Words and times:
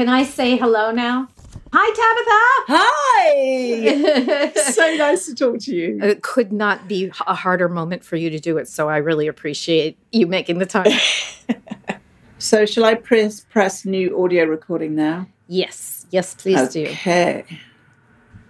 Can 0.00 0.08
I 0.08 0.22
say 0.22 0.56
hello 0.56 0.92
now? 0.92 1.28
Hi, 1.74 2.64
Tabitha. 2.64 2.88
Hi. 4.08 4.50
so 4.72 4.96
nice 4.96 5.26
to 5.26 5.34
talk 5.34 5.58
to 5.58 5.76
you. 5.76 6.02
It 6.02 6.22
could 6.22 6.54
not 6.54 6.88
be 6.88 7.12
a 7.26 7.34
harder 7.34 7.68
moment 7.68 8.02
for 8.02 8.16
you 8.16 8.30
to 8.30 8.38
do 8.38 8.56
it. 8.56 8.66
So 8.66 8.88
I 8.88 8.96
really 8.96 9.26
appreciate 9.26 9.98
you 10.10 10.26
making 10.26 10.58
the 10.58 10.64
time. 10.64 10.90
so, 12.38 12.64
shall 12.64 12.86
I 12.86 12.94
press 12.94 13.40
press 13.40 13.84
new 13.84 14.18
audio 14.24 14.44
recording 14.44 14.94
now? 14.94 15.26
Yes. 15.48 16.06
Yes, 16.10 16.34
please 16.34 16.56
okay. 16.56 16.84
do. 16.84 16.90
Okay. 16.92 17.44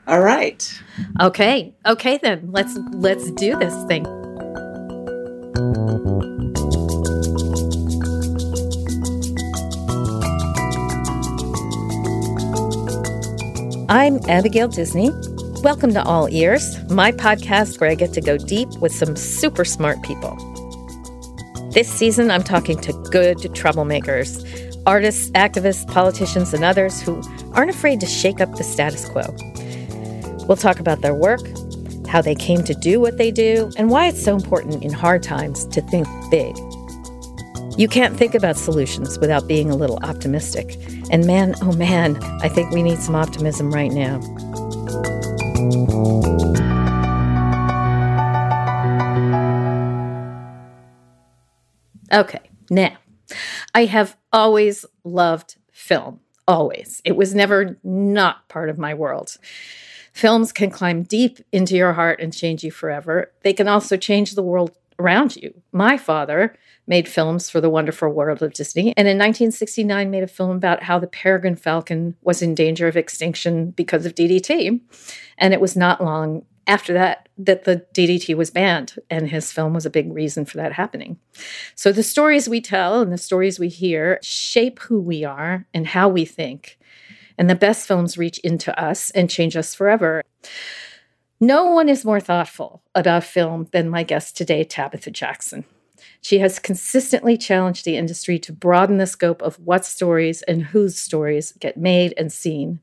All 0.07 0.21
right. 0.21 0.83
Okay. 1.21 1.75
Okay 1.85 2.19
then. 2.19 2.51
Let's 2.53 2.79
let's 2.93 3.29
do 3.33 3.59
this 3.59 3.75
thing. 3.89 4.20
I'm 13.93 14.21
Abigail 14.29 14.69
Disney. 14.69 15.11
Welcome 15.65 15.93
to 15.95 16.03
All 16.05 16.29
Ears, 16.31 16.79
my 16.89 17.11
podcast 17.11 17.81
where 17.81 17.91
I 17.91 17.97
get 17.97 18.13
to 18.13 18.21
go 18.21 18.39
deep 18.39 18.69
with 18.79 18.95
some 18.95 19.17
super 19.17 19.65
smart 19.65 20.01
people. 20.05 20.37
This 21.73 21.91
season, 21.91 22.31
I'm 22.31 22.45
talking 22.45 22.79
to 22.83 22.93
good 23.11 23.39
troublemakers, 23.39 24.81
artists, 24.87 25.33
activists, 25.33 25.93
politicians, 25.93 26.55
and 26.55 26.63
others 26.63 27.03
who 27.03 27.21
aren't 27.53 27.71
afraid 27.73 27.99
to 27.99 28.07
shake 28.07 28.41
up 28.41 28.55
the 28.55 28.63
status 28.63 29.09
quo. 29.09 29.25
We'll 30.47 30.57
talk 30.57 30.79
about 30.79 31.01
their 31.01 31.17
work, 31.17 31.41
how 32.07 32.23
they 32.23 32.37
came 32.37 32.63
to 32.63 32.75
do 32.75 33.01
what 33.01 33.19
they 33.19 33.33
do, 33.33 33.73
and 33.77 33.91
why 33.91 34.07
it's 34.07 34.23
so 34.23 34.37
important 34.37 34.85
in 34.85 34.93
hard 34.93 35.25
times 35.25 35.65
to 35.67 35.81
think 35.81 36.07
big. 36.31 36.57
You 37.77 37.89
can't 37.89 38.17
think 38.17 38.35
about 38.35 38.57
solutions 38.57 39.19
without 39.19 39.47
being 39.47 39.71
a 39.71 39.77
little 39.77 39.99
optimistic. 40.03 40.77
And 41.11 41.27
man, 41.27 41.55
oh 41.63 41.73
man, 41.73 42.23
I 42.43 42.49
think 42.49 42.71
we 42.73 42.83
need 42.83 42.99
some 42.99 43.15
optimism 43.15 43.71
right 43.71 43.91
now. 43.91 44.21
Okay, 52.13 52.41
now, 52.71 52.97
I 53.75 53.85
have 53.85 54.17
always 54.33 54.85
loved 55.05 55.57
film, 55.71 56.21
always. 56.49 57.01
It 57.05 57.17
was 57.17 57.35
never 57.35 57.79
not 57.85 58.49
part 58.49 58.69
of 58.69 58.79
my 58.79 58.95
world. 58.95 59.37
Films 60.13 60.53
can 60.53 60.71
climb 60.71 61.05
deep 61.05 61.39
into 61.53 61.77
your 61.77 61.93
heart 61.93 62.21
and 62.21 62.35
change 62.35 62.65
you 62.65 62.73
forever. 62.73 63.31
They 63.43 63.53
can 63.53 63.69
also 63.69 63.97
change 63.97 64.35
the 64.35 64.43
world 64.43 64.73
around 65.01 65.37
you. 65.37 65.53
My 65.73 65.97
father 65.97 66.57
made 66.87 67.09
films 67.09 67.49
for 67.49 67.61
the 67.61 67.71
wonderful 67.71 68.09
world 68.09 68.43
of 68.43 68.53
Disney, 68.53 68.95
and 68.97 69.09
in 69.09 69.17
1969 69.17 70.11
made 70.11 70.23
a 70.23 70.29
film 70.29 70.51
about 70.51 70.83
how 70.83 70.99
the 70.99 71.07
peregrine 71.07 71.57
falcon 71.57 72.17
was 72.23 72.43
in 72.43 72.55
danger 72.55 72.87
of 72.87 72.97
extinction 72.97 73.71
because 73.71 74.07
of 74.07 74.15
DDT. 74.15 74.81
And 75.39 75.55
it 75.55 75.61
was 75.61 75.77
not 75.77 76.03
long 76.03 76.45
after 76.67 76.93
that 76.93 77.29
that 77.39 77.65
the 77.65 77.85
DDT 77.95 78.37
was 78.37 78.51
banned, 78.51 78.97
and 79.09 79.29
his 79.29 79.51
film 79.51 79.73
was 79.73 79.87
a 79.87 79.91
big 79.91 80.13
reason 80.13 80.45
for 80.45 80.59
that 80.59 80.73
happening. 80.73 81.19
So 81.75 81.91
the 81.91 82.03
stories 82.03 82.49
we 82.49 82.61
tell 82.61 83.01
and 83.01 83.13
the 83.13 83.19
stories 83.19 83.59
we 83.59 83.69
hear 83.69 84.19
shape 84.23 84.79
who 84.81 85.01
we 85.01 85.25
are 85.25 85.67
and 85.73 85.87
how 85.87 86.09
we 86.09 86.25
think. 86.25 86.79
And 87.39 87.49
the 87.49 87.55
best 87.55 87.89
films 87.89 88.19
reach 88.19 88.39
into 88.41 88.79
us 88.79 89.11
and 89.13 89.31
change 89.31 89.57
us 89.57 89.75
forever. 89.75 90.23
No 91.43 91.65
one 91.65 91.89
is 91.89 92.05
more 92.05 92.21
thoughtful 92.21 92.83
about 92.95 93.25
film 93.25 93.69
than 93.73 93.89
my 93.89 94.03
guest 94.03 94.37
today, 94.37 94.63
Tabitha 94.63 95.11
Jackson. 95.11 95.65
She 96.21 96.41
has 96.41 96.59
consistently 96.59 97.39
challenged 97.39 97.87
the 97.87 97.97
industry 97.97 98.39
to 98.41 98.53
broaden 98.53 98.99
the 98.99 99.07
scope 99.07 99.41
of 99.41 99.59
what 99.59 99.87
stories 99.87 100.43
and 100.43 100.63
whose 100.63 100.99
stories 100.99 101.53
get 101.53 101.79
made 101.79 102.13
and 102.19 102.31
seen. 102.31 102.81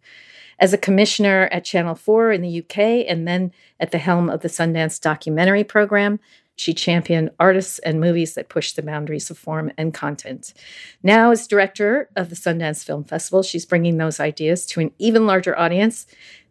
As 0.58 0.74
a 0.74 0.78
commissioner 0.78 1.48
at 1.52 1.66
Channel 1.66 1.94
4 1.94 2.32
in 2.32 2.42
the 2.42 2.60
UK 2.60 3.06
and 3.08 3.28
then 3.28 3.52
at 3.80 3.92
the 3.92 4.00
helm 4.00 4.28
of 4.28 4.42
the 4.42 4.48
Sundance 4.48 5.00
documentary 5.00 5.64
program, 5.64 6.20
she 6.56 6.74
championed 6.74 7.30
artists 7.40 7.78
and 7.80 8.02
movies 8.02 8.34
that 8.34 8.50
push 8.50 8.72
the 8.72 8.82
boundaries 8.82 9.30
of 9.30 9.38
form 9.38 9.72
and 9.78 9.94
content. 9.94 10.56
Now, 11.04 11.30
as 11.30 11.46
director 11.46 12.10
of 12.16 12.32
the 12.32 12.36
Sundance 12.36 12.84
Film 12.84 13.04
Festival, 13.04 13.44
she's 13.44 13.68
bringing 13.68 13.98
those 13.98 14.20
ideas 14.20 14.66
to 14.68 14.80
an 14.80 14.92
even 14.98 15.28
larger 15.28 15.58
audience 15.58 16.08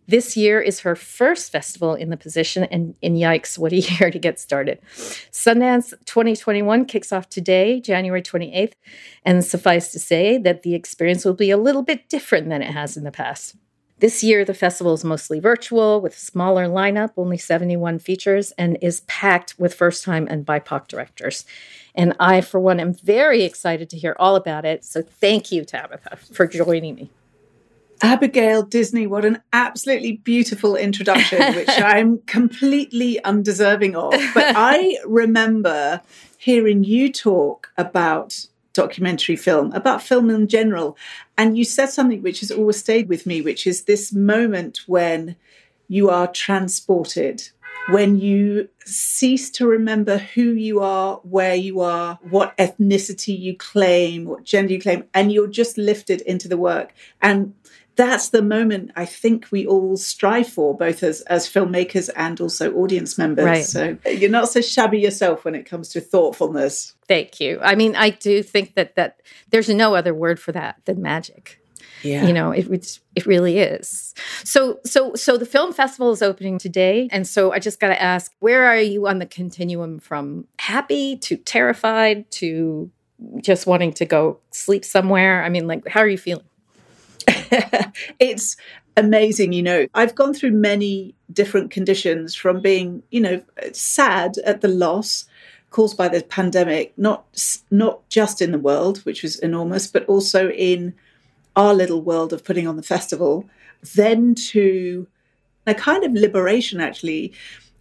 this 0.08 0.36
year 0.36 0.60
is 0.60 0.80
her 0.80 0.94
first 0.94 1.50
festival 1.50 1.94
in 1.94 2.10
the 2.10 2.16
position, 2.16 2.64
and, 2.64 2.94
and 3.02 3.16
yikes, 3.16 3.58
what 3.58 3.72
a 3.72 3.76
year 4.00 4.10
to 4.10 4.18
get 4.18 4.38
started. 4.38 4.80
Sundance 5.32 5.92
2021 6.04 6.84
kicks 6.86 7.12
off 7.12 7.28
today, 7.28 7.80
January 7.80 8.22
28th, 8.22 8.74
and 9.24 9.44
suffice 9.44 9.90
to 9.92 9.98
say 9.98 10.38
that 10.38 10.62
the 10.62 10.74
experience 10.74 11.24
will 11.24 11.34
be 11.34 11.50
a 11.50 11.56
little 11.56 11.82
bit 11.82 12.08
different 12.08 12.48
than 12.48 12.62
it 12.62 12.70
has 12.70 12.96
in 12.96 13.04
the 13.04 13.10
past. 13.10 13.56
This 13.98 14.22
year, 14.22 14.44
the 14.44 14.52
festival 14.52 14.92
is 14.92 15.04
mostly 15.04 15.40
virtual 15.40 16.02
with 16.02 16.14
a 16.14 16.20
smaller 16.20 16.66
lineup, 16.66 17.12
only 17.16 17.38
71 17.38 17.98
features, 17.98 18.52
and 18.52 18.76
is 18.82 19.00
packed 19.02 19.54
with 19.58 19.72
first 19.72 20.04
time 20.04 20.28
and 20.28 20.44
BIPOC 20.44 20.86
directors. 20.86 21.46
And 21.94 22.14
I, 22.20 22.42
for 22.42 22.60
one, 22.60 22.78
am 22.78 22.92
very 22.92 23.42
excited 23.42 23.88
to 23.88 23.96
hear 23.96 24.14
all 24.18 24.36
about 24.36 24.66
it. 24.66 24.84
So 24.84 25.00
thank 25.00 25.50
you, 25.50 25.64
Tabitha, 25.64 26.16
for 26.16 26.46
joining 26.46 26.94
me. 26.94 27.10
Abigail 28.02 28.62
Disney, 28.62 29.06
what 29.06 29.24
an 29.24 29.42
absolutely 29.52 30.12
beautiful 30.12 30.76
introduction, 30.76 31.54
which 31.54 31.68
I'm 31.68 32.18
completely 32.26 33.22
undeserving 33.24 33.96
of. 33.96 34.12
But 34.34 34.54
I 34.56 34.98
remember 35.06 36.00
hearing 36.38 36.84
you 36.84 37.12
talk 37.12 37.72
about 37.76 38.46
documentary 38.72 39.36
film, 39.36 39.72
about 39.72 40.02
film 40.02 40.30
in 40.30 40.46
general. 40.46 40.96
And 41.38 41.56
you 41.56 41.64
said 41.64 41.86
something 41.86 42.22
which 42.22 42.40
has 42.40 42.50
always 42.50 42.76
stayed 42.76 43.08
with 43.08 43.26
me, 43.26 43.40
which 43.40 43.66
is 43.66 43.84
this 43.84 44.12
moment 44.12 44.80
when 44.86 45.36
you 45.88 46.10
are 46.10 46.26
transported, 46.26 47.48
when 47.88 48.18
you 48.18 48.68
cease 48.84 49.50
to 49.50 49.66
remember 49.66 50.18
who 50.18 50.52
you 50.52 50.80
are, 50.80 51.16
where 51.22 51.54
you 51.54 51.80
are, 51.80 52.18
what 52.28 52.56
ethnicity 52.58 53.38
you 53.38 53.56
claim, 53.56 54.24
what 54.26 54.44
gender 54.44 54.74
you 54.74 54.80
claim, 54.80 55.04
and 55.14 55.32
you're 55.32 55.46
just 55.46 55.78
lifted 55.78 56.20
into 56.22 56.48
the 56.48 56.56
work. 56.56 56.92
And 57.22 57.54
that's 57.96 58.28
the 58.28 58.42
moment 58.42 58.92
I 58.94 59.06
think 59.06 59.48
we 59.50 59.66
all 59.66 59.96
strive 59.96 60.48
for, 60.48 60.76
both 60.76 61.02
as, 61.02 61.22
as 61.22 61.48
filmmakers 61.48 62.10
and 62.14 62.40
also 62.40 62.72
audience 62.74 63.18
members. 63.18 63.44
Right. 63.44 63.64
So 63.64 63.96
you're 64.08 64.30
not 64.30 64.50
so 64.50 64.60
shabby 64.60 65.00
yourself 65.00 65.44
when 65.44 65.54
it 65.54 65.64
comes 65.64 65.88
to 65.90 66.00
thoughtfulness. 66.00 66.94
Thank 67.08 67.40
you. 67.40 67.58
I 67.62 67.74
mean, 67.74 67.96
I 67.96 68.10
do 68.10 68.42
think 68.42 68.74
that 68.74 68.96
that 68.96 69.22
there's 69.50 69.68
no 69.68 69.94
other 69.94 70.14
word 70.14 70.38
for 70.38 70.52
that 70.52 70.76
than 70.84 71.02
magic. 71.02 71.60
Yeah. 72.02 72.26
You 72.26 72.32
know, 72.34 72.50
it, 72.50 72.68
it, 72.70 73.00
it 73.14 73.26
really 73.26 73.58
is. 73.58 74.14
So 74.44 74.78
so 74.84 75.14
so 75.14 75.38
the 75.38 75.46
film 75.46 75.72
festival 75.72 76.12
is 76.12 76.22
opening 76.22 76.58
today, 76.58 77.08
and 77.10 77.26
so 77.26 77.52
I 77.52 77.58
just 77.58 77.80
got 77.80 77.88
to 77.88 78.00
ask, 78.00 78.32
where 78.40 78.66
are 78.66 78.78
you 78.78 79.08
on 79.08 79.18
the 79.18 79.26
continuum 79.26 79.98
from 79.98 80.46
happy 80.58 81.16
to 81.16 81.36
terrified 81.36 82.30
to 82.32 82.90
just 83.40 83.66
wanting 83.66 83.94
to 83.94 84.04
go 84.04 84.38
sleep 84.50 84.84
somewhere? 84.84 85.42
I 85.42 85.48
mean, 85.48 85.66
like, 85.66 85.88
how 85.88 86.00
are 86.00 86.08
you 86.08 86.18
feeling? 86.18 86.44
it's 88.18 88.56
amazing. 88.96 89.52
You 89.52 89.62
know, 89.62 89.86
I've 89.94 90.14
gone 90.14 90.34
through 90.34 90.52
many 90.52 91.14
different 91.32 91.70
conditions 91.70 92.34
from 92.34 92.60
being, 92.60 93.02
you 93.10 93.20
know, 93.20 93.42
sad 93.72 94.38
at 94.44 94.60
the 94.60 94.68
loss 94.68 95.26
caused 95.70 95.96
by 95.96 96.08
the 96.08 96.22
pandemic, 96.22 96.96
not 96.96 97.26
not 97.70 98.08
just 98.08 98.40
in 98.40 98.52
the 98.52 98.58
world, 98.58 98.98
which 98.98 99.22
was 99.22 99.38
enormous, 99.40 99.86
but 99.86 100.04
also 100.06 100.50
in 100.50 100.94
our 101.54 101.74
little 101.74 102.02
world 102.02 102.32
of 102.32 102.44
putting 102.44 102.66
on 102.66 102.76
the 102.76 102.82
festival, 102.82 103.48
then 103.94 104.34
to 104.34 105.06
a 105.66 105.74
kind 105.74 106.04
of 106.04 106.12
liberation, 106.12 106.80
actually, 106.80 107.32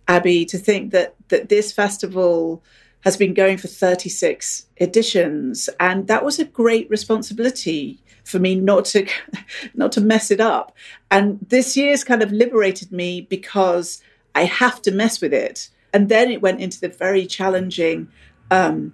Abby, 0.07 0.45
to 0.45 0.57
think 0.57 0.91
that 0.91 1.15
that 1.29 1.49
this 1.49 1.71
festival 1.71 2.63
has 3.01 3.15
been 3.15 3.35
going 3.35 3.57
for 3.57 3.67
36 3.67 4.65
editions, 4.77 5.69
and 5.79 6.07
that 6.07 6.25
was 6.25 6.39
a 6.39 6.45
great 6.45 6.89
responsibility 6.89 7.99
for 8.25 8.39
me 8.39 8.55
not 8.55 8.83
to 8.85 9.07
not 9.73 9.93
to 9.93 10.01
mess 10.01 10.31
it 10.31 10.41
up. 10.41 10.75
And 11.09 11.39
this 11.47 11.77
year's 11.77 12.03
kind 12.03 12.21
of 12.21 12.31
liberated 12.31 12.91
me 12.91 13.21
because 13.21 14.01
I 14.33 14.43
have 14.43 14.81
to 14.81 14.91
mess 14.91 15.21
with 15.21 15.33
it. 15.33 15.69
And 15.93 16.09
then 16.09 16.29
it 16.29 16.41
went 16.41 16.59
into 16.59 16.81
the 16.81 16.89
very 16.89 17.25
challenging 17.25 18.09
um, 18.51 18.93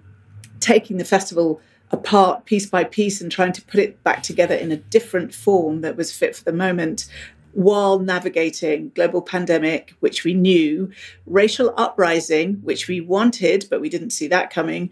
taking 0.60 0.98
the 0.98 1.04
festival 1.04 1.60
apart 1.90 2.46
piece 2.46 2.66
by 2.66 2.84
piece 2.84 3.20
and 3.20 3.30
trying 3.30 3.52
to 3.52 3.62
put 3.62 3.80
it 3.80 4.02
back 4.02 4.22
together 4.22 4.54
in 4.54 4.72
a 4.72 4.76
different 4.76 5.34
form 5.34 5.82
that 5.82 5.96
was 5.96 6.12
fit 6.12 6.34
for 6.34 6.44
the 6.44 6.52
moment 6.52 7.06
while 7.52 7.98
navigating 7.98 8.90
global 8.94 9.20
pandemic 9.20 9.92
which 10.00 10.24
we 10.24 10.32
knew 10.32 10.90
racial 11.26 11.74
uprising 11.76 12.54
which 12.62 12.88
we 12.88 12.98
wanted 12.98 13.66
but 13.68 13.78
we 13.78 13.90
didn't 13.90 14.08
see 14.08 14.26
that 14.26 14.48
coming 14.48 14.88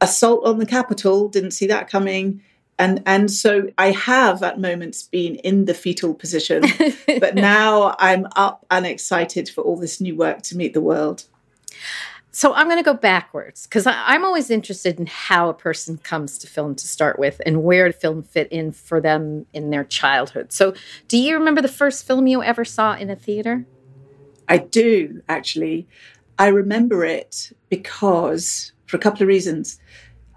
assault 0.00 0.42
on 0.46 0.56
the 0.56 0.64
capitol 0.64 1.28
didn't 1.28 1.50
see 1.50 1.66
that 1.66 1.90
coming 1.90 2.40
and 2.80 3.02
and 3.04 3.30
so 3.30 3.68
I 3.76 3.92
have 3.92 4.42
at 4.42 4.58
moments 4.58 5.02
been 5.02 5.36
in 5.36 5.66
the 5.66 5.74
fetal 5.74 6.14
position, 6.14 6.64
but 7.20 7.34
now 7.34 7.94
I'm 7.98 8.26
up 8.36 8.64
and 8.70 8.86
excited 8.86 9.50
for 9.50 9.60
all 9.60 9.76
this 9.76 10.00
new 10.00 10.16
work 10.16 10.42
to 10.42 10.56
meet 10.56 10.72
the 10.72 10.80
world. 10.80 11.26
So 12.32 12.54
I'm 12.54 12.68
going 12.68 12.78
to 12.78 12.84
go 12.84 12.94
backwards 12.94 13.66
because 13.66 13.86
I'm 13.86 14.24
always 14.24 14.50
interested 14.50 14.98
in 14.98 15.06
how 15.06 15.48
a 15.48 15.54
person 15.54 15.98
comes 15.98 16.38
to 16.38 16.46
film 16.46 16.74
to 16.76 16.88
start 16.88 17.18
with 17.18 17.42
and 17.44 17.64
where 17.64 17.92
film 17.92 18.22
fit 18.22 18.48
in 18.50 18.72
for 18.72 19.00
them 19.00 19.46
in 19.52 19.70
their 19.70 19.84
childhood. 19.84 20.52
So, 20.52 20.72
do 21.08 21.18
you 21.18 21.36
remember 21.36 21.60
the 21.60 21.68
first 21.68 22.06
film 22.06 22.26
you 22.26 22.42
ever 22.42 22.64
saw 22.64 22.94
in 22.94 23.10
a 23.10 23.16
theater? 23.16 23.66
I 24.48 24.58
do, 24.58 25.22
actually. 25.28 25.86
I 26.38 26.46
remember 26.46 27.04
it 27.04 27.52
because, 27.68 28.72
for 28.86 28.96
a 28.96 29.00
couple 29.00 29.22
of 29.22 29.28
reasons, 29.28 29.78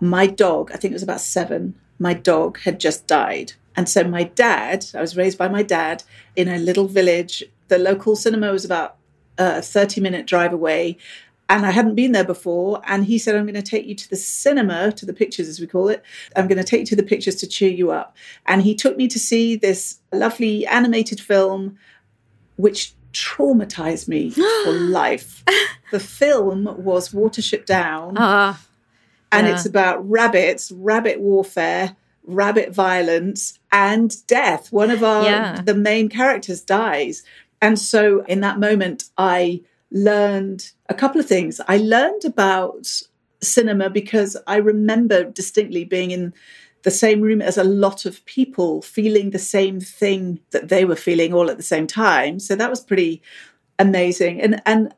my 0.02 0.28
dog, 0.28 0.72
I 0.74 0.78
think 0.78 0.92
it 0.92 0.96
was 0.96 1.04
about 1.04 1.22
seven, 1.22 1.80
my 2.04 2.14
dog 2.14 2.60
had 2.60 2.80
just 2.82 3.08
died. 3.08 3.54
And 3.78 3.88
so 3.88 4.04
my 4.04 4.24
dad, 4.24 4.86
I 4.94 5.02
was 5.02 5.18
raised 5.18 5.38
by 5.38 5.48
my 5.48 5.64
dad 5.64 6.04
in 6.36 6.50
a 6.50 6.60
little 6.60 6.88
village. 6.88 7.44
The 7.70 7.80
local 7.80 8.16
cinema 8.18 8.52
was 8.52 8.66
about 8.66 8.98
a 9.38 9.62
30 9.62 10.02
minute 10.02 10.28
drive 10.28 10.54
away 10.54 10.98
and 11.50 11.66
I 11.66 11.72
hadn't 11.72 11.96
been 11.96 12.12
there 12.12 12.26
before. 12.26 12.82
And 12.88 13.06
he 13.06 13.18
said, 13.18 13.36
I'm 13.36 13.46
going 13.46 13.56
to 13.56 13.62
take 13.62 13.86
you 13.86 13.96
to 13.96 14.10
the 14.10 14.18
cinema, 14.18 14.92
to 14.92 15.06
the 15.06 15.14
pictures 15.14 15.48
as 15.48 15.62
we 15.62 15.68
call 15.68 15.88
it. 15.88 16.04
I'm 16.36 16.48
going 16.48 16.58
to 16.58 16.64
take 16.64 16.82
you 16.82 16.86
to 16.88 16.96
the 16.96 17.04
pictures 17.04 17.36
to 17.38 17.48
cheer 17.48 17.72
you 17.72 17.92
up. 17.92 18.18
And 18.46 18.62
he 18.64 18.76
took 18.76 18.98
me 18.98 19.08
to 19.08 19.20
see 19.20 19.56
this 19.56 20.00
lovely 20.12 20.68
animated 20.68 21.22
film, 21.22 21.78
which 22.58 22.94
traumatized 23.14 24.10
me 24.10 24.30
for 24.64 24.72
life. 24.72 25.44
The 25.92 26.00
film 26.00 26.84
was 26.84 27.10
Watership 27.10 27.66
Down. 27.66 28.18
Uh, 28.18 28.56
and 29.34 29.48
yeah. 29.48 29.54
it's 29.54 29.66
about 29.66 30.08
rabbits, 30.10 30.72
rabbit 30.72 31.20
warfare, 31.20 31.96
rabbit 32.26 32.74
violence, 32.74 33.60
and 33.72 34.16
death. 34.28 34.72
One 34.72 34.92
of 34.92 35.04
our 35.04 35.26
Yeah. 35.26 35.62
the 35.62 35.74
main 35.76 36.08
characters 36.08 36.62
dies. 36.62 37.24
And 37.62 37.78
so 37.78 38.24
in 38.26 38.42
that 38.42 38.60
moment 38.60 39.06
I 39.18 39.62
learned 39.92 40.72
a 40.90 40.94
couple 40.94 41.20
of 41.20 41.28
things. 41.28 41.60
I 41.68 41.78
learned 41.78 42.26
about 42.26 42.88
cinema 43.42 43.90
because 43.90 44.38
I 44.48 44.58
remember 44.58 45.24
distinctly 45.24 45.84
being 45.84 46.12
in 46.12 46.34
the 46.84 46.92
same 46.92 47.22
room 47.22 47.42
as 47.42 47.58
a 47.58 47.64
lot 47.64 48.06
of 48.06 48.24
people 48.26 48.82
feeling 48.82 49.30
the 49.30 49.40
same 49.40 49.80
thing 49.80 50.40
that 50.52 50.70
they 50.70 50.86
were 50.86 50.96
feeling 50.96 51.34
all 51.34 51.50
at 51.50 51.58
the 51.58 51.64
same 51.64 51.88
time. 51.88 52.40
So 52.40 52.56
that 52.56 52.70
was 52.70 52.82
pretty 52.82 53.22
amazing. 53.80 54.42
And 54.42 54.62
and 54.66 54.94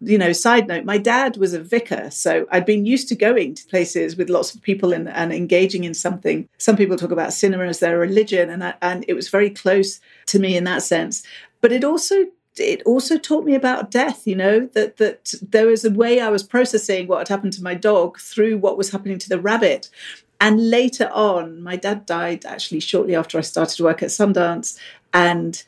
you 0.00 0.18
know, 0.18 0.32
side 0.32 0.68
note, 0.68 0.84
my 0.84 0.98
dad 0.98 1.38
was 1.38 1.54
a 1.54 1.62
vicar, 1.62 2.10
so 2.10 2.46
I'd 2.50 2.66
been 2.66 2.84
used 2.84 3.08
to 3.08 3.14
going 3.14 3.54
to 3.54 3.66
places 3.66 4.16
with 4.16 4.28
lots 4.28 4.54
of 4.54 4.60
people 4.60 4.92
and, 4.92 5.08
and 5.08 5.32
engaging 5.32 5.84
in 5.84 5.94
something. 5.94 6.48
Some 6.58 6.76
people 6.76 6.96
talk 6.96 7.12
about 7.12 7.32
cinema 7.32 7.64
as 7.64 7.80
their 7.80 7.98
religion, 7.98 8.50
and 8.50 8.62
I, 8.62 8.74
and 8.82 9.04
it 9.08 9.14
was 9.14 9.30
very 9.30 9.48
close 9.48 10.00
to 10.26 10.38
me 10.38 10.56
in 10.56 10.64
that 10.64 10.82
sense. 10.82 11.22
But 11.62 11.72
it 11.72 11.82
also 11.82 12.26
it 12.58 12.82
also 12.84 13.18
taught 13.18 13.44
me 13.44 13.54
about 13.54 13.90
death. 13.90 14.26
You 14.26 14.36
know 14.36 14.66
that 14.74 14.98
that 14.98 15.32
there 15.40 15.66
was 15.66 15.84
a 15.84 15.90
way 15.90 16.20
I 16.20 16.28
was 16.28 16.42
processing 16.42 17.06
what 17.06 17.18
had 17.18 17.28
happened 17.28 17.54
to 17.54 17.62
my 17.62 17.74
dog 17.74 18.18
through 18.18 18.58
what 18.58 18.76
was 18.76 18.90
happening 18.90 19.18
to 19.18 19.28
the 19.28 19.40
rabbit. 19.40 19.88
And 20.38 20.68
later 20.68 21.08
on, 21.14 21.62
my 21.62 21.76
dad 21.76 22.04
died 22.04 22.44
actually 22.44 22.80
shortly 22.80 23.16
after 23.16 23.38
I 23.38 23.40
started 23.40 23.82
work 23.82 24.02
at 24.02 24.10
Sundance, 24.10 24.78
and 25.14 25.64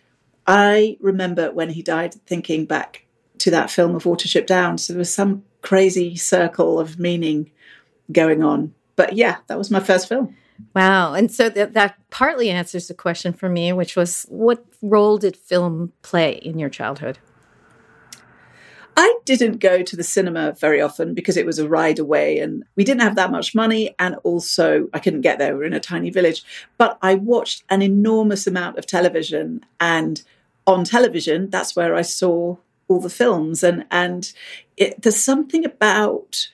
I 0.47 0.99
remember 1.01 1.51
when 1.51 1.71
he 1.71 1.81
died 1.81 2.15
thinking 2.27 2.67
back 2.67 3.07
to 3.38 3.50
that 3.50 3.70
film 3.70 3.94
of 3.94 4.05
Watership 4.05 4.46
Down. 4.46 4.79
So 4.79 4.93
there 4.93 4.99
was 4.99 5.12
some 5.12 5.44
crazy 5.62 6.17
circle 6.17 6.79
of 6.79 6.99
meaning 6.99 7.50
going 8.12 8.43
on. 8.43 8.75
But 8.96 9.14
yeah, 9.14 9.38
that 9.46 9.58
was 9.58 9.70
my 9.70 9.81
first 9.81 10.08
film. 10.08 10.37
wow. 10.75 11.14
And 11.14 11.31
so 11.31 11.49
that, 11.50 11.75
that 11.75 11.96
partly 12.11 12.50
answers 12.50 12.88
the 12.88 12.94
question 12.94 13.32
for 13.32 13.49
me, 13.49 13.73
which 13.73 13.96
was 13.96 14.26
what 14.29 14.64
role 14.82 15.19
did 15.19 15.37
film 15.37 15.93
play 16.02 16.32
in 16.32 16.58
your 16.58 16.69
childhood? 16.69 17.19
I 19.00 19.17
didn't 19.25 19.58
go 19.61 19.85
to 19.85 19.96
the 19.96 20.02
cinema 20.02 20.55
very 20.58 20.81
often 20.81 21.14
because 21.14 21.37
it 21.37 21.46
was 21.46 21.61
a 21.61 21.69
ride 21.69 22.00
away 22.00 22.40
and 22.40 22.64
we 22.75 22.82
didn't 22.82 23.02
have 23.02 23.14
that 23.14 23.31
much 23.31 23.55
money. 23.55 23.94
And 24.00 24.17
also, 24.25 24.88
I 24.93 24.99
couldn't 24.99 25.20
get 25.20 25.38
there. 25.38 25.52
We 25.52 25.61
were 25.61 25.64
in 25.67 25.73
a 25.73 25.79
tiny 25.79 26.11
village. 26.11 26.43
But 26.79 26.99
I 27.00 27.14
watched 27.14 27.62
an 27.70 27.81
enormous 27.81 28.49
amount 28.49 28.76
of 28.76 28.87
television. 28.87 29.64
And 29.79 30.20
on 30.67 30.82
television, 30.82 31.49
that's 31.49 31.76
where 31.76 31.94
I 31.94 32.02
saw 32.02 32.56
all 32.88 33.00
the 33.00 33.11
films. 33.11 33.62
And, 33.62 33.87
and 33.90 34.32
it, 34.76 35.02
there's 35.02 35.23
something 35.23 35.64
about 35.64 36.49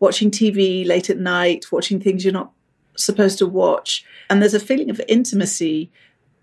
watching 0.00 0.30
TV 0.30 0.86
late 0.86 1.10
at 1.10 1.18
night, 1.18 1.70
watching 1.70 2.00
things 2.00 2.24
you're 2.24 2.32
not 2.32 2.52
supposed 2.96 3.38
to 3.38 3.46
watch. 3.46 4.04
And 4.30 4.40
there's 4.40 4.54
a 4.54 4.60
feeling 4.60 4.90
of 4.90 5.00
intimacy 5.08 5.90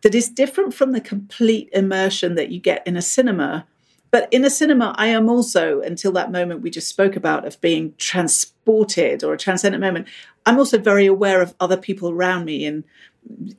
that 0.01 0.15
is 0.15 0.29
different 0.29 0.73
from 0.73 0.91
the 0.91 1.01
complete 1.01 1.69
immersion 1.73 2.35
that 2.35 2.51
you 2.51 2.59
get 2.59 2.85
in 2.87 2.95
a 2.95 3.01
cinema. 3.01 3.65
But 4.11 4.27
in 4.31 4.45
a 4.45 4.49
cinema, 4.49 4.95
I 4.97 5.07
am 5.07 5.29
also, 5.29 5.81
until 5.81 6.11
that 6.13 6.31
moment 6.31 6.61
we 6.61 6.69
just 6.69 6.87
spoke 6.87 7.15
about 7.15 7.45
of 7.45 7.59
being 7.61 7.93
transported 7.97 9.23
or 9.23 9.33
a 9.33 9.37
transcendent 9.37 9.81
moment, 9.81 10.07
I'm 10.45 10.57
also 10.57 10.79
very 10.79 11.05
aware 11.05 11.41
of 11.41 11.53
other 11.59 11.77
people 11.77 12.09
around 12.09 12.45
me 12.45 12.65
and 12.65 12.83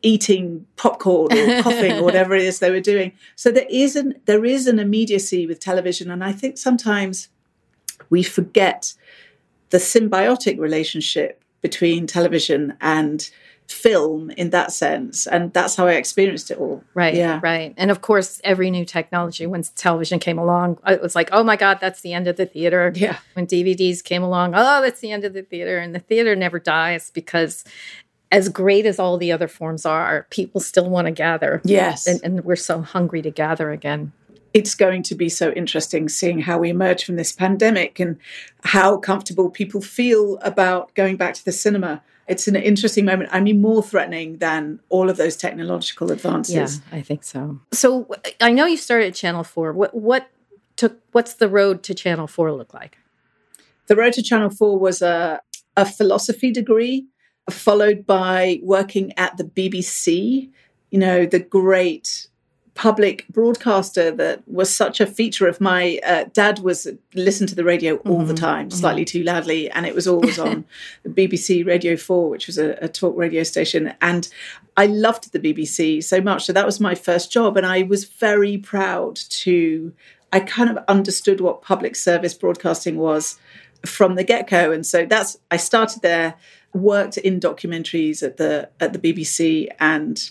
eating 0.02 0.66
popcorn 0.76 1.32
or 1.32 1.62
coughing 1.62 1.92
or 1.98 2.02
whatever 2.04 2.34
it 2.34 2.42
is 2.42 2.58
they 2.58 2.70
were 2.70 2.80
doing. 2.80 3.12
So 3.36 3.50
there 3.50 3.66
is 3.70 3.96
an 3.96 4.14
there 4.26 4.44
is 4.44 4.66
an 4.66 4.78
immediacy 4.78 5.46
with 5.46 5.60
television, 5.60 6.10
and 6.10 6.24
I 6.24 6.32
think 6.32 6.58
sometimes 6.58 7.28
we 8.08 8.22
forget 8.22 8.94
the 9.70 9.78
symbiotic 9.78 10.58
relationship 10.58 11.42
between 11.60 12.06
television 12.06 12.76
and 12.80 13.30
film 13.68 14.30
in 14.32 14.50
that 14.50 14.72
sense 14.72 15.28
and 15.28 15.52
that's 15.52 15.76
how 15.76 15.86
i 15.86 15.92
experienced 15.92 16.50
it 16.50 16.58
all 16.58 16.82
Right. 16.92 17.14
yeah 17.14 17.38
Right. 17.40 17.72
And 17.76 17.90
of 17.92 18.00
course, 18.00 18.40
every 18.42 18.68
new 18.70 18.84
technology, 18.84 19.46
when 19.46 19.62
television 19.62 20.18
came 20.18 20.38
along, 20.38 20.78
uh, 20.86 20.92
it 20.94 21.00
was 21.00 21.14
like, 21.14 21.28
oh 21.30 21.44
my 21.44 21.54
God, 21.54 21.78
that's 21.80 22.00
the 22.00 22.12
end 22.12 22.26
of 22.26 22.36
the 22.36 22.46
theater. 22.46 22.92
yeah 22.96 23.18
When 23.34 23.46
DVDs 23.46 24.02
came 24.02 24.24
along, 24.24 24.54
oh, 24.56 24.82
that's 24.82 25.00
the 25.00 25.12
end 25.12 25.24
of 25.24 25.32
the 25.34 25.42
theater. 25.42 25.78
And 25.78 25.94
the 25.94 26.00
theater 26.00 26.34
never 26.34 26.58
dies 26.58 27.10
because, 27.12 27.64
as 28.30 28.48
great 28.48 28.86
as 28.86 28.98
all 28.98 29.18
the 29.18 29.32
other 29.32 29.48
forms 29.48 29.84
are, 29.84 30.26
people 30.30 30.60
still 30.60 30.88
want 30.88 31.06
to 31.06 31.10
gather. 31.12 31.60
yes 31.64 32.06
And, 32.06 32.20
and 32.22 32.44
we're 32.44 32.56
so 32.56 32.80
hungry 32.80 33.22
to 33.22 33.30
gather 33.30 33.70
again. 33.70 34.12
it's 34.52 34.74
going 34.74 35.02
to 35.04 35.14
be 35.14 35.28
so 35.28 35.52
interesting 35.52 36.08
seeing 36.08 36.40
how 36.40 36.58
we 36.58 36.70
emerge 36.70 37.04
from 37.04 37.16
this 37.16 37.32
pandemic 37.32 38.00
and 38.00 38.16
how 38.64 38.96
comfortable 38.96 39.48
people 39.50 39.80
feel 39.80 40.38
about 40.38 40.92
going 40.94 41.16
back 41.16 41.34
to 41.34 41.44
the 41.44 41.52
cinema. 41.52 42.02
It's 42.26 42.46
an 42.48 42.56
interesting 42.56 43.04
moment. 43.04 43.30
I 43.32 43.40
mean, 43.40 43.60
more 43.60 43.82
threatening 43.82 44.38
than 44.38 44.80
all 44.88 45.10
of 45.10 45.16
those 45.16 45.36
technological 45.36 46.10
advances. 46.12 46.80
Yeah, 46.80 46.98
I 46.98 47.02
think 47.02 47.24
so. 47.24 47.60
So 47.72 48.08
I 48.40 48.52
know 48.52 48.66
you 48.66 48.76
started 48.76 49.06
at 49.08 49.14
Channel 49.14 49.44
4. 49.44 49.72
What, 49.72 49.94
what 49.94 50.30
took, 50.76 51.00
what's 51.12 51.34
the 51.34 51.48
road 51.48 51.82
to 51.84 51.94
Channel 51.94 52.26
4 52.26 52.52
look 52.52 52.72
like? 52.74 52.98
The 53.86 53.96
road 53.96 54.12
to 54.14 54.22
Channel 54.22 54.50
4 54.50 54.78
was 54.78 55.02
a, 55.02 55.40
a 55.76 55.84
philosophy 55.84 56.52
degree, 56.52 57.06
followed 57.50 58.06
by 58.06 58.60
working 58.62 59.12
at 59.16 59.36
the 59.36 59.44
BBC, 59.44 60.48
you 60.90 60.98
know, 60.98 61.26
the 61.26 61.40
great 61.40 62.28
public 62.74 63.26
broadcaster 63.28 64.10
that 64.10 64.46
was 64.48 64.74
such 64.74 65.00
a 65.00 65.06
feature 65.06 65.46
of 65.46 65.60
my 65.60 66.00
uh, 66.06 66.24
dad 66.32 66.60
was 66.60 66.86
listened 67.14 67.48
to 67.48 67.54
the 67.54 67.64
radio 67.64 67.96
all 67.96 68.24
the 68.24 68.32
Mhm, 68.32 68.38
time 68.38 68.70
slightly 68.70 69.04
too 69.04 69.22
loudly 69.22 69.70
and 69.70 69.84
it 69.84 69.94
was 69.94 70.06
always 70.08 70.38
on 70.38 70.64
bbc 71.08 71.66
radio 71.66 71.96
4 71.96 72.30
which 72.30 72.46
was 72.46 72.56
a, 72.58 72.78
a 72.80 72.88
talk 72.88 73.14
radio 73.18 73.42
station 73.42 73.92
and 74.00 74.28
i 74.78 74.86
loved 74.86 75.32
the 75.32 75.40
bbc 75.40 76.02
so 76.02 76.20
much. 76.22 76.46
So 76.46 76.52
that 76.54 76.64
was 76.64 76.80
my 76.80 76.94
first 76.94 77.30
job 77.30 77.56
and 77.56 77.66
i 77.66 77.82
was 77.82 78.04
very 78.04 78.56
proud 78.56 79.16
to 79.16 79.92
i 80.32 80.40
kind 80.40 80.70
of 80.70 80.78
understood 80.88 81.40
what 81.40 81.60
public 81.62 81.96
service 81.96 82.32
broadcasting 82.32 82.96
was 82.96 83.38
from 83.84 84.14
the 84.14 84.24
get-go. 84.24 84.72
And 84.72 84.84
so 84.86 85.06
that's 85.06 85.38
i 85.50 85.56
started 85.56 86.02
there 86.02 86.34
worked 86.74 87.16
in 87.18 87.40
documentaries 87.40 88.22
at 88.22 88.36
the 88.36 88.68
at 88.78 88.92
the 88.92 88.98
bbc 88.98 89.66
and 89.80 90.30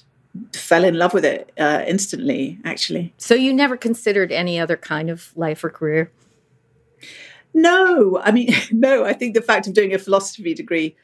fell 0.53 0.83
in 0.85 0.97
love 0.97 1.13
with 1.13 1.25
it 1.25 1.51
uh, 1.59 1.83
instantly 1.87 2.59
actually. 2.63 3.13
So 3.17 3.33
you 3.35 3.51
never 3.53 3.75
considered 3.75 4.31
any 4.31 4.59
other 4.59 4.77
kind 4.77 5.09
of 5.09 5.35
life 5.35 5.63
or 5.63 5.69
career? 5.69 6.11
no. 7.53 8.19
I 8.19 8.31
mean 8.31 8.53
no. 8.71 9.03
I 9.05 9.13
think 9.13 9.33
the 9.33 9.41
fact 9.41 9.67
of 9.67 9.73
doing 9.73 9.93
a 9.93 9.97
philosophy 9.97 10.53
degree 10.53 10.95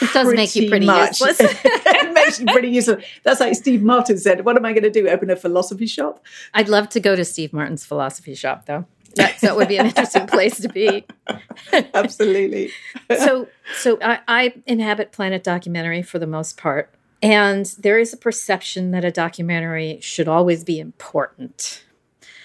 It 0.00 0.12
does 0.12 0.32
make 0.34 0.56
you 0.56 0.68
pretty 0.70 0.86
much- 0.86 1.20
useless. 1.20 1.38
it 1.64 2.14
makes 2.14 2.40
you 2.40 2.46
pretty 2.46 2.68
useless 2.68 3.04
that's 3.22 3.40
like 3.40 3.54
steve 3.54 3.82
martin 3.82 4.16
said 4.18 4.44
what 4.44 4.56
am 4.56 4.64
i 4.64 4.72
going 4.72 4.82
to 4.82 4.90
do? 4.90 5.08
Open 5.08 5.30
a 5.30 5.36
philosophy 5.36 5.86
shop? 5.86 6.24
I'd 6.54 6.68
love 6.68 6.88
to 6.90 7.00
go 7.00 7.14
to 7.14 7.24
Steve 7.24 7.52
Martin's 7.52 7.84
philosophy 7.84 8.34
shop, 8.34 8.66
though. 8.66 8.86
That, 9.16 9.40
that 9.40 9.56
would 9.56 9.68
be 9.68 9.78
an 9.78 9.86
interesting 9.86 10.26
place 10.26 10.60
to 10.60 10.68
be. 10.68 11.06
absolutely 11.94 12.70
So, 13.18 13.48
so 13.76 13.98
I, 14.02 14.20
I 14.28 14.54
inhabit 14.66 15.12
Planet 15.12 15.42
Documentary 15.42 16.02
for 16.02 16.18
the 16.18 16.26
most 16.26 16.56
part, 16.56 16.94
and 17.22 17.66
there 17.78 17.98
is 17.98 18.12
a 18.12 18.16
perception 18.16 18.92
that 18.92 19.04
a 19.04 19.10
documentary 19.10 19.98
should 20.00 20.28
always 20.28 20.64
be 20.64 20.78
important. 20.78 21.84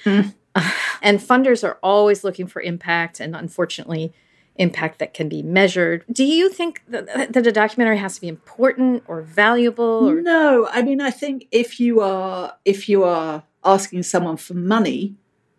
Mm. 0.04 0.34
And 1.02 1.20
funders 1.20 1.64
are 1.64 1.78
always 1.84 2.24
looking 2.24 2.48
for 2.48 2.62
impact, 2.62 3.20
and 3.20 3.36
unfortunately, 3.36 4.12
impact 4.56 4.98
that 5.00 5.14
can 5.14 5.30
be 5.30 5.44
measured. 5.44 6.04
Do 6.12 6.24
you 6.24 6.50
think 6.50 6.82
that, 6.88 7.34
that 7.34 7.46
a 7.46 7.52
documentary 7.52 7.98
has 7.98 8.16
to 8.16 8.22
be 8.22 8.28
important 8.28 9.04
or 9.08 9.22
valuable? 9.22 10.10
Or 10.10 10.22
no 10.22 10.68
i 10.72 10.82
mean 10.82 11.02
i 11.02 11.12
think 11.12 11.48
if 11.52 11.80
you 11.80 12.00
are 12.00 12.56
if 12.64 12.90
you 12.90 13.04
are 13.04 13.44
asking 13.64 14.04
someone 14.04 14.38
for 14.38 14.54
money 14.54 15.16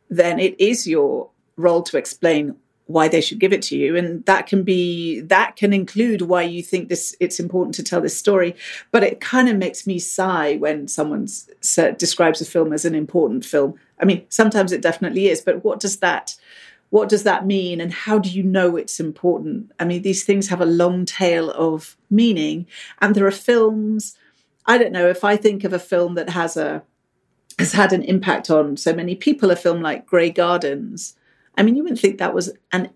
then 0.08 0.38
it 0.38 0.58
is 0.60 0.86
your 0.86 1.30
role 1.56 1.82
to 1.82 1.96
explain 1.96 2.56
why 2.86 3.08
they 3.08 3.20
should 3.20 3.40
give 3.40 3.52
it 3.52 3.62
to 3.62 3.76
you. 3.76 3.96
And 3.96 4.24
that 4.26 4.46
can 4.46 4.62
be 4.62 5.20
that 5.22 5.56
can 5.56 5.72
include 5.72 6.22
why 6.22 6.42
you 6.42 6.62
think 6.62 6.88
this 6.88 7.16
it's 7.20 7.40
important 7.40 7.74
to 7.76 7.82
tell 7.82 8.00
this 8.00 8.16
story. 8.16 8.54
But 8.92 9.02
it 9.02 9.20
kind 9.20 9.48
of 9.48 9.56
makes 9.56 9.86
me 9.86 9.98
sigh 9.98 10.56
when 10.56 10.88
someone 10.88 11.26
describes 11.96 12.40
a 12.40 12.44
film 12.44 12.72
as 12.72 12.84
an 12.84 12.94
important 12.94 13.44
film. 13.44 13.74
I 14.00 14.04
mean 14.04 14.24
sometimes 14.28 14.72
it 14.72 14.82
definitely 14.82 15.28
is 15.28 15.40
but 15.40 15.64
what 15.64 15.80
does 15.80 15.98
that 15.98 16.36
what 16.90 17.08
does 17.08 17.24
that 17.24 17.44
mean? 17.44 17.80
And 17.80 17.92
how 17.92 18.18
do 18.20 18.30
you 18.30 18.44
know 18.44 18.76
it's 18.76 19.00
important? 19.00 19.72
I 19.80 19.84
mean 19.84 20.02
these 20.02 20.24
things 20.24 20.48
have 20.48 20.60
a 20.60 20.66
long 20.66 21.04
tail 21.04 21.50
of 21.50 21.96
meaning. 22.08 22.66
And 23.00 23.14
there 23.14 23.26
are 23.26 23.32
films 23.32 24.16
i 24.68 24.76
don't 24.76 24.92
know 24.92 25.08
if 25.08 25.22
i 25.22 25.36
think 25.36 25.62
of 25.62 25.72
a 25.72 25.78
film 25.78 26.14
that 26.14 26.28
has 26.28 26.56
a 26.56 26.82
has 27.58 27.72
had 27.72 27.92
an 27.92 28.02
impact 28.02 28.50
on 28.50 28.76
so 28.76 28.94
many 28.94 29.14
people 29.14 29.50
a 29.50 29.56
film 29.56 29.80
like 29.80 30.06
grey 30.06 30.30
gardens 30.30 31.16
I 31.56 31.62
mean, 31.62 31.76
you 31.76 31.82
wouldn't 31.82 32.00
think 32.00 32.18
that 32.18 32.34
was 32.34 32.52
an 32.72 32.90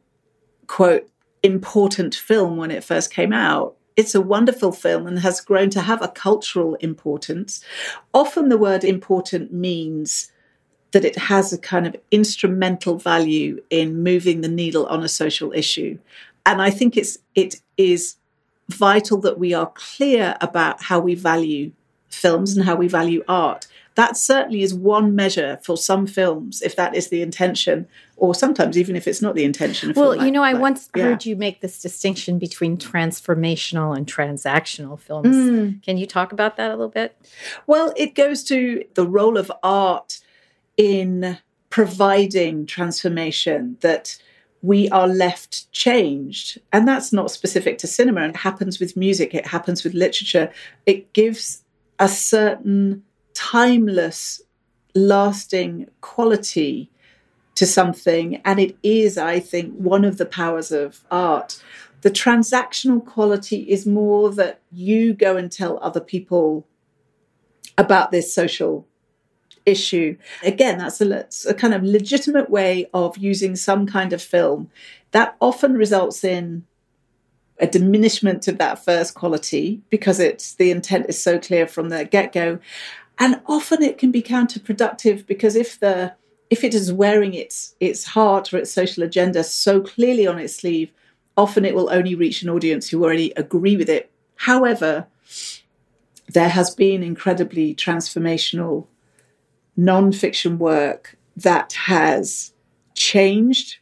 quote 0.66 1.08
important 1.42 2.14
film 2.14 2.56
when 2.56 2.70
it 2.70 2.84
first 2.84 3.12
came 3.12 3.32
out. 3.32 3.76
It's 3.96 4.14
a 4.14 4.20
wonderful 4.20 4.72
film 4.72 5.06
and 5.06 5.18
has 5.18 5.40
grown 5.40 5.70
to 5.70 5.80
have 5.80 6.02
a 6.02 6.08
cultural 6.08 6.74
importance. 6.76 7.64
Often 8.14 8.48
the 8.48 8.58
word 8.58 8.84
important 8.84 9.52
means 9.52 10.30
that 10.92 11.04
it 11.04 11.16
has 11.16 11.52
a 11.52 11.58
kind 11.58 11.86
of 11.86 11.96
instrumental 12.10 12.98
value 12.98 13.62
in 13.70 14.02
moving 14.02 14.40
the 14.40 14.48
needle 14.48 14.86
on 14.86 15.02
a 15.02 15.08
social 15.08 15.52
issue. 15.52 15.98
And 16.44 16.60
I 16.60 16.70
think 16.70 16.96
it's 16.96 17.18
it 17.34 17.56
is 17.76 18.16
vital 18.68 19.18
that 19.18 19.38
we 19.38 19.54
are 19.54 19.72
clear 19.74 20.36
about 20.40 20.82
how 20.82 21.00
we 21.00 21.14
value 21.14 21.72
films 22.08 22.56
and 22.56 22.64
how 22.64 22.76
we 22.76 22.88
value 22.88 23.24
art 23.28 23.66
that 24.00 24.16
certainly 24.16 24.62
is 24.62 24.72
one 24.72 25.14
measure 25.14 25.60
for 25.62 25.76
some 25.76 26.06
films, 26.06 26.62
if 26.62 26.74
that 26.74 26.96
is 26.96 27.08
the 27.08 27.20
intention, 27.20 27.86
or 28.16 28.34
sometimes 28.34 28.78
even 28.78 28.96
if 28.96 29.06
it's 29.06 29.20
not 29.20 29.34
the 29.34 29.44
intention. 29.44 29.92
Well, 29.94 30.16
like, 30.16 30.22
you 30.22 30.30
know, 30.30 30.42
I 30.42 30.52
like, 30.52 30.62
once 30.62 30.88
yeah. 30.96 31.02
heard 31.02 31.26
you 31.26 31.36
make 31.36 31.60
this 31.60 31.82
distinction 31.82 32.38
between 32.38 32.78
transformational 32.78 33.94
and 33.94 34.06
transactional 34.06 34.98
films. 34.98 35.36
Mm. 35.36 35.82
Can 35.82 35.98
you 35.98 36.06
talk 36.06 36.32
about 36.32 36.56
that 36.56 36.70
a 36.70 36.72
little 36.72 36.88
bit? 36.88 37.14
Well, 37.66 37.92
it 37.94 38.14
goes 38.14 38.42
to 38.44 38.82
the 38.94 39.06
role 39.06 39.36
of 39.36 39.52
art 39.62 40.20
in 40.78 41.36
providing 41.68 42.64
transformation 42.64 43.76
that 43.80 44.16
we 44.62 44.88
are 44.88 45.08
left 45.08 45.70
changed. 45.72 46.58
And 46.72 46.88
that's 46.88 47.12
not 47.12 47.30
specific 47.30 47.76
to 47.78 47.86
cinema. 47.86 48.28
It 48.28 48.36
happens 48.36 48.80
with 48.80 48.96
music, 48.96 49.34
it 49.34 49.46
happens 49.46 49.84
with 49.84 49.92
literature. 49.92 50.50
It 50.86 51.12
gives 51.12 51.64
a 51.98 52.08
certain 52.08 53.02
timeless, 53.34 54.42
lasting 54.94 55.88
quality 56.00 56.90
to 57.54 57.66
something. 57.66 58.36
And 58.44 58.58
it 58.58 58.76
is, 58.82 59.18
I 59.18 59.40
think, 59.40 59.74
one 59.74 60.04
of 60.04 60.18
the 60.18 60.26
powers 60.26 60.72
of 60.72 61.04
art. 61.10 61.62
The 62.02 62.10
transactional 62.10 63.04
quality 63.04 63.70
is 63.70 63.86
more 63.86 64.30
that 64.30 64.60
you 64.72 65.12
go 65.12 65.36
and 65.36 65.52
tell 65.52 65.78
other 65.82 66.00
people 66.00 66.66
about 67.76 68.10
this 68.10 68.32
social 68.34 68.86
issue. 69.66 70.16
Again, 70.42 70.78
that's 70.78 71.00
a, 71.00 71.26
a 71.48 71.54
kind 71.54 71.74
of 71.74 71.82
legitimate 71.82 72.50
way 72.50 72.88
of 72.94 73.18
using 73.18 73.56
some 73.56 73.86
kind 73.86 74.12
of 74.12 74.22
film 74.22 74.70
that 75.12 75.36
often 75.40 75.74
results 75.74 76.24
in 76.24 76.64
a 77.58 77.66
diminishment 77.66 78.48
of 78.48 78.58
that 78.58 78.82
first 78.82 79.14
quality 79.14 79.82
because 79.90 80.18
it's 80.18 80.54
the 80.54 80.70
intent 80.70 81.06
is 81.08 81.22
so 81.22 81.38
clear 81.38 81.66
from 81.66 81.90
the 81.90 82.04
get-go 82.04 82.58
and 83.20 83.40
often 83.46 83.82
it 83.82 83.98
can 83.98 84.10
be 84.10 84.22
counterproductive 84.22 85.26
because 85.26 85.54
if 85.54 85.78
the 85.78 86.14
if 86.48 86.64
it 86.64 86.74
is 86.74 86.92
wearing 86.92 87.34
its 87.34 87.76
its 87.78 88.04
heart 88.06 88.52
or 88.52 88.56
its 88.56 88.72
social 88.72 89.04
agenda 89.04 89.44
so 89.44 89.80
clearly 89.80 90.26
on 90.26 90.38
its 90.38 90.56
sleeve, 90.56 90.90
often 91.36 91.64
it 91.64 91.74
will 91.74 91.92
only 91.92 92.14
reach 92.14 92.42
an 92.42 92.48
audience 92.48 92.88
who 92.88 93.04
already 93.04 93.32
agree 93.36 93.76
with 93.76 93.88
it. 93.88 94.10
However, 94.36 95.06
there 96.28 96.48
has 96.48 96.74
been 96.74 97.02
incredibly 97.02 97.74
transformational 97.74 98.86
non-fiction 99.76 100.58
work 100.58 101.16
that 101.36 101.72
has 101.74 102.52
changed 102.94 103.78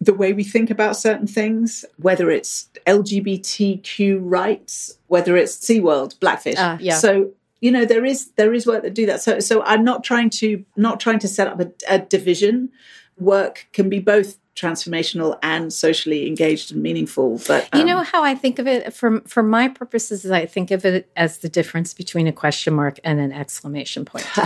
the 0.00 0.14
way 0.14 0.32
we 0.32 0.44
think 0.44 0.70
about 0.70 0.96
certain 0.96 1.26
things, 1.26 1.84
whether 1.96 2.30
it's 2.30 2.68
LGBTQ 2.86 4.20
rights, 4.22 4.98
whether 5.06 5.36
it's 5.36 5.56
SeaWorld, 5.56 6.18
Blackfish. 6.20 6.58
Uh, 6.58 6.76
yeah. 6.80 6.96
So 6.96 7.32
you 7.60 7.70
know 7.70 7.84
there 7.84 8.04
is 8.04 8.30
there 8.32 8.52
is 8.52 8.66
work 8.66 8.82
that 8.82 8.94
do 8.94 9.06
that. 9.06 9.22
So 9.22 9.40
so 9.40 9.62
i'm 9.62 9.84
not 9.84 10.04
trying 10.04 10.30
to 10.30 10.64
not 10.76 11.00
trying 11.00 11.18
to 11.20 11.28
set 11.28 11.48
up 11.48 11.60
a, 11.60 11.72
a 11.88 11.98
division. 11.98 12.70
Work 13.18 13.68
can 13.72 13.88
be 13.88 13.98
both 13.98 14.38
transformational 14.56 15.38
and 15.42 15.72
socially 15.72 16.26
engaged 16.26 16.72
and 16.72 16.82
meaningful 16.82 17.38
but 17.46 17.68
um, 17.72 17.80
you 17.80 17.84
know 17.84 17.98
um, 17.98 18.04
how 18.06 18.24
i 18.24 18.34
think 18.34 18.58
of 18.58 18.66
it? 18.66 18.92
For 18.94 19.20
for 19.20 19.42
my 19.42 19.68
purposes 19.68 20.30
i 20.30 20.46
think 20.46 20.70
of 20.70 20.84
it 20.86 21.10
as 21.14 21.38
the 21.38 21.48
difference 21.50 21.92
between 21.92 22.26
a 22.26 22.32
question 22.32 22.72
mark 22.72 22.98
and 23.04 23.20
an 23.20 23.32
exclamation 23.32 24.04
point. 24.04 24.26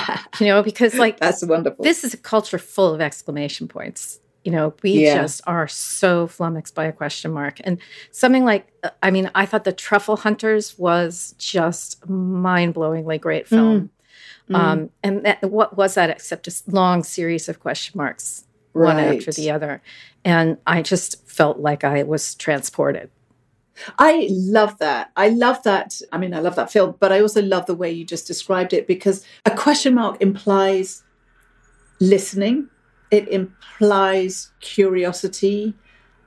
You 0.41 0.47
know 0.47 0.63
because 0.63 0.95
like 0.95 1.21
that's 1.21 1.45
wonderful. 1.45 1.85
this 1.85 2.03
is 2.03 2.15
a 2.15 2.17
culture 2.17 2.59
full 2.59 2.95
of 2.95 3.01
exclamation 3.01 3.69
points 3.69 4.21
you 4.45 4.53
know 4.53 4.75
we 4.83 5.05
yeah. 5.05 5.23
just 5.23 5.41
are 5.47 5.69
so 5.69 6.27
flummoxed 6.27 6.75
by 6.75 6.85
a 6.85 6.93
question 6.93 7.33
mark 7.33 7.61
and 7.65 7.79
something 8.11 8.45
like 8.45 8.73
uh, 8.83 8.91
i 9.03 9.11
mean 9.11 9.31
i 9.35 9.45
thought 9.45 9.65
the 9.65 9.73
truffle 9.73 10.17
hunters 10.17 10.79
was 10.79 11.35
just 11.39 12.09
mind-blowingly 12.09 13.21
great 13.21 13.47
film 13.47 13.91
mm. 14.49 14.55
um, 14.55 14.81
mm. 14.81 14.91
and 15.03 15.25
that, 15.25 15.43
what 15.45 15.77
was 15.77 15.95
that 15.95 16.11
except 16.11 16.49
a 16.49 16.63
long 16.67 17.03
series 17.03 17.49
of 17.49 17.61
question 17.61 17.97
marks 17.97 18.45
right. 18.73 18.95
one 18.95 18.99
after 18.99 19.33
the 19.33 19.51
other 19.51 19.83
and 20.25 20.57
i 20.67 20.83
just 20.83 21.27
felt 21.29 21.59
like 21.59 21.85
i 21.85 22.03
was 22.03 22.35
transported 22.35 23.11
I 23.99 24.29
love 24.31 24.79
that. 24.81 25.11
I 25.17 25.29
love 25.29 25.63
that. 25.63 26.03
I 26.13 26.19
mean, 26.19 26.35
I 26.35 26.41
love 26.41 26.55
that 26.57 26.71
film, 26.71 26.97
but 27.01 27.13
I 27.13 27.21
also 27.23 27.41
love 27.41 27.65
the 27.65 27.75
way 27.75 27.91
you 27.91 28.05
just 28.05 28.27
described 28.27 28.75
it 28.75 28.87
because 28.87 29.25
a 29.47 29.51
question 29.53 29.95
mark 29.95 30.21
implies 30.21 31.03
listening 31.99 32.69
it 33.11 33.29
implies 33.29 34.51
curiosity 34.61 35.75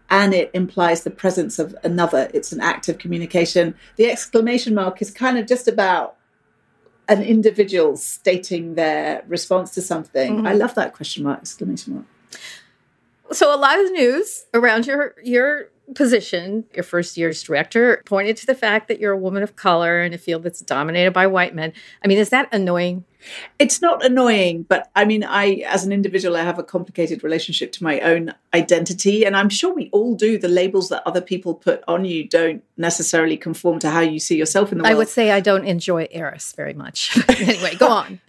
and 0.10 0.34
it 0.34 0.52
implies 0.54 1.04
the 1.04 1.12
presence 1.12 1.58
of 1.60 1.76
another. 1.84 2.30
It's 2.34 2.52
an 2.52 2.62
act 2.62 2.90
of 2.90 2.98
communication. 2.98 3.76
The 3.96 4.12
exclamation 4.12 4.76
mark 4.76 5.02
is 5.02 5.10
kind 5.12 5.38
of 5.38 5.48
just 5.48 5.68
about 5.68 6.18
an 7.08 7.22
individual 7.22 7.98
stating 7.98 8.76
their 8.76 9.24
response 9.28 9.72
to 9.72 9.82
something. 9.82 10.38
Mm-hmm. 10.38 10.48
I 10.48 10.54
love 10.54 10.76
that 10.76 10.94
question 10.94 11.24
mark, 11.24 11.40
exclamation 11.40 11.96
mark. 11.96 12.06
So 13.34 13.54
a 13.54 13.58
lot 13.58 13.80
of 13.80 13.92
news 13.92 14.46
around 14.54 14.86
your 14.86 15.16
your 15.24 15.70
position, 15.96 16.66
your 16.74 16.84
first 16.84 17.18
year's 17.18 17.44
director, 17.44 18.02
pointed 18.06 18.38
to 18.38 18.46
the 18.46 18.56
fact 18.56 18.88
that 18.88 19.00
you're 19.00 19.12
a 19.12 19.18
woman 19.18 19.44
of 19.44 19.56
color 19.56 20.02
in 20.02 20.14
a 20.14 20.18
field 20.18 20.44
that's 20.44 20.62
dominated 20.62 21.12
by 21.12 21.28
white 21.28 21.54
men. 21.54 21.74
I 22.04 22.08
mean, 22.08 22.18
is 22.18 22.30
that 22.30 22.48
annoying? 22.52 23.04
It's 23.58 23.82
not 23.82 24.04
annoying, 24.04 24.64
but 24.64 24.90
I 24.96 25.06
mean, 25.06 25.24
I, 25.24 25.64
as 25.68 25.86
an 25.86 25.92
individual, 25.94 26.36
I 26.36 26.44
have 26.44 26.60
a 26.60 26.64
complicated 26.64 27.24
relationship 27.24 27.72
to 27.74 27.84
my 27.84 28.00
own 28.02 28.34
identity. 28.54 29.26
And 29.26 29.36
I'm 29.36 29.50
sure 29.50 29.74
we 29.74 29.90
all 29.92 30.16
do. 30.16 30.38
The 30.38 30.50
labels 30.50 30.90
that 30.90 31.04
other 31.06 31.22
people 31.22 31.54
put 31.54 31.84
on 31.88 32.04
you 32.06 32.28
don't 32.28 32.64
necessarily 32.76 33.38
conform 33.38 33.80
to 33.80 33.90
how 33.90 34.02
you 34.02 34.20
see 34.20 34.38
yourself 34.38 34.72
in 34.72 34.78
the 34.78 34.84
world. 34.84 34.94
I 34.94 34.98
would 34.98 35.10
say 35.10 35.32
I 35.32 35.40
don't 35.40 35.66
enjoy 35.66 36.08
heiress 36.12 36.54
very 36.54 36.74
much. 36.74 37.18
anyway, 37.30 37.76
go 37.76 37.88
on. 37.90 38.20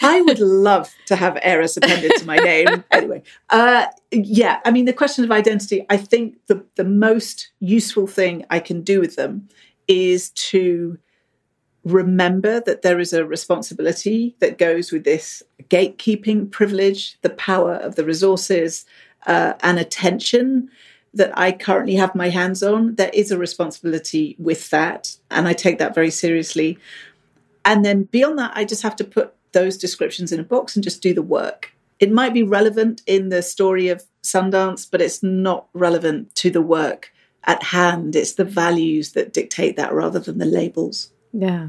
I 0.00 0.22
would 0.22 0.38
love 0.38 0.94
to 1.06 1.16
have 1.16 1.38
heiress 1.42 1.76
appended 1.76 2.12
to 2.18 2.26
my 2.26 2.36
name. 2.36 2.84
anyway, 2.90 3.22
uh, 3.50 3.86
yeah, 4.10 4.60
I 4.64 4.70
mean, 4.70 4.86
the 4.86 4.92
question 4.92 5.24
of 5.24 5.30
identity, 5.30 5.84
I 5.90 5.96
think 5.96 6.38
the, 6.46 6.64
the 6.76 6.84
most 6.84 7.50
useful 7.60 8.06
thing 8.06 8.44
I 8.50 8.58
can 8.58 8.82
do 8.82 9.00
with 9.00 9.16
them 9.16 9.48
is 9.86 10.30
to 10.30 10.98
remember 11.84 12.60
that 12.60 12.82
there 12.82 13.00
is 13.00 13.12
a 13.12 13.24
responsibility 13.24 14.36
that 14.38 14.58
goes 14.58 14.92
with 14.92 15.04
this 15.04 15.42
gatekeeping 15.68 16.50
privilege, 16.50 17.18
the 17.22 17.30
power 17.30 17.74
of 17.74 17.96
the 17.96 18.04
resources 18.04 18.86
uh, 19.26 19.54
and 19.62 19.78
attention 19.78 20.70
that 21.14 21.36
I 21.38 21.52
currently 21.52 21.94
have 21.96 22.14
my 22.14 22.30
hands 22.30 22.62
on. 22.62 22.94
There 22.94 23.10
is 23.12 23.30
a 23.30 23.38
responsibility 23.38 24.36
with 24.38 24.70
that, 24.70 25.16
and 25.30 25.46
I 25.46 25.52
take 25.52 25.78
that 25.78 25.94
very 25.94 26.10
seriously. 26.10 26.78
And 27.64 27.84
then 27.84 28.04
beyond 28.04 28.38
that, 28.38 28.52
I 28.54 28.64
just 28.64 28.82
have 28.82 28.96
to 28.96 29.04
put 29.04 29.34
those 29.52 29.76
descriptions 29.76 30.32
in 30.32 30.40
a 30.40 30.44
box 30.44 30.74
and 30.74 30.84
just 30.84 31.02
do 31.02 31.14
the 31.14 31.22
work. 31.22 31.72
It 32.00 32.10
might 32.10 32.34
be 32.34 32.42
relevant 32.42 33.02
in 33.06 33.28
the 33.28 33.42
story 33.42 33.88
of 33.88 34.04
Sundance, 34.22 34.88
but 34.90 35.00
it's 35.00 35.22
not 35.22 35.68
relevant 35.72 36.34
to 36.36 36.50
the 36.50 36.62
work 36.62 37.12
at 37.44 37.62
hand. 37.62 38.16
It's 38.16 38.34
the 38.34 38.44
values 38.44 39.12
that 39.12 39.32
dictate 39.32 39.76
that 39.76 39.92
rather 39.92 40.18
than 40.18 40.38
the 40.38 40.44
labels. 40.44 41.10
Yeah. 41.32 41.68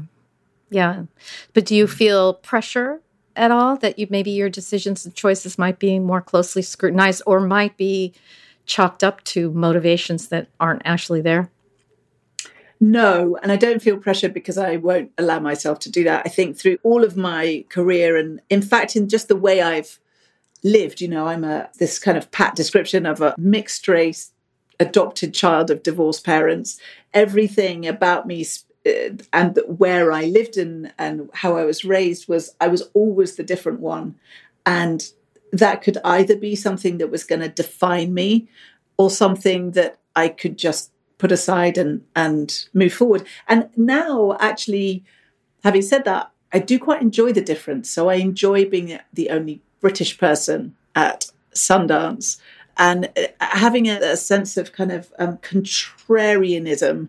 Yeah. 0.70 1.04
But 1.52 1.66
do 1.66 1.74
you 1.74 1.86
feel 1.86 2.34
pressure 2.34 3.00
at 3.36 3.50
all 3.50 3.76
that 3.76 3.98
you 3.98 4.06
maybe 4.10 4.30
your 4.30 4.48
decisions 4.48 5.04
and 5.04 5.14
choices 5.14 5.58
might 5.58 5.78
be 5.78 5.98
more 5.98 6.20
closely 6.20 6.62
scrutinized 6.62 7.22
or 7.26 7.40
might 7.40 7.76
be 7.76 8.12
chalked 8.66 9.04
up 9.04 9.22
to 9.24 9.50
motivations 9.52 10.28
that 10.28 10.48
aren't 10.58 10.82
actually 10.84 11.20
there? 11.20 11.50
No, 12.86 13.38
and 13.42 13.50
I 13.50 13.56
don't 13.56 13.80
feel 13.80 13.96
pressure 13.96 14.28
because 14.28 14.58
I 14.58 14.76
won't 14.76 15.10
allow 15.16 15.40
myself 15.40 15.78
to 15.80 15.90
do 15.90 16.04
that. 16.04 16.22
I 16.26 16.28
think 16.28 16.58
through 16.58 16.76
all 16.82 17.02
of 17.02 17.16
my 17.16 17.64
career, 17.70 18.14
and 18.18 18.42
in 18.50 18.60
fact, 18.60 18.94
in 18.94 19.08
just 19.08 19.28
the 19.28 19.36
way 19.36 19.62
I've 19.62 19.98
lived. 20.62 21.00
You 21.00 21.08
know, 21.08 21.26
I'm 21.26 21.44
a 21.44 21.70
this 21.78 21.98
kind 21.98 22.18
of 22.18 22.30
pat 22.30 22.54
description 22.54 23.06
of 23.06 23.22
a 23.22 23.34
mixed 23.38 23.88
race 23.88 24.32
adopted 24.78 25.32
child 25.32 25.70
of 25.70 25.82
divorced 25.82 26.26
parents. 26.26 26.78
Everything 27.14 27.86
about 27.86 28.26
me 28.26 28.44
uh, 28.86 29.16
and 29.32 29.58
where 29.66 30.12
I 30.12 30.26
lived 30.26 30.58
and 30.58 30.92
and 30.98 31.30
how 31.32 31.56
I 31.56 31.64
was 31.64 31.86
raised 31.86 32.28
was 32.28 32.54
I 32.60 32.68
was 32.68 32.82
always 32.92 33.36
the 33.36 33.44
different 33.44 33.80
one, 33.80 34.16
and 34.66 35.10
that 35.52 35.80
could 35.80 35.96
either 36.04 36.36
be 36.36 36.54
something 36.54 36.98
that 36.98 37.10
was 37.10 37.24
going 37.24 37.40
to 37.40 37.48
define 37.48 38.12
me, 38.12 38.46
or 38.98 39.08
something 39.08 39.70
that 39.70 40.00
I 40.14 40.28
could 40.28 40.58
just 40.58 40.90
put 41.18 41.32
aside 41.32 41.78
and 41.78 42.04
and 42.14 42.66
move 42.72 42.92
forward. 42.92 43.26
And 43.48 43.68
now, 43.76 44.36
actually, 44.40 45.04
having 45.62 45.82
said 45.82 46.04
that, 46.04 46.30
I 46.52 46.58
do 46.58 46.78
quite 46.78 47.02
enjoy 47.02 47.32
the 47.32 47.40
difference. 47.40 47.90
So 47.90 48.08
I 48.08 48.14
enjoy 48.14 48.68
being 48.68 48.98
the 49.12 49.30
only 49.30 49.60
British 49.80 50.18
person 50.18 50.76
at 50.94 51.30
Sundance 51.52 52.38
and 52.76 53.10
uh, 53.16 53.26
having 53.40 53.88
a, 53.88 53.98
a 54.00 54.16
sense 54.16 54.56
of 54.56 54.72
kind 54.72 54.92
of 54.92 55.12
um, 55.18 55.38
contrarianism, 55.38 57.08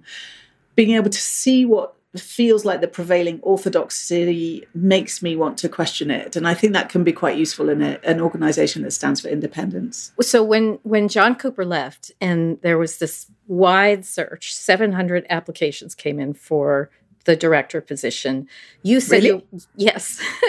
being 0.75 0.91
able 0.91 1.09
to 1.09 1.21
see 1.21 1.65
what 1.65 1.95
feels 2.19 2.65
like 2.65 2.81
the 2.81 2.87
prevailing 2.87 3.39
orthodoxy 3.41 4.65
makes 4.73 5.21
me 5.21 5.35
want 5.35 5.57
to 5.57 5.69
question 5.69 6.09
it 6.11 6.35
and 6.35 6.47
i 6.47 6.53
think 6.53 6.73
that 6.73 6.89
can 6.89 7.03
be 7.03 7.13
quite 7.13 7.37
useful 7.37 7.69
in 7.69 7.81
a, 7.81 7.99
an 8.03 8.21
organization 8.21 8.81
that 8.81 8.91
stands 8.91 9.21
for 9.21 9.27
independence 9.27 10.11
so 10.21 10.43
when 10.43 10.79
when 10.83 11.07
john 11.07 11.35
cooper 11.35 11.65
left 11.65 12.11
and 12.21 12.59
there 12.61 12.77
was 12.77 12.97
this 12.97 13.27
wide 13.47 14.05
search 14.05 14.53
700 14.53 15.25
applications 15.29 15.95
came 15.95 16.19
in 16.19 16.33
for 16.33 16.89
the 17.25 17.35
director 17.35 17.81
position. 17.81 18.47
You 18.83 18.99
said 18.99 19.23
really? 19.23 19.45
you, 19.51 19.59
yes. 19.75 20.21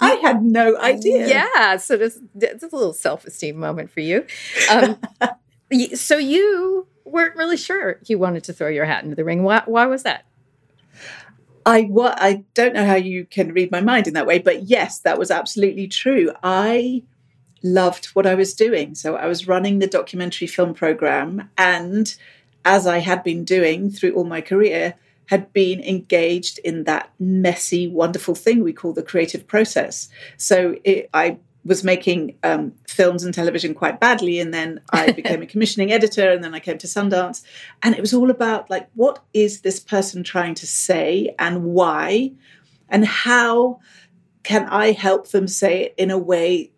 I 0.00 0.14
had 0.22 0.42
no 0.42 0.76
idea. 0.78 1.28
Yeah, 1.28 1.76
so 1.76 1.96
this, 1.96 2.18
this 2.34 2.62
is 2.62 2.72
a 2.72 2.76
little 2.76 2.92
self-esteem 2.92 3.56
moment 3.56 3.90
for 3.90 4.00
you. 4.00 4.26
Um, 4.70 4.98
so 5.94 6.18
you 6.18 6.86
weren't 7.04 7.36
really 7.36 7.56
sure 7.56 8.00
you 8.06 8.18
wanted 8.18 8.44
to 8.44 8.52
throw 8.52 8.68
your 8.68 8.84
hat 8.84 9.04
into 9.04 9.16
the 9.16 9.24
ring. 9.24 9.42
Why, 9.42 9.62
why 9.64 9.86
was 9.86 10.02
that? 10.02 10.26
I 11.66 11.82
what 11.82 12.16
I 12.18 12.44
don't 12.54 12.74
know 12.74 12.86
how 12.86 12.94
you 12.94 13.26
can 13.26 13.52
read 13.52 13.72
my 13.72 13.80
mind 13.80 14.06
in 14.06 14.14
that 14.14 14.26
way, 14.26 14.38
but 14.38 14.62
yes, 14.62 15.00
that 15.00 15.18
was 15.18 15.30
absolutely 15.30 15.88
true. 15.88 16.32
I 16.42 17.02
loved 17.62 18.06
what 18.06 18.26
I 18.26 18.36
was 18.36 18.54
doing. 18.54 18.94
So 18.94 19.16
I 19.16 19.26
was 19.26 19.48
running 19.48 19.80
the 19.80 19.88
documentary 19.88 20.46
film 20.46 20.74
program 20.74 21.50
and 21.58 22.14
as 22.64 22.86
I 22.86 22.98
had 22.98 23.24
been 23.24 23.44
doing 23.44 23.90
through 23.90 24.12
all 24.14 24.24
my 24.24 24.40
career, 24.40 24.94
had 25.26 25.52
been 25.52 25.80
engaged 25.80 26.58
in 26.60 26.84
that 26.84 27.10
messy, 27.18 27.88
wonderful 27.88 28.36
thing 28.36 28.62
we 28.62 28.72
call 28.72 28.92
the 28.92 29.02
creative 29.02 29.46
process. 29.46 30.08
So 30.36 30.76
it, 30.84 31.10
I 31.12 31.38
was 31.66 31.84
making 31.84 32.38
um, 32.42 32.72
films 32.88 33.24
and 33.24 33.34
television 33.34 33.74
quite 33.74 34.00
badly, 34.00 34.38
and 34.40 34.54
then 34.54 34.80
I 34.92 35.12
became 35.20 35.42
a 35.42 35.46
commissioning 35.46 35.92
editor, 35.92 36.30
and 36.30 36.42
then 36.42 36.54
I 36.54 36.60
came 36.60 36.78
to 36.78 36.86
Sundance, 36.86 37.42
and 37.82 37.94
it 37.94 38.00
was 38.00 38.14
all 38.14 38.30
about 38.30 38.70
like, 38.70 38.88
what 38.94 39.22
is 39.34 39.60
this 39.60 39.80
person 39.80 40.22
trying 40.22 40.54
to 40.54 40.66
say, 40.66 41.34
and 41.38 41.64
why, 41.64 42.32
and 42.88 43.04
how 43.04 43.80
can 44.42 44.66
I 44.68 44.92
help 44.92 45.28
them 45.28 45.48
say 45.48 45.82
it 45.84 45.94
in 45.98 46.10
a 46.10 46.18
way 46.18 46.70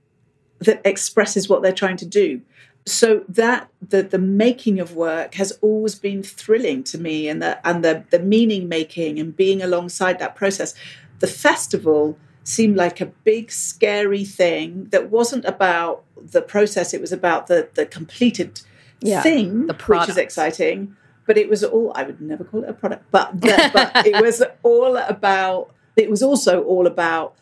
that 0.61 0.80
expresses 0.85 1.49
what 1.49 1.62
they're 1.62 1.73
trying 1.73 1.99
to 1.99 2.07
do? 2.07 2.40
so 2.87 3.23
that 3.28 3.68
the 3.87 4.02
the 4.02 4.18
making 4.18 4.80
of 4.80 4.95
work 4.95 5.35
has 5.35 5.52
always 5.61 5.95
been 5.95 6.23
thrilling 6.23 6.83
to 6.83 6.97
me 6.97 7.28
and 7.28 7.42
the 7.42 7.66
and 7.68 7.85
the 7.85 8.04
the 8.11 8.18
meaning 8.18 8.66
making 8.68 9.18
and 9.18 9.37
being 9.37 9.62
alongside 9.62 10.18
that 10.18 10.35
process. 10.35 10.75
The 11.21 11.26
festival 11.26 12.16
seemed 12.49 12.76
like 12.76 12.99
a 12.99 13.07
big 13.07 13.52
scary 13.52 14.25
thing 14.25 14.87
that 14.88 15.11
wasn't 15.11 15.45
about 15.45 16.02
the 16.17 16.40
process 16.40 16.95
it 16.95 17.00
was 17.00 17.12
about 17.12 17.47
the 17.47 17.69
the 17.75 17.85
completed 17.85 18.62
yeah, 19.00 19.23
thing 19.23 19.67
the 19.67 19.75
product. 19.75 20.09
which 20.09 20.12
is 20.14 20.17
exciting 20.17 20.97
but 21.26 21.37
it 21.37 21.49
was 21.49 21.62
all 21.62 21.93
i 21.95 22.02
would 22.02 22.21
never 22.23 22.43
call 22.45 22.64
it 22.64 22.71
a 22.71 22.73
product 22.73 23.05
but 23.11 23.38
the, 23.38 23.71
but 23.75 23.95
it 24.07 24.19
was 24.23 24.43
all 24.62 24.97
about 24.97 25.71
it 25.97 26.09
was 26.09 26.23
also 26.23 26.62
all 26.62 26.87
about 26.87 27.37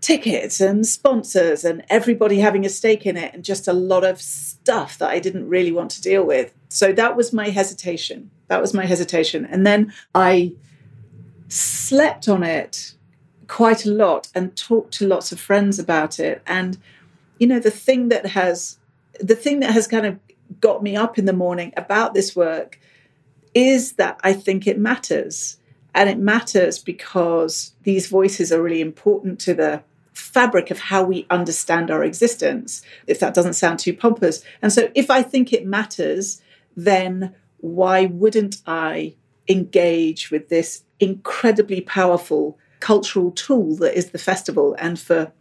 tickets 0.00 0.60
and 0.60 0.84
sponsors 0.86 1.64
and 1.64 1.84
everybody 1.88 2.40
having 2.40 2.66
a 2.66 2.68
stake 2.68 3.06
in 3.06 3.16
it 3.16 3.32
and 3.32 3.44
just 3.44 3.68
a 3.68 3.72
lot 3.72 4.04
of 4.04 4.20
stuff 4.20 4.98
that 4.98 5.08
I 5.08 5.18
didn't 5.18 5.48
really 5.48 5.72
want 5.72 5.90
to 5.92 6.00
deal 6.00 6.24
with. 6.24 6.52
So 6.68 6.92
that 6.92 7.16
was 7.16 7.32
my 7.32 7.48
hesitation. 7.48 8.30
That 8.48 8.60
was 8.60 8.72
my 8.72 8.86
hesitation. 8.86 9.44
And 9.44 9.66
then 9.66 9.92
I 10.14 10.52
slept 11.48 12.28
on 12.28 12.42
it 12.42 12.92
quite 13.48 13.84
a 13.84 13.90
lot 13.90 14.28
and 14.34 14.56
talked 14.56 14.92
to 14.94 15.06
lots 15.06 15.32
of 15.32 15.40
friends 15.40 15.78
about 15.78 16.18
it. 16.18 16.42
And, 16.46 16.78
you 17.38 17.46
know, 17.46 17.58
the 17.58 17.70
thing 17.70 18.08
that 18.08 18.26
has 18.26 18.78
the 19.20 19.36
thing 19.36 19.60
that 19.60 19.72
has 19.72 19.86
kind 19.86 20.06
of 20.06 20.18
got 20.60 20.82
me 20.82 20.94
up 20.94 21.18
in 21.18 21.24
the 21.24 21.32
morning 21.32 21.72
about 21.76 22.14
this 22.14 22.36
work 22.36 22.78
is 23.54 23.92
that 23.94 24.20
I 24.22 24.32
think 24.32 24.66
it 24.66 24.78
matters. 24.78 25.58
And 25.94 26.10
it 26.10 26.18
matters 26.18 26.78
because 26.78 27.72
these 27.84 28.08
voices 28.08 28.52
are 28.52 28.62
really 28.62 28.82
important 28.82 29.40
to 29.40 29.54
the 29.54 29.82
fabric 30.12 30.70
of 30.70 30.78
how 30.78 31.02
we 31.02 31.26
understand 31.30 31.90
our 31.90 32.04
existence, 32.04 32.82
if 33.06 33.18
that 33.20 33.32
doesn't 33.32 33.54
sound 33.54 33.78
too 33.78 33.94
pompous. 33.94 34.42
And 34.60 34.72
so, 34.72 34.90
if 34.94 35.10
I 35.10 35.22
think 35.22 35.52
it 35.52 35.66
matters, 35.66 36.42
then 36.76 37.34
why 37.58 38.06
wouldn't 38.06 38.56
I 38.66 39.14
engage 39.48 40.30
with 40.30 40.48
this 40.48 40.82
incredibly 41.00 41.80
powerful 41.80 42.58
cultural 42.80 43.30
tool 43.30 43.76
that 43.76 43.96
is 43.96 44.10
the 44.10 44.18
festival? 44.18 44.76
And 44.78 44.98
for 44.98 45.32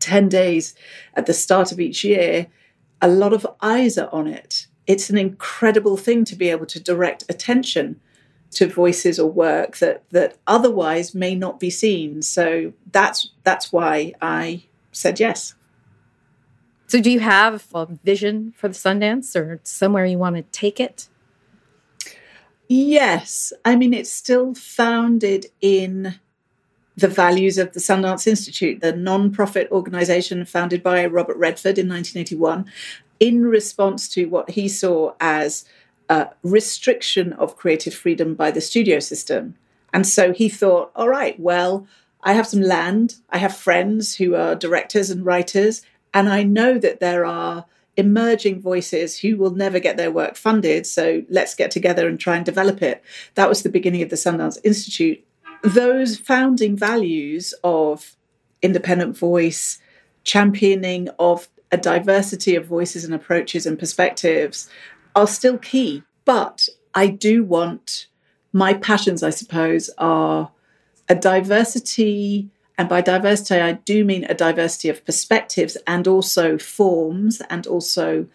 10 0.00 0.28
days 0.28 0.74
at 1.14 1.26
the 1.26 1.34
start 1.34 1.72
of 1.72 1.80
each 1.80 2.04
year, 2.04 2.46
a 3.00 3.08
lot 3.08 3.32
of 3.32 3.46
eyes 3.60 3.96
are 3.98 4.12
on 4.12 4.26
it. 4.26 4.66
It's 4.86 5.10
an 5.10 5.18
incredible 5.18 5.96
thing 5.96 6.24
to 6.24 6.36
be 6.36 6.50
able 6.50 6.66
to 6.66 6.80
direct 6.80 7.24
attention 7.28 8.00
to 8.52 8.66
voices 8.66 9.18
or 9.18 9.30
work 9.30 9.76
that 9.76 10.02
that 10.10 10.36
otherwise 10.46 11.14
may 11.14 11.34
not 11.34 11.60
be 11.60 11.70
seen. 11.70 12.22
So 12.22 12.72
that's 12.90 13.30
that's 13.44 13.72
why 13.72 14.14
I 14.20 14.64
said 14.92 15.20
yes. 15.20 15.54
So 16.88 17.00
do 17.00 17.10
you 17.10 17.20
have 17.20 17.68
a 17.72 17.86
vision 17.86 18.52
for 18.56 18.66
the 18.66 18.74
Sundance 18.74 19.36
or 19.36 19.60
somewhere 19.62 20.04
you 20.04 20.18
want 20.18 20.36
to 20.36 20.42
take 20.42 20.80
it? 20.80 21.08
Yes. 22.66 23.52
I 23.64 23.76
mean 23.76 23.94
it's 23.94 24.10
still 24.10 24.54
founded 24.54 25.46
in 25.60 26.16
the 26.96 27.08
values 27.08 27.58
of 27.58 27.72
the 27.72 27.80
Sundance 27.80 28.26
Institute, 28.26 28.80
the 28.80 28.92
non-profit 28.92 29.70
organization 29.70 30.44
founded 30.44 30.82
by 30.82 31.06
Robert 31.06 31.36
Redford 31.36 31.78
in 31.78 31.88
1981 31.88 32.66
in 33.20 33.46
response 33.46 34.08
to 34.08 34.26
what 34.26 34.50
he 34.50 34.68
saw 34.68 35.14
as 35.20 35.64
uh, 36.08 36.26
restriction 36.42 37.32
of 37.34 37.56
creative 37.56 37.94
freedom 37.94 38.34
by 38.34 38.50
the 38.50 38.60
studio 38.60 38.98
system. 38.98 39.54
And 39.92 40.06
so 40.06 40.32
he 40.32 40.48
thought, 40.48 40.90
all 40.96 41.08
right, 41.08 41.38
well, 41.38 41.86
I 42.22 42.32
have 42.32 42.46
some 42.46 42.62
land, 42.62 43.16
I 43.30 43.38
have 43.38 43.56
friends 43.56 44.16
who 44.16 44.34
are 44.34 44.54
directors 44.54 45.10
and 45.10 45.24
writers, 45.24 45.82
and 46.12 46.28
I 46.28 46.42
know 46.42 46.78
that 46.78 47.00
there 47.00 47.24
are 47.24 47.66
emerging 47.96 48.60
voices 48.60 49.18
who 49.18 49.36
will 49.36 49.50
never 49.50 49.78
get 49.78 49.96
their 49.96 50.10
work 50.10 50.36
funded. 50.36 50.86
So 50.86 51.22
let's 51.28 51.54
get 51.54 51.70
together 51.70 52.08
and 52.08 52.18
try 52.18 52.36
and 52.36 52.44
develop 52.44 52.82
it. 52.82 53.02
That 53.34 53.48
was 53.48 53.62
the 53.62 53.68
beginning 53.68 54.02
of 54.02 54.10
the 54.10 54.16
Sundance 54.16 54.58
Institute. 54.64 55.24
Those 55.62 56.16
founding 56.16 56.76
values 56.76 57.54
of 57.62 58.16
independent 58.62 59.16
voice, 59.16 59.78
championing 60.24 61.08
of 61.18 61.48
a 61.72 61.76
diversity 61.76 62.56
of 62.56 62.66
voices 62.66 63.04
and 63.04 63.14
approaches 63.14 63.66
and 63.66 63.78
perspectives 63.78 64.68
are 65.14 65.26
still 65.26 65.58
key. 65.58 66.02
But 66.24 66.68
I 66.94 67.08
do 67.08 67.44
want 67.44 68.06
my 68.52 68.74
passions, 68.74 69.22
I 69.22 69.30
suppose, 69.30 69.90
are 69.98 70.50
a 71.08 71.14
diversity. 71.14 72.48
And 72.76 72.88
by 72.88 73.00
diversity, 73.00 73.60
I 73.60 73.72
do 73.72 74.04
mean 74.04 74.24
a 74.24 74.34
diversity 74.34 74.88
of 74.88 75.04
perspectives 75.04 75.76
and 75.86 76.08
also 76.08 76.58
forms 76.58 77.42
and 77.50 77.66
also 77.66 78.26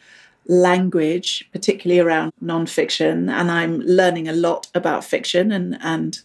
language, 0.47 1.49
particularly 1.51 1.99
around 1.99 2.31
nonfiction. 2.43 3.29
And 3.31 3.51
I'm 3.51 3.79
learning 3.79 4.27
a 4.27 4.33
lot 4.33 4.67
about 4.75 5.03
fiction 5.03 5.51
and, 5.51 5.77
and 5.81 6.19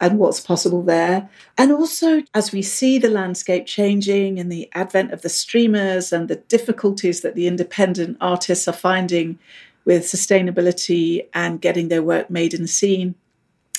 and 0.00 0.18
what's 0.18 0.40
possible 0.40 0.82
there. 0.82 1.28
And 1.56 1.72
also, 1.72 2.22
as 2.34 2.52
we 2.52 2.62
see 2.62 2.98
the 2.98 3.10
landscape 3.10 3.66
changing 3.66 4.38
and 4.38 4.50
the 4.50 4.68
advent 4.74 5.12
of 5.12 5.22
the 5.22 5.28
streamers 5.28 6.12
and 6.12 6.28
the 6.28 6.36
difficulties 6.36 7.20
that 7.22 7.34
the 7.34 7.46
independent 7.46 8.16
artists 8.20 8.68
are 8.68 8.72
finding 8.72 9.38
with 9.84 10.04
sustainability 10.04 11.26
and 11.32 11.60
getting 11.60 11.88
their 11.88 12.02
work 12.02 12.30
made 12.30 12.54
and 12.54 12.68
seen. 12.68 13.14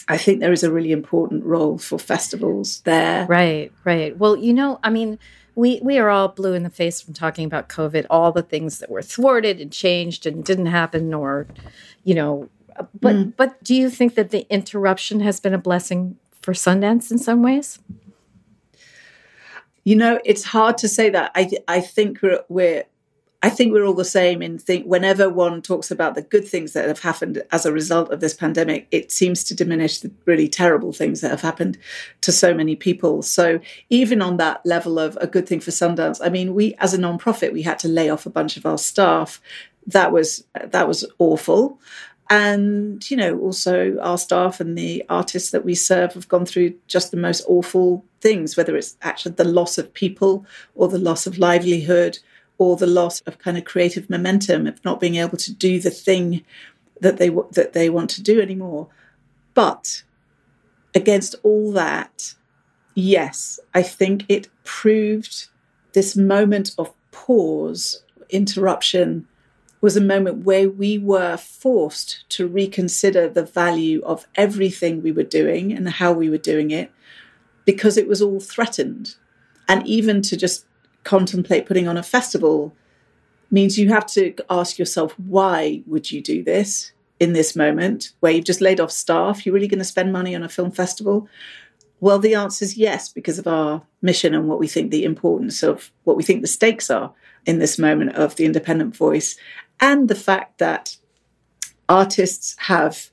I 0.08 0.18
think 0.18 0.40
there 0.40 0.52
is 0.52 0.64
a 0.64 0.72
really 0.72 0.92
important 0.92 1.46
role 1.46 1.78
for 1.78 2.00
festivals 2.00 2.82
there. 2.82 3.28
Right, 3.28 3.72
right. 3.84 4.18
Well, 4.18 4.36
you 4.36 4.54
know, 4.54 4.80
I 4.84 4.90
mean, 4.90 5.20
we 5.54 5.80
we 5.84 6.00
are 6.00 6.10
all 6.10 6.30
blue 6.30 6.54
in 6.54 6.64
the 6.64 6.70
face 6.70 7.00
from 7.00 7.14
talking 7.14 7.46
about 7.46 7.70
COVID, 7.70 8.08
all 8.10 8.32
the 8.32 8.42
things 8.42 8.80
that 8.80 8.90
were 8.90 9.04
thwarted 9.04 9.62
and 9.62 9.72
changed 9.72 10.26
and 10.26 10.44
didn't 10.44 10.66
happen, 10.66 11.14
or, 11.14 11.46
you 12.04 12.16
know, 12.16 12.50
but 13.00 13.16
mm. 13.16 13.34
but 13.36 13.64
do 13.64 13.76
you 13.76 13.90
think 13.90 14.16
that 14.16 14.32
the 14.32 14.48
interruption 14.50 15.20
has 15.22 15.40
been 15.40 15.54
a 15.54 15.58
blessing 15.58 16.18
for 16.42 16.54
Sundance 16.54 17.12
in 17.12 17.18
some 17.18 17.42
ways? 17.42 17.80
You 19.84 19.96
know, 19.96 20.20
it's 20.26 20.44
hard 20.44 20.78
to 20.80 20.88
say 20.88 21.10
that. 21.10 21.32
I 21.36 21.50
I 21.68 21.82
think 21.82 22.22
we're, 22.22 22.44
we're 22.50 22.84
I 23.42 23.50
think 23.50 23.72
we're 23.72 23.86
all 23.86 23.94
the 23.94 24.04
same 24.04 24.42
in 24.42 24.58
think 24.60 24.86
whenever 24.86 25.30
one 25.30 25.62
talks 25.62 25.92
about 25.92 26.16
the 26.16 26.22
good 26.22 26.46
things 26.46 26.74
that 26.74 26.88
have 26.88 27.00
happened 27.00 27.42
as 27.52 27.66
a 27.66 27.72
result 27.72 28.12
of 28.12 28.20
this 28.20 28.34
pandemic, 28.34 28.88
it 28.92 29.14
seems 29.14 29.46
to 29.46 29.56
diminish 29.56 30.00
the 30.00 30.12
really 30.26 30.50
terrible 30.50 30.92
things 30.92 31.22
that 31.22 31.32
have 31.32 31.42
happened 31.42 31.78
to 32.22 32.34
so 32.34 32.54
many 32.54 32.76
people. 32.76 33.22
So 33.22 33.62
even 33.90 34.22
on 34.22 34.38
that 34.38 34.66
level 34.66 35.00
of 35.00 35.18
a 35.22 35.28
good 35.28 35.48
thing 35.48 35.62
for 35.62 35.72
Sundance, 35.72 36.20
I 36.22 36.28
mean, 36.28 36.54
we 36.54 36.76
as 36.80 36.94
a 36.94 36.98
nonprofit, 36.98 37.54
we 37.54 37.62
had 37.62 37.80
to 37.80 37.88
lay 37.88 38.10
off 38.10 38.26
a 38.26 38.30
bunch 38.30 38.58
of 38.58 38.66
our 38.66 38.78
staff. 38.78 39.42
That 39.88 40.12
was 40.12 40.44
that 40.62 40.88
was 40.88 41.06
awful. 41.18 41.80
And, 42.30 43.10
you 43.10 43.18
know, 43.18 43.40
also 43.40 43.98
our 44.00 44.18
staff 44.18 44.60
and 44.60 44.78
the 44.78 45.04
artists 45.10 45.50
that 45.50 45.66
we 45.66 45.74
serve 45.74 46.14
have 46.14 46.28
gone 46.28 46.46
through 46.46 46.76
just 46.88 47.10
the 47.10 47.18
most 47.18 47.44
awful 47.48 48.06
things, 48.22 48.56
whether 48.56 48.78
it's 48.78 48.98
actually 49.02 49.34
the 49.34 49.44
loss 49.44 49.80
of 49.80 49.94
people 49.94 50.46
or 50.76 50.88
the 50.88 51.00
loss 51.00 51.26
of 51.26 51.40
livelihood 51.40 52.20
or 52.60 52.76
the 52.76 52.86
loss 52.86 53.22
of 53.22 53.40
kind 53.40 53.58
of 53.58 53.66
creative 53.66 54.10
momentum 54.10 54.68
of 54.68 54.84
not 54.86 55.00
being 55.00 55.16
able 55.16 55.38
to 55.38 55.54
do 55.54 55.80
the 55.80 55.90
thing 55.90 56.44
that 57.02 57.18
they 57.18 57.30
that 57.30 57.74
they 57.74 57.90
want 57.90 58.10
to 58.12 58.22
do 58.22 58.40
anymore. 58.40 58.88
But 59.56 60.04
against 60.94 61.36
all 61.42 61.72
that, 61.72 62.36
yes, 62.94 63.60
I 63.74 63.82
think 63.82 64.26
it 64.30 64.50
proved 64.66 65.48
this 65.94 66.16
moment 66.16 66.72
of 66.78 66.94
pause, 67.12 68.04
interruption, 68.30 69.28
was 69.82 69.96
a 69.96 70.02
moment 70.02 70.44
where 70.44 70.70
we 70.70 70.98
were 70.98 71.38
forced 71.38 72.28
to 72.30 72.48
reconsider 72.48 73.30
the 73.30 73.46
value 73.46 74.02
of 74.04 74.28
everything 74.36 75.02
we 75.02 75.12
were 75.12 75.24
doing 75.24 75.72
and 75.72 75.88
how 75.88 76.12
we 76.12 76.30
were 76.30 76.38
doing 76.38 76.72
it 76.72 76.92
because 77.66 77.98
it 77.98 78.08
was 78.08 78.22
all 78.22 78.40
threatened. 78.40 79.16
And 79.68 79.86
even 79.88 80.22
to 80.24 80.36
just 80.36 80.66
contemplate 81.04 81.66
putting 81.66 81.88
on 81.88 81.98
a 81.98 82.04
festival 82.04 82.74
means 83.52 83.78
you 83.78 83.90
have 83.90 84.06
to 84.06 84.34
ask 84.50 84.78
yourself 84.78 85.14
why 85.18 85.82
would 85.88 86.12
you 86.12 86.22
do 86.22 86.44
this 86.44 86.92
in 87.20 87.34
this 87.34 87.56
moment 87.56 88.14
where 88.20 88.32
you've 88.32 88.46
just 88.46 88.62
laid 88.62 88.80
off 88.80 88.92
staff? 88.92 89.46
You're 89.46 89.56
really 89.56 89.68
going 89.68 89.80
to 89.80 89.86
spend 89.86 90.12
money 90.12 90.36
on 90.36 90.44
a 90.44 90.50
film 90.50 90.72
festival? 90.72 91.28
Well 92.02 92.20
the 92.20 92.36
answer 92.36 92.66
is 92.66 92.78
yes 92.78 93.10
because 93.10 93.40
of 93.40 93.48
our 93.48 93.82
mission 94.02 94.34
and 94.34 94.48
what 94.48 94.60
we 94.60 94.68
think 94.68 94.92
the 94.92 95.06
importance 95.06 95.64
of 95.64 95.92
what 96.04 96.18
we 96.18 96.24
think 96.24 96.42
the 96.42 96.48
stakes 96.48 96.90
are 96.90 97.14
in 97.46 97.60
this 97.60 97.80
moment 97.80 98.16
of 98.16 98.36
the 98.36 98.46
independent 98.46 98.96
voice 98.96 99.36
and 99.80 100.08
the 100.08 100.16
fact 100.16 100.58
that 100.58 100.98
artists 101.88 102.56
have 102.60 103.10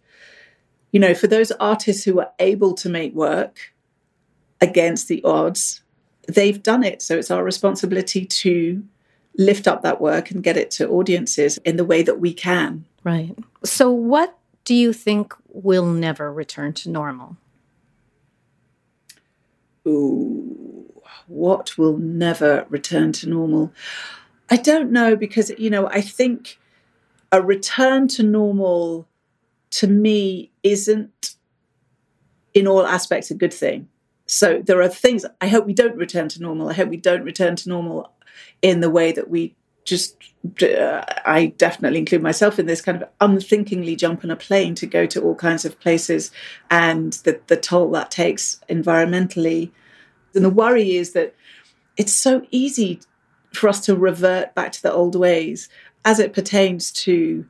you 0.92 1.00
know 1.00 1.14
for 1.14 1.26
those 1.26 1.50
artists 1.52 2.04
who 2.04 2.20
are 2.20 2.30
able 2.38 2.74
to 2.74 2.88
make 2.88 3.14
work 3.14 3.72
against 4.60 5.08
the 5.08 5.22
odds 5.24 5.82
they've 6.26 6.62
done 6.62 6.84
it. 6.84 7.02
So 7.02 7.16
it's 7.16 7.30
our 7.30 7.44
responsibility 7.44 8.24
to 8.24 8.84
lift 9.38 9.68
up 9.68 9.82
that 9.82 10.00
work 10.00 10.30
and 10.30 10.42
get 10.42 10.56
it 10.56 10.70
to 10.72 10.88
audiences 10.88 11.58
in 11.58 11.76
the 11.76 11.84
way 11.84 12.02
that 12.02 12.20
we 12.20 12.32
can. 12.32 12.84
Right. 13.04 13.36
So, 13.64 13.90
what 13.90 14.36
do 14.64 14.74
you 14.74 14.92
think 14.92 15.34
will 15.48 15.86
never 15.86 16.32
return 16.32 16.72
to 16.74 16.90
normal? 16.90 17.36
Ooh, 19.86 20.92
what 21.28 21.78
will 21.78 21.96
never 21.96 22.66
return 22.68 23.12
to 23.12 23.28
normal? 23.28 23.72
I 24.50 24.56
don't 24.56 24.92
know 24.92 25.16
because, 25.16 25.50
you 25.58 25.70
know, 25.70 25.88
I 25.88 26.00
think 26.00 26.58
a 27.32 27.42
return 27.42 28.08
to 28.08 28.22
normal 28.22 29.08
to 29.70 29.86
me 29.86 30.50
isn't 30.62 31.36
in 32.54 32.66
all 32.66 32.86
aspects 32.86 33.30
a 33.30 33.34
good 33.34 33.52
thing. 33.52 33.88
So 34.26 34.62
there 34.64 34.80
are 34.80 34.88
things 34.88 35.24
I 35.40 35.48
hope 35.48 35.66
we 35.66 35.74
don't 35.74 35.96
return 35.96 36.28
to 36.30 36.42
normal. 36.42 36.70
I 36.70 36.74
hope 36.74 36.88
we 36.88 36.96
don't 36.96 37.22
return 37.22 37.56
to 37.56 37.68
normal 37.68 38.12
in 38.62 38.80
the 38.80 38.90
way 38.90 39.12
that 39.12 39.28
we 39.28 39.54
just 39.84 40.16
uh, 40.62 41.02
I 41.24 41.54
definitely 41.58 42.00
include 42.00 42.22
myself 42.22 42.58
in 42.58 42.66
this 42.66 42.80
kind 42.80 43.00
of 43.00 43.08
unthinkingly 43.20 43.96
jump 43.96 44.24
on 44.24 44.30
a 44.30 44.36
plane 44.36 44.74
to 44.76 44.86
go 44.86 45.06
to 45.06 45.22
all 45.22 45.34
kinds 45.34 45.64
of 45.64 45.78
places 45.80 46.30
and 46.70 47.14
the, 47.24 47.40
the 47.46 47.56
toll 47.56 47.90
that 47.92 48.10
takes 48.10 48.60
environmentally. 48.68 49.70
And 50.34 50.44
the 50.44 50.50
worry 50.50 50.96
is 50.96 51.12
that 51.12 51.34
it's 51.96 52.12
so 52.12 52.46
easy 52.50 53.00
for 53.56 53.68
us 53.68 53.80
to 53.86 53.96
revert 53.96 54.54
back 54.54 54.72
to 54.72 54.82
the 54.82 54.92
old 54.92 55.14
ways 55.14 55.68
as 56.04 56.18
it 56.18 56.32
pertains 56.32 56.90
to 56.92 57.46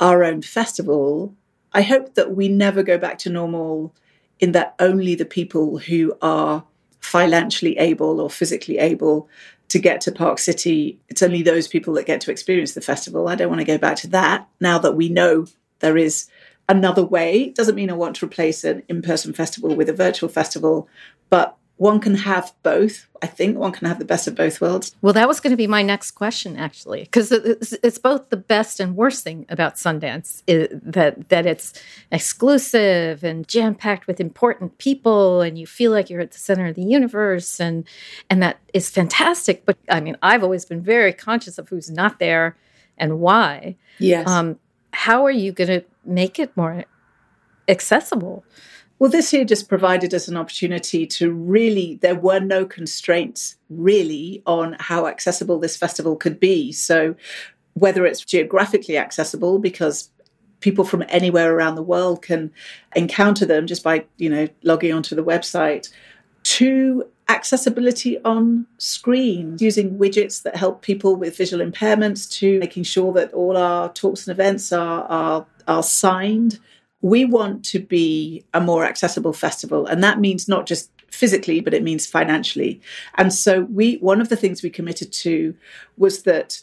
our 0.00 0.24
own 0.24 0.42
festival. 0.42 1.34
I 1.72 1.82
hope 1.82 2.14
that 2.14 2.34
we 2.34 2.48
never 2.48 2.82
go 2.82 2.98
back 2.98 3.18
to 3.20 3.30
normal 3.30 3.94
in 4.38 4.52
that 4.52 4.74
only 4.78 5.14
the 5.14 5.24
people 5.24 5.78
who 5.78 6.16
are 6.22 6.64
financially 7.00 7.76
able 7.78 8.20
or 8.20 8.30
physically 8.30 8.78
able 8.78 9.28
to 9.68 9.78
get 9.78 10.00
to 10.00 10.12
Park 10.12 10.38
City, 10.38 10.98
it's 11.08 11.22
only 11.22 11.42
those 11.42 11.68
people 11.68 11.94
that 11.94 12.06
get 12.06 12.20
to 12.22 12.30
experience 12.32 12.74
the 12.74 12.80
festival. 12.80 13.28
I 13.28 13.36
don't 13.36 13.48
want 13.48 13.60
to 13.60 13.66
go 13.66 13.78
back 13.78 13.96
to 13.98 14.08
that 14.08 14.48
now 14.60 14.78
that 14.78 14.96
we 14.96 15.08
know 15.08 15.46
there 15.78 15.96
is 15.96 16.28
another 16.68 17.04
way. 17.04 17.44
It 17.44 17.54
doesn't 17.54 17.76
mean 17.76 17.90
I 17.90 17.94
want 17.94 18.16
to 18.16 18.26
replace 18.26 18.64
an 18.64 18.82
in 18.88 19.00
person 19.00 19.32
festival 19.32 19.74
with 19.76 19.88
a 19.88 19.92
virtual 19.92 20.28
festival, 20.28 20.88
but 21.28 21.56
one 21.80 21.98
can 21.98 22.14
have 22.14 22.52
both. 22.62 23.08
I 23.22 23.26
think 23.26 23.56
one 23.56 23.72
can 23.72 23.88
have 23.88 23.98
the 23.98 24.04
best 24.04 24.28
of 24.28 24.34
both 24.34 24.60
worlds. 24.60 24.94
Well, 25.00 25.14
that 25.14 25.26
was 25.26 25.40
going 25.40 25.52
to 25.52 25.56
be 25.56 25.66
my 25.66 25.80
next 25.80 26.10
question, 26.10 26.58
actually, 26.58 27.04
because 27.04 27.32
it's, 27.32 27.72
it's, 27.82 27.96
both 27.96 28.28
the 28.28 28.36
best 28.36 28.80
and 28.80 28.94
worst 28.94 29.24
thing 29.24 29.46
about 29.48 29.76
Sundance 29.76 30.42
that 30.46 31.30
that 31.30 31.46
it's 31.46 31.72
exclusive 32.12 33.24
and 33.24 33.48
jam 33.48 33.74
packed 33.74 34.06
with 34.06 34.20
important 34.20 34.76
people, 34.76 35.40
and 35.40 35.58
you 35.58 35.66
feel 35.66 35.90
like 35.90 36.10
you're 36.10 36.20
at 36.20 36.32
the 36.32 36.38
center 36.38 36.66
of 36.66 36.74
the 36.74 36.84
universe, 36.84 37.58
and 37.58 37.88
and 38.28 38.42
that 38.42 38.58
is 38.74 38.90
fantastic. 38.90 39.64
But 39.64 39.78
I 39.88 40.00
mean, 40.00 40.18
I've 40.22 40.42
always 40.42 40.66
been 40.66 40.82
very 40.82 41.14
conscious 41.14 41.56
of 41.56 41.70
who's 41.70 41.90
not 41.90 42.18
there 42.18 42.58
and 42.98 43.20
why. 43.20 43.76
Yes. 43.98 44.28
Um, 44.28 44.58
how 44.92 45.24
are 45.24 45.30
you 45.30 45.50
going 45.50 45.80
to 45.80 45.82
make 46.04 46.38
it 46.38 46.54
more 46.58 46.84
accessible? 47.68 48.44
Well, 49.00 49.10
this 49.10 49.32
year 49.32 49.46
just 49.46 49.70
provided 49.70 50.12
us 50.12 50.28
an 50.28 50.36
opportunity 50.36 51.06
to 51.06 51.32
really, 51.32 51.98
there 52.02 52.14
were 52.14 52.38
no 52.38 52.66
constraints 52.66 53.56
really 53.70 54.42
on 54.44 54.76
how 54.78 55.06
accessible 55.06 55.58
this 55.58 55.74
festival 55.74 56.16
could 56.16 56.38
be. 56.38 56.70
So, 56.70 57.16
whether 57.72 58.04
it's 58.04 58.22
geographically 58.22 58.98
accessible, 58.98 59.58
because 59.58 60.10
people 60.60 60.84
from 60.84 61.02
anywhere 61.08 61.54
around 61.56 61.76
the 61.76 61.82
world 61.82 62.20
can 62.20 62.52
encounter 62.94 63.46
them 63.46 63.66
just 63.66 63.82
by, 63.82 64.04
you 64.18 64.28
know, 64.28 64.48
logging 64.64 64.92
onto 64.92 65.14
the 65.16 65.24
website, 65.24 65.88
to 66.42 67.06
accessibility 67.30 68.22
on 68.22 68.66
screen 68.76 69.56
using 69.60 69.98
widgets 69.98 70.42
that 70.42 70.56
help 70.56 70.82
people 70.82 71.16
with 71.16 71.38
visual 71.38 71.64
impairments 71.64 72.30
to 72.30 72.58
making 72.58 72.82
sure 72.82 73.14
that 73.14 73.32
all 73.32 73.56
our 73.56 73.90
talks 73.94 74.26
and 74.26 74.32
events 74.32 74.72
are, 74.74 75.04
are, 75.04 75.46
are 75.66 75.82
signed 75.82 76.58
we 77.02 77.24
want 77.24 77.64
to 77.64 77.78
be 77.78 78.44
a 78.52 78.60
more 78.60 78.84
accessible 78.84 79.32
festival 79.32 79.86
and 79.86 80.02
that 80.02 80.20
means 80.20 80.48
not 80.48 80.66
just 80.66 80.90
physically 81.08 81.60
but 81.60 81.74
it 81.74 81.82
means 81.82 82.06
financially. 82.06 82.80
And 83.16 83.32
so 83.32 83.62
we 83.62 83.96
one 83.96 84.20
of 84.20 84.28
the 84.28 84.36
things 84.36 84.62
we 84.62 84.70
committed 84.70 85.12
to 85.12 85.54
was 85.96 86.22
that 86.22 86.62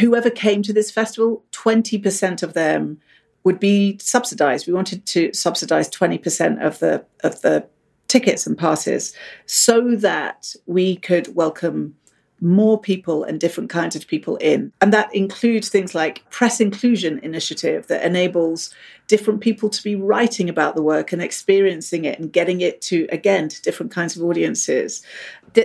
whoever 0.00 0.30
came 0.30 0.62
to 0.62 0.72
this 0.72 0.90
festival 0.90 1.44
20% 1.52 2.42
of 2.42 2.54
them 2.54 3.00
would 3.44 3.60
be 3.60 3.96
subsidized. 3.98 4.66
We 4.66 4.72
wanted 4.72 5.06
to 5.06 5.32
subsidize 5.32 5.88
20% 5.88 6.64
of 6.64 6.80
the 6.80 7.04
of 7.22 7.42
the 7.42 7.68
tickets 8.08 8.46
and 8.46 8.56
passes 8.56 9.14
so 9.46 9.94
that 9.96 10.54
we 10.66 10.96
could 10.96 11.34
welcome 11.34 11.96
more 12.40 12.78
people 12.78 13.24
and 13.24 13.40
different 13.40 13.70
kinds 13.70 13.96
of 13.96 14.06
people 14.06 14.36
in. 14.36 14.72
And 14.80 14.92
that 14.92 15.14
includes 15.14 15.68
things 15.68 15.94
like 15.94 16.28
press 16.30 16.60
inclusion 16.60 17.18
initiative 17.22 17.86
that 17.86 18.04
enables 18.04 18.74
different 19.06 19.40
people 19.40 19.68
to 19.70 19.82
be 19.82 19.94
writing 19.94 20.48
about 20.48 20.74
the 20.74 20.82
work 20.82 21.12
and 21.12 21.22
experiencing 21.22 22.04
it 22.04 22.18
and 22.18 22.32
getting 22.32 22.60
it 22.60 22.80
to 22.82 23.06
again 23.10 23.48
to 23.48 23.62
different 23.62 23.92
kinds 23.92 24.16
of 24.16 24.22
audiences. 24.22 25.02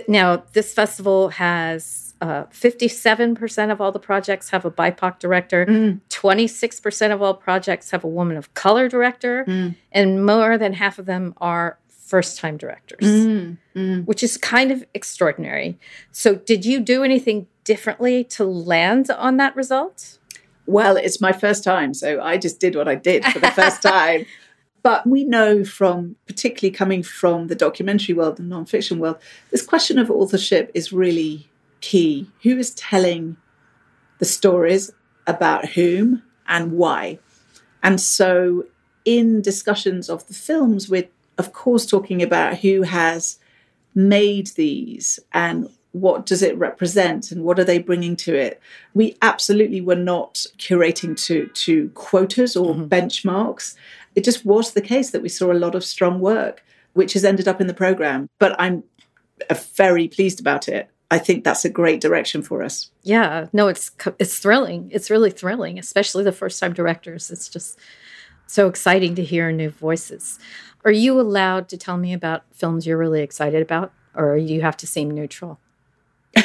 Now, 0.08 0.44
this 0.52 0.72
festival 0.72 1.28
has 1.30 2.14
uh, 2.22 2.44
57% 2.44 3.72
of 3.72 3.80
all 3.80 3.90
the 3.90 3.98
projects 3.98 4.48
have 4.50 4.64
a 4.64 4.70
BIPOC 4.70 5.18
director. 5.18 5.66
Mm. 5.66 6.00
26% 6.08 7.12
of 7.12 7.20
all 7.20 7.34
projects 7.34 7.90
have 7.90 8.04
a 8.04 8.08
woman 8.08 8.36
of 8.36 8.54
color 8.54 8.88
director. 8.88 9.44
Mm. 9.44 9.74
And 9.90 10.24
more 10.24 10.56
than 10.56 10.72
half 10.72 11.00
of 11.00 11.06
them 11.06 11.34
are 11.38 11.78
first 12.12 12.36
time 12.36 12.58
directors, 12.58 13.08
mm, 13.08 13.56
mm. 13.74 14.04
which 14.04 14.22
is 14.22 14.36
kind 14.36 14.70
of 14.70 14.84
extraordinary. 14.92 15.78
So, 16.10 16.34
did 16.34 16.62
you 16.66 16.78
do 16.78 17.02
anything 17.02 17.46
differently 17.64 18.22
to 18.36 18.44
land 18.44 19.10
on 19.10 19.38
that 19.38 19.56
result? 19.56 20.18
Well, 20.66 20.98
it's 20.98 21.22
my 21.22 21.32
first 21.32 21.64
time, 21.64 21.94
so 21.94 22.20
I 22.20 22.36
just 22.36 22.60
did 22.60 22.76
what 22.76 22.86
I 22.86 22.96
did 22.96 23.24
for 23.24 23.38
the 23.38 23.50
first 23.50 23.80
time. 23.94 24.26
But 24.82 25.06
we 25.06 25.24
know 25.24 25.64
from, 25.64 26.16
particularly 26.26 26.72
coming 26.72 27.02
from 27.02 27.46
the 27.46 27.54
documentary 27.54 28.14
world 28.14 28.38
and 28.38 28.52
nonfiction 28.52 28.98
world, 28.98 29.16
this 29.50 29.64
question 29.64 29.98
of 29.98 30.10
authorship 30.10 30.70
is 30.74 30.92
really 30.92 31.48
key. 31.80 32.30
Who 32.42 32.58
is 32.58 32.74
telling 32.74 33.38
the 34.18 34.26
stories 34.26 34.90
about 35.26 35.70
whom 35.70 36.22
and 36.46 36.72
why? 36.72 37.20
And 37.82 37.98
so, 37.98 38.66
in 39.06 39.40
discussions 39.40 40.10
of 40.10 40.26
the 40.28 40.34
films, 40.34 40.90
we're 40.90 41.08
of 41.38 41.52
course, 41.52 41.86
talking 41.86 42.22
about 42.22 42.58
who 42.58 42.82
has 42.82 43.38
made 43.94 44.48
these 44.48 45.18
and 45.32 45.68
what 45.92 46.24
does 46.24 46.42
it 46.42 46.56
represent 46.56 47.30
and 47.30 47.44
what 47.44 47.58
are 47.58 47.64
they 47.64 47.78
bringing 47.78 48.16
to 48.16 48.34
it. 48.34 48.60
We 48.94 49.16
absolutely 49.22 49.80
were 49.80 49.94
not 49.94 50.46
curating 50.56 51.16
to 51.26 51.46
to 51.46 51.90
quotas 51.90 52.56
or 52.56 52.74
mm-hmm. 52.74 52.86
benchmarks. 52.86 53.76
It 54.14 54.24
just 54.24 54.44
was 54.44 54.72
the 54.72 54.80
case 54.80 55.10
that 55.10 55.22
we 55.22 55.28
saw 55.28 55.52
a 55.52 55.54
lot 55.54 55.74
of 55.74 55.84
strong 55.84 56.20
work 56.20 56.64
which 56.94 57.14
has 57.14 57.24
ended 57.24 57.48
up 57.48 57.58
in 57.58 57.66
the 57.66 57.74
program 57.74 58.28
but 58.38 58.54
i'm 58.60 58.84
very 59.74 60.08
pleased 60.08 60.40
about 60.40 60.68
it. 60.68 60.88
I 61.10 61.18
think 61.18 61.42
that's 61.42 61.64
a 61.64 61.70
great 61.70 62.00
direction 62.00 62.42
for 62.42 62.62
us. 62.62 62.90
Yeah 63.02 63.46
no 63.52 63.68
it's 63.68 63.90
it's 64.18 64.38
thrilling. 64.38 64.90
It's 64.92 65.10
really 65.10 65.30
thrilling 65.30 65.78
especially 65.78 66.24
the 66.24 66.32
first 66.32 66.58
time 66.60 66.72
directors. 66.72 67.30
It's 67.30 67.48
just 67.48 67.78
so 68.46 68.66
exciting 68.66 69.14
to 69.14 69.24
hear 69.24 69.50
new 69.52 69.70
voices 69.70 70.38
are 70.84 70.92
you 70.92 71.20
allowed 71.20 71.68
to 71.68 71.76
tell 71.76 71.96
me 71.96 72.12
about 72.12 72.44
films 72.52 72.86
you're 72.86 72.98
really 72.98 73.22
excited 73.22 73.62
about 73.62 73.92
or 74.14 74.38
do 74.38 74.44
you 74.44 74.62
have 74.62 74.76
to 74.76 74.86
seem 74.86 75.10
neutral 75.10 75.58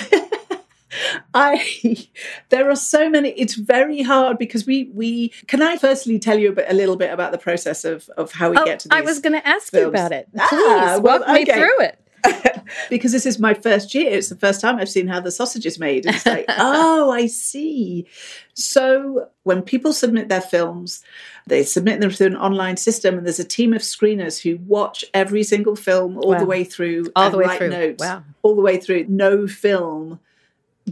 I 1.33 2.07
there 2.49 2.69
are 2.69 2.75
so 2.75 3.09
many. 3.09 3.29
It's 3.31 3.55
very 3.55 4.01
hard 4.01 4.37
because 4.37 4.65
we 4.65 4.89
we 4.93 5.29
can 5.47 5.61
I 5.61 5.77
firstly 5.77 6.19
tell 6.19 6.39
you 6.39 6.49
a, 6.49 6.53
bit, 6.53 6.65
a 6.69 6.73
little 6.73 6.95
bit 6.95 7.11
about 7.11 7.31
the 7.31 7.37
process 7.37 7.85
of 7.85 8.09
of 8.17 8.31
how 8.31 8.49
we 8.49 8.57
oh, 8.57 8.65
get 8.65 8.79
to. 8.81 8.89
These 8.89 8.97
I 8.97 9.01
was 9.01 9.19
going 9.19 9.33
to 9.33 9.47
ask 9.47 9.71
films. 9.71 9.83
you 9.83 9.89
about 9.89 10.11
it. 10.11 10.27
Ah, 10.37 10.47
Please 10.49 10.59
ah, 10.61 10.99
well, 11.01 11.19
walk 11.19 11.27
me 11.27 11.41
okay. 11.43 11.53
through 11.53 11.85
it. 11.85 12.06
because 12.89 13.11
this 13.11 13.25
is 13.25 13.39
my 13.39 13.53
first 13.53 13.93
year. 13.93 14.11
It's 14.11 14.29
the 14.29 14.35
first 14.35 14.61
time 14.61 14.77
I've 14.77 14.89
seen 14.89 15.07
how 15.07 15.19
the 15.19 15.31
sausage 15.31 15.65
is 15.65 15.79
made. 15.79 16.05
It's 16.05 16.25
like, 16.25 16.45
oh, 16.57 17.11
I 17.11 17.27
see. 17.27 18.07
So 18.53 19.29
when 19.43 19.61
people 19.61 19.93
submit 19.93 20.29
their 20.29 20.41
films, 20.41 21.03
they 21.45 21.63
submit 21.63 22.01
them 22.01 22.11
through 22.11 22.27
an 22.27 22.35
online 22.35 22.77
system, 22.77 23.17
and 23.17 23.25
there's 23.25 23.39
a 23.39 23.45
team 23.45 23.73
of 23.73 23.81
screeners 23.81 24.41
who 24.41 24.57
watch 24.65 25.05
every 25.13 25.43
single 25.43 25.75
film 25.75 26.17
all 26.17 26.31
wow. 26.31 26.39
the 26.39 26.45
way 26.45 26.63
through, 26.63 27.11
all 27.15 27.29
the 27.29 27.37
way 27.37 27.45
write 27.45 27.57
through. 27.57 27.69
notes 27.69 28.03
wow. 28.03 28.23
all 28.43 28.55
the 28.55 28.61
way 28.61 28.77
through. 28.77 29.05
No 29.07 29.47
film 29.47 30.19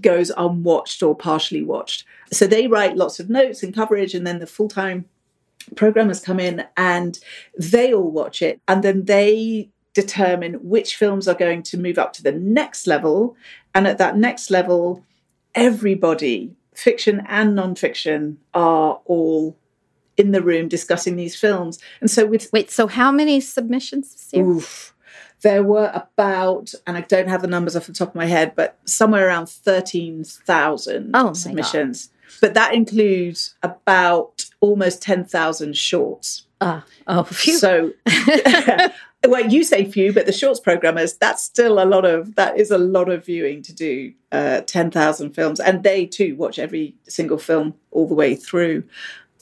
goes 0.02 0.32
unwatched 0.38 1.02
or 1.02 1.16
partially 1.16 1.64
watched. 1.64 2.06
So 2.32 2.48
they 2.48 2.68
write 2.68 2.98
lots 2.98 3.20
of 3.20 3.30
notes 3.30 3.64
and 3.64 3.74
coverage, 3.74 4.14
and 4.14 4.26
then 4.26 4.40
the 4.40 4.48
full 4.48 4.70
time 4.70 5.06
programmers 5.76 6.20
come 6.20 6.40
in 6.40 6.64
and 6.78 7.18
they 7.58 7.94
all 7.94 8.12
watch 8.12 8.42
it, 8.42 8.62
and 8.68 8.84
then 8.84 9.06
they 9.06 9.70
determine 9.96 10.54
which 10.56 10.96
films 10.96 11.28
are 11.28 11.34
going 11.34 11.64
to 11.64 11.78
move 11.78 11.98
up 11.98 12.14
to 12.14 12.22
the 12.22 12.32
next 12.32 12.86
level. 12.86 13.36
And 13.74 13.88
at 13.88 13.98
that 13.98 14.16
next 14.16 14.52
level, 14.52 15.04
everybody, 15.56 16.54
fiction 16.76 17.26
and 17.28 17.56
non-fiction, 17.56 18.38
are 18.54 19.02
all 19.06 19.58
in 20.18 20.32
the 20.32 20.42
room 20.42 20.68
discussing 20.68 21.16
these 21.16 21.36
films. 21.36 21.80
And 22.02 22.12
so 22.12 22.26
with 22.26 22.52
wait, 22.54 22.70
so 22.70 22.88
how 22.88 23.12
many 23.12 23.40
submissions? 23.42 24.30
Oof, 24.36 24.94
there 25.42 25.64
were 25.64 25.92
about, 25.94 26.74
and 26.86 26.98
I 26.98 27.02
don't 27.02 27.30
have 27.30 27.42
the 27.42 27.48
numbers 27.48 27.76
off 27.76 27.88
the 27.88 27.94
top 27.94 28.10
of 28.10 28.16
my 28.16 28.26
head, 28.26 28.54
but 28.56 28.78
somewhere 28.86 29.28
around 29.28 29.50
13,000 29.50 31.12
oh 31.14 31.34
submissions. 31.34 32.12
But 32.42 32.54
that 32.54 32.74
includes 32.74 33.56
about 33.64 34.46
almost 34.60 35.02
10,000 35.02 35.78
shorts. 35.78 36.45
Uh, 36.66 36.82
oh, 37.06 37.24
phew. 37.32 37.58
So, 37.58 37.94
well, 39.26 39.48
you 39.48 39.64
say 39.64 39.86
phew, 39.86 40.12
but 40.12 40.26
the 40.26 40.34
shorts 40.34 40.60
programmers, 40.60 41.14
that's 41.14 41.44
still 41.44 41.80
a 41.80 41.86
lot 41.86 42.06
of, 42.06 42.36
that 42.36 42.60
is 42.60 42.72
a 42.72 42.78
lot 42.78 43.08
of 43.08 43.24
viewing 43.24 43.62
to 43.62 43.74
do 43.74 44.12
uh, 44.32 44.62
10,000 44.62 45.32
films. 45.32 45.60
And 45.60 45.84
they 45.84 46.08
too 46.08 46.36
watch 46.36 46.58
every 46.58 46.96
single 47.08 47.38
film 47.38 47.76
all 47.92 48.08
the 48.08 48.16
way 48.16 48.36
through. 48.36 48.84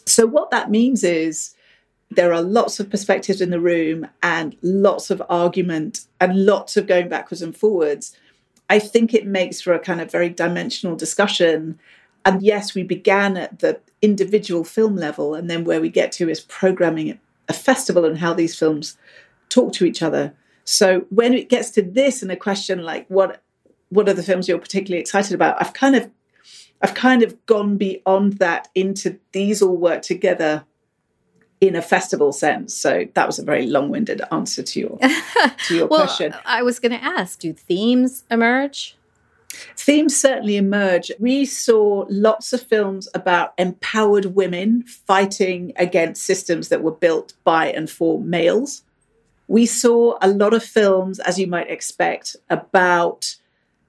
So, 0.05 0.25
what 0.25 0.51
that 0.51 0.69
means 0.69 1.03
is 1.03 1.55
there 2.11 2.33
are 2.33 2.41
lots 2.41 2.81
of 2.81 2.89
perspectives 2.89 3.39
in 3.39 3.49
the 3.49 3.59
room 3.59 4.05
and 4.21 4.57
lots 4.61 5.09
of 5.09 5.23
argument 5.29 6.01
and 6.19 6.45
lots 6.45 6.75
of 6.75 6.87
going 6.87 7.07
backwards 7.07 7.41
and 7.41 7.55
forwards. 7.55 8.15
I 8.69 8.79
think 8.79 9.13
it 9.13 9.25
makes 9.25 9.61
for 9.61 9.73
a 9.73 9.79
kind 9.79 10.01
of 10.01 10.11
very 10.11 10.29
dimensional 10.29 10.97
discussion. 10.97 11.79
And 12.25 12.41
yes, 12.41 12.73
we 12.73 12.83
began 12.83 13.37
at 13.37 13.59
the 13.59 13.79
individual 14.01 14.63
film 14.63 14.95
level, 14.95 15.35
and 15.35 15.49
then 15.49 15.63
where 15.63 15.81
we 15.81 15.89
get 15.89 16.11
to 16.13 16.29
is 16.29 16.41
programming 16.41 17.19
a 17.49 17.53
festival 17.53 18.05
and 18.05 18.17
how 18.17 18.33
these 18.33 18.57
films 18.57 18.97
talk 19.49 19.73
to 19.73 19.85
each 19.85 20.01
other. 20.01 20.33
So 20.65 21.05
when 21.09 21.33
it 21.33 21.49
gets 21.49 21.69
to 21.71 21.81
this 21.81 22.21
and 22.21 22.31
a 22.31 22.37
question 22.37 22.83
like 22.83 23.05
what 23.07 23.41
what 23.89 24.09
are 24.09 24.13
the 24.13 24.23
films 24.23 24.47
you're 24.47 24.57
particularly 24.57 24.99
excited 24.99 25.33
about, 25.33 25.61
I've 25.61 25.73
kind 25.73 25.95
of 25.95 26.09
I've 26.81 26.95
kind 26.95 27.23
of 27.23 27.45
gone 27.45 27.77
beyond 27.77 28.33
that 28.39 28.67
into 28.75 29.19
these 29.31 29.61
all 29.61 29.77
work 29.77 30.01
together 30.01 30.65
in 31.61 31.77
a 31.77 31.81
festival 31.81 32.33
sense. 32.33 32.75
So 32.75 33.07
that 33.13 33.25
was 33.25 33.39
a 33.39 33.43
very 33.43 33.67
long-winded 33.67 34.21
answer 34.31 34.63
to 34.63 34.79
your 34.79 34.97
to 35.67 35.75
your 35.75 35.87
well, 35.87 36.01
question. 36.01 36.33
I 36.45 36.61
was 36.61 36.79
going 36.79 36.91
to 36.91 37.03
ask, 37.03 37.39
do 37.39 37.53
themes 37.53 38.23
emerge? 38.29 38.97
Themes 39.77 40.15
certainly 40.15 40.57
emerge. 40.57 41.11
We 41.19 41.45
saw 41.45 42.05
lots 42.09 42.53
of 42.53 42.61
films 42.61 43.07
about 43.13 43.53
empowered 43.57 44.35
women 44.35 44.83
fighting 44.83 45.73
against 45.75 46.23
systems 46.23 46.69
that 46.69 46.83
were 46.83 46.91
built 46.91 47.33
by 47.43 47.67
and 47.67 47.89
for 47.89 48.19
males. 48.19 48.83
We 49.47 49.65
saw 49.65 50.17
a 50.21 50.29
lot 50.29 50.53
of 50.53 50.63
films, 50.63 51.19
as 51.19 51.37
you 51.37 51.47
might 51.47 51.69
expect, 51.69 52.35
about 52.49 53.35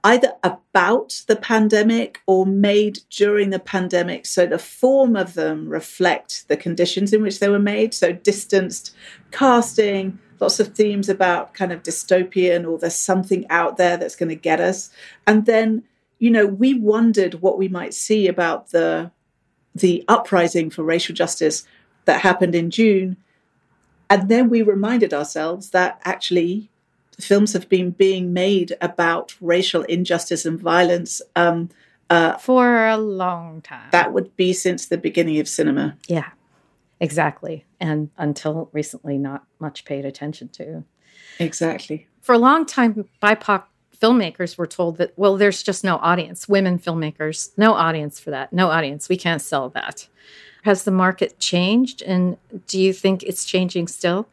either 0.02 0.34
about 0.42 1.22
the 1.28 1.36
pandemic 1.36 2.20
or 2.26 2.44
made 2.44 2.98
during 3.08 3.48
the 3.48 3.58
pandemic. 3.58 4.26
So 4.26 4.46
the 4.46 4.58
form 4.58 5.16
of 5.16 5.32
them 5.32 5.66
reflect 5.66 6.46
the 6.48 6.58
conditions 6.58 7.14
in 7.14 7.22
which 7.22 7.40
they 7.40 7.48
were 7.48 7.58
made. 7.58 7.94
So 7.94 8.12
distanced 8.12 8.94
casting, 9.30 10.18
lots 10.40 10.60
of 10.60 10.74
themes 10.74 11.08
about 11.08 11.54
kind 11.54 11.72
of 11.72 11.82
dystopian 11.82 12.68
or 12.68 12.78
there's 12.78 12.94
something 12.94 13.46
out 13.50 13.76
there 13.76 13.96
that's 13.96 14.16
going 14.16 14.28
to 14.28 14.34
get 14.34 14.60
us. 14.60 14.90
And 15.26 15.46
then, 15.46 15.84
you 16.18 16.30
know, 16.30 16.46
we 16.46 16.74
wondered 16.74 17.34
what 17.40 17.58
we 17.58 17.68
might 17.68 17.94
see 17.94 18.28
about 18.28 18.70
the 18.70 19.10
the 19.74 20.04
uprising 20.06 20.70
for 20.70 20.84
racial 20.84 21.14
justice 21.14 21.66
that 22.04 22.20
happened 22.20 22.54
in 22.54 22.70
June. 22.70 23.16
And 24.08 24.28
then 24.28 24.48
we 24.48 24.62
reminded 24.62 25.12
ourselves 25.12 25.70
that 25.70 26.00
actually 26.04 26.70
films 27.20 27.52
have 27.52 27.68
been 27.68 27.90
being 27.90 28.32
made 28.32 28.76
about 28.80 29.34
racial 29.40 29.82
injustice 29.82 30.44
and 30.44 30.60
violence 30.60 31.20
um, 31.34 31.70
uh, 32.10 32.36
for 32.36 32.86
a 32.86 32.96
long 32.96 33.62
time. 33.62 33.88
That 33.90 34.12
would 34.12 34.36
be 34.36 34.52
since 34.52 34.86
the 34.86 34.98
beginning 34.98 35.40
of 35.40 35.48
cinema. 35.48 35.96
Yeah, 36.06 36.30
exactly. 37.00 37.64
And 37.80 38.10
until 38.16 38.70
recently, 38.72 39.18
not 39.18 39.44
much 39.58 39.84
paid 39.84 40.04
attention 40.04 40.48
to. 40.50 40.84
Exactly. 41.38 42.08
For 42.20 42.34
a 42.34 42.38
long 42.38 42.66
time, 42.66 43.08
BIPOC 43.22 43.64
filmmakers 44.00 44.58
were 44.58 44.66
told 44.66 44.98
that, 44.98 45.12
well, 45.16 45.36
there's 45.36 45.62
just 45.62 45.84
no 45.84 45.96
audience. 45.96 46.48
Women 46.48 46.78
filmmakers, 46.78 47.50
no 47.56 47.74
audience 47.74 48.20
for 48.20 48.30
that. 48.30 48.52
No 48.52 48.68
audience. 48.68 49.08
We 49.08 49.16
can't 49.16 49.42
sell 49.42 49.68
that. 49.70 50.08
Has 50.62 50.84
the 50.84 50.90
market 50.90 51.38
changed? 51.38 52.02
And 52.02 52.36
do 52.66 52.80
you 52.80 52.92
think 52.92 53.22
it's 53.22 53.44
changing 53.44 53.88
still? 53.88 54.28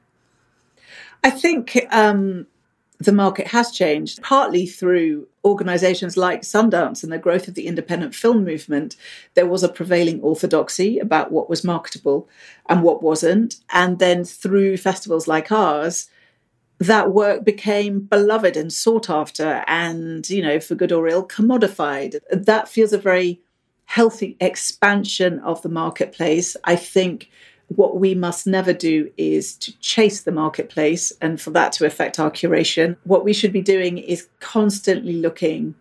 I 1.24 1.30
think 1.30 1.86
um, 1.92 2.48
the 3.06 3.12
market 3.12 3.48
has 3.48 3.72
changed, 3.72 4.22
partly 4.22 4.66
through 4.66 5.28
organizations 5.44 6.18
like 6.18 6.42
Sundance 6.42 7.04
and 7.04 7.12
the 7.12 7.18
growth 7.18 7.48
of 7.48 7.56
the 7.56 7.68
independent 7.68 8.14
film 8.14 8.44
movement. 8.44 8.96
There 9.34 9.48
was 9.48 9.64
a 9.64 9.70
prevailing 9.70 10.22
orthodoxy 10.22 11.00
about 11.00 11.32
what 11.32 11.50
was 11.50 11.64
marketable 11.64 12.30
and 12.70 12.84
what 12.84 13.02
wasn't. 13.02 13.56
And 13.74 13.98
then 14.00 14.24
through 14.24 14.78
festivals 14.78 15.28
like 15.28 15.52
ours, 15.52 16.10
that 16.80 17.12
work 17.12 17.44
became 17.44 18.02
beloved 18.02 18.56
and 18.56 18.72
sought 18.72 19.10
after 19.10 19.64
and, 19.68 20.30
you 20.30 20.42
know, 20.42 20.60
for 20.60 20.76
good 20.76 20.92
or 20.92 21.08
ill, 21.08 21.28
commodified. 21.28 22.20
That 22.32 22.68
feels 22.68 22.94
a 22.94 22.98
very 22.98 23.42
healthy 23.86 24.38
expansion 24.40 25.40
of 25.40 25.62
the 25.64 25.70
marketplace. 25.70 26.56
I 26.64 26.76
think 26.76 27.30
what 27.76 27.98
we 27.98 28.16
must 28.16 28.48
never 28.48 28.74
do 28.74 29.12
is 29.18 29.56
to 29.58 29.78
chase 29.80 30.22
the 30.22 30.32
marketplace 30.32 31.12
and 31.22 31.40
for 31.40 31.52
that 31.52 31.72
to 31.74 31.86
affect 31.86 32.20
our 32.20 32.32
curation. 32.32 32.98
What 33.04 33.24
we 33.24 33.34
should 33.34 33.54
be 33.54 33.62
doing 33.62 33.98
is 33.98 34.28
constantly 34.40 35.14
looking 35.14 35.76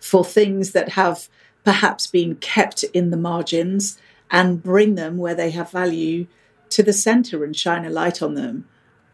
for 0.00 0.24
things 0.24 0.72
that 0.72 0.90
have 0.90 1.28
perhaps 1.64 2.06
been 2.06 2.36
kept 2.36 2.82
in 2.84 3.10
the 3.10 3.16
margins 3.16 3.98
and 4.30 4.62
bring 4.62 4.94
them 4.94 5.16
where 5.16 5.34
they 5.34 5.50
have 5.50 5.70
value 5.70 6.26
to 6.70 6.82
the 6.82 6.92
center 6.92 7.44
and 7.44 7.54
shine 7.54 7.84
a 7.84 7.90
light 7.90 8.22
on 8.22 8.34
them. 8.34 8.66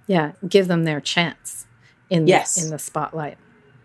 Yeah, 0.07 0.33
give 0.49 0.69
them 0.69 0.85
their 0.85 1.01
chance 1.01 1.67
in 2.09 2.27
yes. 2.27 2.55
the, 2.55 2.64
in 2.64 2.71
the 2.71 2.79
spotlight 2.79 3.37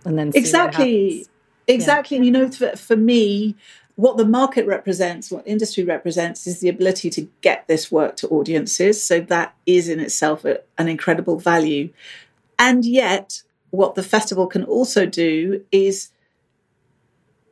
and 0.05 0.17
then 0.17 0.31
exactly 0.35 1.27
exactly 1.67 2.17
yeah. 2.17 2.23
you 2.23 2.31
know 2.31 2.49
for, 2.49 2.75
for 2.75 2.95
me 2.95 3.55
what 3.95 4.17
the 4.17 4.25
market 4.25 4.65
represents, 4.65 5.29
what 5.29 5.47
industry 5.47 5.83
represents, 5.83 6.47
is 6.47 6.59
the 6.59 6.69
ability 6.69 7.09
to 7.11 7.29
get 7.41 7.67
this 7.67 7.91
work 7.91 8.15
to 8.17 8.27
audiences. 8.29 9.03
So 9.03 9.19
that 9.21 9.55
is 9.65 9.87
in 9.87 9.99
itself 9.99 10.45
a, 10.45 10.61
an 10.77 10.87
incredible 10.87 11.37
value. 11.37 11.89
And 12.57 12.85
yet, 12.85 13.43
what 13.69 13.95
the 13.95 14.03
festival 14.03 14.47
can 14.47 14.63
also 14.63 15.05
do 15.05 15.63
is 15.71 16.09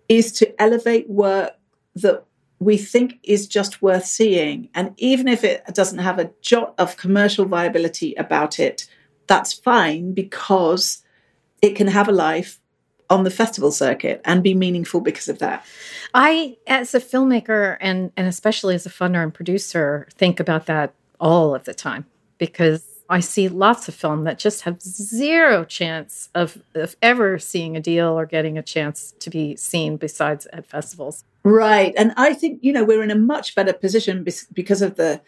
is 0.07 0.31
to 0.33 0.61
elevate 0.61 1.09
work 1.09 1.53
that 1.95 2.25
we 2.59 2.77
think 2.77 3.17
is 3.23 3.47
just 3.47 3.81
worth 3.81 4.05
seeing. 4.05 4.69
And 4.75 4.93
even 4.97 5.27
if 5.27 5.43
it 5.43 5.63
doesn't 5.73 5.99
have 5.99 6.19
a 6.19 6.31
jot 6.41 6.75
of 6.77 6.97
commercial 6.97 7.45
viability 7.45 8.13
about 8.15 8.59
it, 8.59 8.87
that's 9.27 9.53
fine 9.53 10.13
because 10.13 11.01
it 11.61 11.75
can 11.75 11.87
have 11.87 12.07
a 12.07 12.11
life 12.11 12.59
on 13.11 13.23
the 13.23 13.29
festival 13.29 13.71
circuit 13.71 14.21
and 14.25 14.41
be 14.41 14.55
meaningful 14.55 15.01
because 15.01 15.27
of 15.27 15.39
that. 15.39 15.65
I, 16.13 16.57
as 16.65 16.95
a 16.95 16.99
filmmaker 16.99 17.77
and 17.79 18.11
and 18.17 18.27
especially 18.27 18.73
as 18.73 18.85
a 18.85 18.89
funder 18.89 19.21
and 19.21 19.33
producer, 19.33 20.07
think 20.13 20.39
about 20.39 20.65
that 20.65 20.93
all 21.19 21.53
of 21.53 21.65
the 21.65 21.73
time 21.73 22.05
because 22.37 22.91
I 23.11 23.19
see 23.19 23.49
lots 23.49 23.89
of 23.89 23.93
film 23.93 24.23
that 24.23 24.39
just 24.39 24.61
have 24.61 24.81
zero 24.81 25.65
chance 25.65 26.29
of, 26.33 26.63
of 26.73 26.95
ever 27.01 27.37
seeing 27.37 27.75
a 27.75 27.81
deal 27.81 28.17
or 28.17 28.25
getting 28.25 28.57
a 28.57 28.63
chance 28.63 29.13
to 29.19 29.29
be 29.29 29.57
seen 29.57 29.97
besides 29.97 30.47
at 30.53 30.65
festivals. 30.65 31.25
Right. 31.43 31.93
And 31.97 32.13
I 32.15 32.33
think, 32.33 32.59
you 32.63 32.71
know, 32.71 32.85
we're 32.85 33.03
in 33.03 33.11
a 33.11 33.15
much 33.15 33.53
better 33.53 33.73
position 33.73 34.25
because 34.53 34.81
of 34.81 34.95
the 34.95 35.19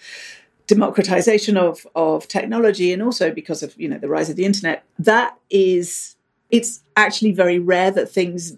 democratization 0.68 1.58
of, 1.58 1.86
of 1.94 2.28
technology 2.30 2.94
and 2.94 3.04
also 3.04 3.32
because 3.32 3.62
of, 3.62 3.76
you 3.78 3.90
know, 3.90 3.98
the 3.98 4.08
rise 4.08 4.30
of 4.30 4.38
the 4.38 4.46
internet. 4.46 4.86
That 4.98 5.38
is, 5.50 6.13
it's 6.54 6.84
actually 6.96 7.32
very 7.32 7.58
rare 7.58 7.90
that 7.90 8.10
things 8.10 8.56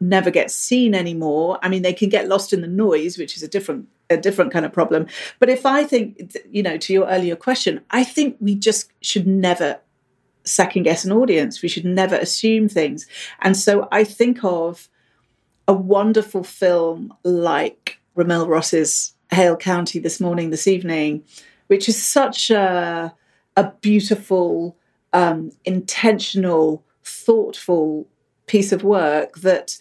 never 0.00 0.30
get 0.30 0.50
seen 0.50 0.94
anymore. 0.94 1.58
I 1.62 1.70
mean, 1.70 1.82
they 1.82 1.94
can 1.94 2.10
get 2.10 2.28
lost 2.28 2.52
in 2.52 2.60
the 2.60 2.68
noise, 2.68 3.16
which 3.16 3.36
is 3.36 3.42
a 3.42 3.48
different 3.48 3.88
a 4.10 4.16
different 4.16 4.52
kind 4.52 4.64
of 4.64 4.72
problem. 4.72 5.06
But 5.38 5.50
if 5.50 5.66
I 5.66 5.84
think, 5.84 6.34
you 6.50 6.62
know, 6.62 6.78
to 6.78 6.92
your 6.92 7.06
earlier 7.08 7.36
question, 7.36 7.80
I 7.90 8.04
think 8.04 8.36
we 8.40 8.54
just 8.54 8.90
should 9.02 9.26
never 9.26 9.80
second 10.44 10.84
guess 10.84 11.04
an 11.04 11.12
audience. 11.12 11.62
We 11.62 11.68
should 11.68 11.84
never 11.84 12.16
assume 12.16 12.68
things. 12.68 13.06
And 13.40 13.56
so 13.56 13.88
I 13.92 14.04
think 14.04 14.44
of 14.44 14.88
a 15.66 15.74
wonderful 15.74 16.42
film 16.44 17.12
like 17.22 17.98
RaMell 18.16 18.48
Ross's 18.48 19.14
Hale 19.30 19.56
County 19.56 19.98
this 19.98 20.20
morning, 20.20 20.50
this 20.50 20.66
evening, 20.66 21.22
which 21.66 21.88
is 21.88 22.02
such 22.02 22.50
a, 22.50 23.14
a 23.56 23.72
beautiful, 23.82 24.76
um, 25.12 25.52
intentional, 25.66 26.82
thoughtful 27.28 28.08
piece 28.46 28.72
of 28.72 28.82
work 28.82 29.36
that 29.40 29.76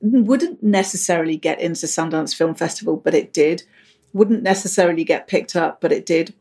wouldn't 0.00 0.62
necessarily 0.62 1.36
get 1.36 1.60
into 1.60 1.84
Sundance 1.84 2.34
Film 2.34 2.54
Festival, 2.54 2.96
but 2.96 3.14
it 3.14 3.34
did. 3.34 3.64
Wouldn't 4.14 4.42
necessarily 4.42 5.04
get 5.04 5.28
picked 5.28 5.54
up, 5.54 5.82
but 5.82 5.92
it 5.92 6.06
did. 6.06 6.32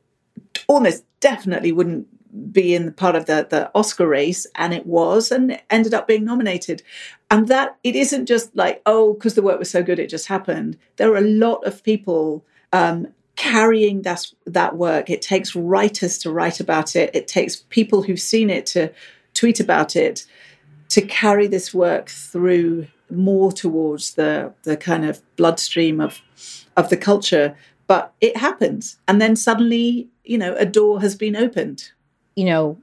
Almost 0.68 1.04
definitely 1.20 1.74
wouldn't 1.74 2.08
be 2.54 2.74
in 2.74 2.94
part 2.94 3.18
of 3.18 3.26
the, 3.26 3.46
the 3.50 3.70
Oscar 3.76 4.08
race, 4.08 4.48
and 4.56 4.74
it 4.74 4.86
was, 4.86 5.30
and 5.30 5.52
it 5.52 5.64
ended 5.70 5.94
up 5.94 6.08
being 6.08 6.24
nominated. 6.24 6.82
And 7.30 7.50
that 7.50 7.76
it 7.84 7.98
isn't 7.98 8.26
just 8.26 8.56
like, 8.56 8.82
oh, 8.86 9.14
because 9.14 9.36
the 9.36 9.42
work 9.42 9.60
was 9.60 9.70
so 9.70 9.84
good, 9.84 10.00
it 10.00 10.10
just 10.10 10.28
happened. 10.28 10.78
There 10.96 11.12
are 11.12 11.18
a 11.18 11.22
lot 11.22 11.66
of 11.68 11.84
people 11.84 12.46
um, 12.72 13.08
carrying 13.36 14.04
that, 14.04 14.26
that 14.46 14.78
work. 14.78 15.10
It 15.10 15.22
takes 15.22 15.54
writers 15.54 16.18
to 16.20 16.32
write 16.32 16.62
about 16.62 16.96
it, 16.96 17.14
it 17.14 17.28
takes 17.28 17.58
people 17.58 18.04
who've 18.04 18.20
seen 18.22 18.50
it 18.50 18.66
to 18.68 18.94
tweet 19.34 19.60
about 19.60 19.98
it 19.98 20.26
to 20.90 21.02
carry 21.02 21.48
this 21.48 21.74
work 21.74 22.10
through 22.10 22.88
more 23.10 23.52
towards 23.52 24.16
the 24.16 24.54
the 24.64 24.78
kind 24.78 25.06
of 25.06 25.22
bloodstream 25.36 26.02
of 26.02 26.22
of 26.78 26.90
the 26.90 26.98
culture. 26.98 27.56
But 27.88 28.14
it 28.20 28.38
happens 28.38 28.98
and 29.08 29.22
then 29.22 29.36
suddenly 29.36 30.10
you 30.24 30.38
know 30.38 30.56
a 30.56 30.66
door 30.66 31.02
has 31.02 31.16
been 31.16 31.36
opened. 31.36 31.92
You 32.36 32.46
know 32.46 32.78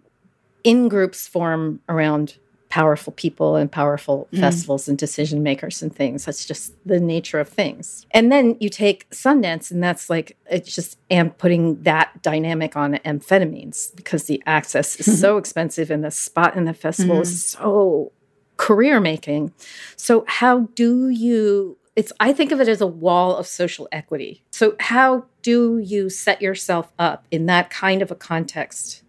in 0.64 0.88
groups 0.88 1.26
form 1.26 1.80
around 1.88 2.36
powerful 2.72 3.12
people 3.12 3.54
and 3.54 3.70
powerful 3.70 4.26
mm. 4.32 4.40
festivals 4.40 4.88
and 4.88 4.96
decision 4.96 5.42
makers 5.42 5.82
and 5.82 5.94
things. 5.94 6.24
That's 6.24 6.46
just 6.46 6.72
the 6.86 6.98
nature 6.98 7.38
of 7.38 7.46
things. 7.46 8.06
And 8.12 8.32
then 8.32 8.56
you 8.60 8.70
take 8.70 9.10
Sundance, 9.10 9.70
and 9.70 9.84
that's 9.84 10.08
like 10.08 10.38
it's 10.50 10.74
just 10.74 10.98
and 11.10 11.36
putting 11.36 11.82
that 11.82 12.22
dynamic 12.22 12.74
on 12.74 12.94
amphetamines 13.04 13.94
because 13.94 14.24
the 14.24 14.42
access 14.46 14.96
is 14.96 15.20
so 15.20 15.36
expensive 15.36 15.90
and 15.90 16.02
the 16.02 16.10
spot 16.10 16.56
in 16.56 16.64
the 16.64 16.72
festival 16.72 17.16
mm. 17.16 17.20
is 17.20 17.44
so 17.44 18.10
career 18.56 19.00
making. 19.00 19.52
So 19.96 20.24
how 20.26 20.60
do 20.74 21.10
you 21.10 21.76
it's 21.94 22.10
I 22.20 22.32
think 22.32 22.52
of 22.52 22.60
it 22.62 22.68
as 22.68 22.80
a 22.80 22.86
wall 22.86 23.36
of 23.36 23.46
social 23.46 23.86
equity. 23.92 24.44
So 24.50 24.76
how 24.80 25.26
do 25.42 25.76
you 25.76 26.08
set 26.08 26.40
yourself 26.40 26.90
up 26.98 27.26
in 27.30 27.44
that 27.46 27.68
kind 27.68 28.00
of 28.00 28.10
a 28.10 28.14
context? 28.14 29.01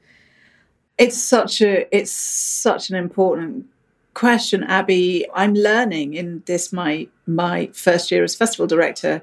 It's 0.97 1.17
such 1.17 1.61
a 1.61 1.95
it's 1.95 2.11
such 2.11 2.89
an 2.89 2.95
important 2.95 3.65
question, 4.13 4.63
Abby. 4.63 5.25
I'm 5.33 5.53
learning 5.55 6.13
in 6.13 6.43
this 6.45 6.71
my 6.71 7.07
my 7.25 7.67
first 7.73 8.11
year 8.11 8.23
as 8.23 8.35
festival 8.35 8.67
director. 8.67 9.21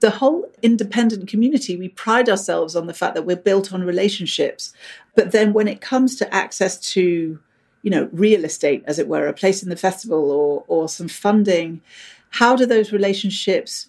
The 0.00 0.10
whole 0.10 0.50
independent 0.62 1.28
community, 1.28 1.76
we 1.76 1.90
pride 1.90 2.30
ourselves 2.30 2.74
on 2.74 2.86
the 2.86 2.94
fact 2.94 3.14
that 3.14 3.26
we're 3.26 3.36
built 3.36 3.70
on 3.70 3.84
relationships. 3.84 4.72
But 5.14 5.32
then 5.32 5.52
when 5.52 5.68
it 5.68 5.82
comes 5.82 6.16
to 6.16 6.34
access 6.34 6.78
to, 6.92 7.38
you 7.82 7.90
know, 7.90 8.08
real 8.10 8.46
estate, 8.46 8.82
as 8.86 8.98
it 8.98 9.08
were, 9.08 9.26
a 9.26 9.34
place 9.34 9.62
in 9.62 9.68
the 9.68 9.76
festival 9.76 10.30
or 10.30 10.64
or 10.68 10.88
some 10.88 11.08
funding, 11.08 11.82
how 12.30 12.56
do 12.56 12.64
those 12.64 12.92
relationships 12.92 13.88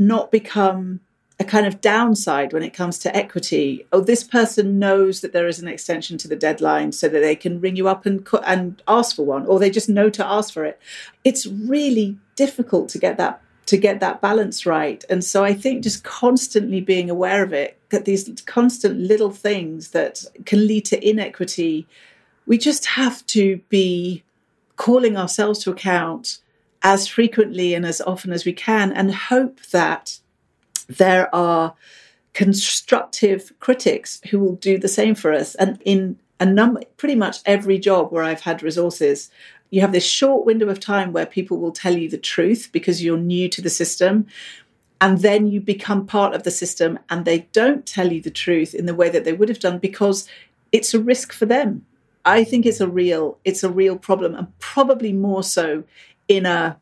not 0.00 0.32
become 0.32 0.98
a 1.42 1.44
kind 1.44 1.66
of 1.66 1.80
downside 1.80 2.52
when 2.52 2.62
it 2.62 2.72
comes 2.72 2.98
to 3.00 3.14
equity. 3.14 3.84
Oh, 3.92 4.00
this 4.00 4.22
person 4.22 4.78
knows 4.78 5.20
that 5.20 5.32
there 5.32 5.48
is 5.48 5.58
an 5.58 5.66
extension 5.66 6.16
to 6.18 6.28
the 6.28 6.36
deadline 6.36 6.92
so 6.92 7.08
that 7.08 7.20
they 7.20 7.34
can 7.34 7.60
ring 7.60 7.74
you 7.76 7.88
up 7.88 8.06
and 8.06 8.26
and 8.46 8.80
ask 8.86 9.16
for 9.16 9.26
one, 9.26 9.44
or 9.46 9.58
they 9.58 9.70
just 9.70 9.88
know 9.88 10.08
to 10.10 10.26
ask 10.26 10.54
for 10.54 10.64
it. 10.64 10.80
It's 11.24 11.46
really 11.46 12.16
difficult 12.36 12.88
to 12.90 12.98
get 12.98 13.16
that 13.18 13.42
to 13.66 13.76
get 13.76 14.00
that 14.00 14.20
balance 14.20 14.66
right. 14.66 15.04
And 15.10 15.24
so 15.24 15.44
I 15.44 15.52
think 15.52 15.82
just 15.82 16.04
constantly 16.04 16.80
being 16.80 17.10
aware 17.10 17.42
of 17.42 17.52
it, 17.52 17.78
that 17.90 18.04
these 18.04 18.30
constant 18.46 18.98
little 19.00 19.30
things 19.30 19.90
that 19.90 20.24
can 20.46 20.66
lead 20.66 20.84
to 20.86 21.08
inequity, 21.08 21.86
we 22.46 22.58
just 22.58 22.86
have 22.86 23.24
to 23.26 23.60
be 23.68 24.22
calling 24.76 25.16
ourselves 25.16 25.58
to 25.60 25.70
account 25.70 26.38
as 26.82 27.06
frequently 27.06 27.74
and 27.74 27.86
as 27.86 28.00
often 28.00 28.32
as 28.32 28.44
we 28.44 28.52
can 28.52 28.92
and 28.92 29.14
hope 29.14 29.60
that 29.70 30.18
there 30.98 31.34
are 31.34 31.74
constructive 32.32 33.52
critics 33.60 34.20
who 34.30 34.38
will 34.38 34.56
do 34.56 34.78
the 34.78 34.88
same 34.88 35.14
for 35.14 35.32
us. 35.32 35.54
And 35.56 35.80
in 35.84 36.18
a 36.40 36.46
number, 36.46 36.82
pretty 36.96 37.14
much 37.14 37.38
every 37.44 37.78
job 37.78 38.10
where 38.10 38.24
I've 38.24 38.40
had 38.40 38.62
resources, 38.62 39.30
you 39.70 39.80
have 39.80 39.92
this 39.92 40.06
short 40.06 40.44
window 40.44 40.68
of 40.68 40.80
time 40.80 41.12
where 41.12 41.26
people 41.26 41.58
will 41.58 41.72
tell 41.72 41.96
you 41.96 42.08
the 42.08 42.18
truth 42.18 42.70
because 42.72 43.02
you're 43.02 43.18
new 43.18 43.48
to 43.48 43.62
the 43.62 43.70
system. 43.70 44.26
And 45.00 45.18
then 45.18 45.46
you 45.48 45.60
become 45.60 46.06
part 46.06 46.34
of 46.34 46.44
the 46.44 46.50
system 46.50 46.98
and 47.10 47.24
they 47.24 47.48
don't 47.52 47.84
tell 47.84 48.12
you 48.12 48.20
the 48.20 48.30
truth 48.30 48.74
in 48.74 48.86
the 48.86 48.94
way 48.94 49.08
that 49.08 49.24
they 49.24 49.32
would 49.32 49.48
have 49.48 49.58
done 49.58 49.78
because 49.78 50.28
it's 50.70 50.94
a 50.94 51.00
risk 51.00 51.32
for 51.32 51.46
them. 51.46 51.84
I 52.24 52.44
think 52.44 52.66
it's 52.66 52.80
a 52.80 52.86
real, 52.86 53.38
it's 53.44 53.64
a 53.64 53.70
real 53.70 53.98
problem 53.98 54.34
and 54.34 54.56
probably 54.60 55.12
more 55.12 55.42
so 55.42 55.82
in 56.28 56.46
a 56.46 56.78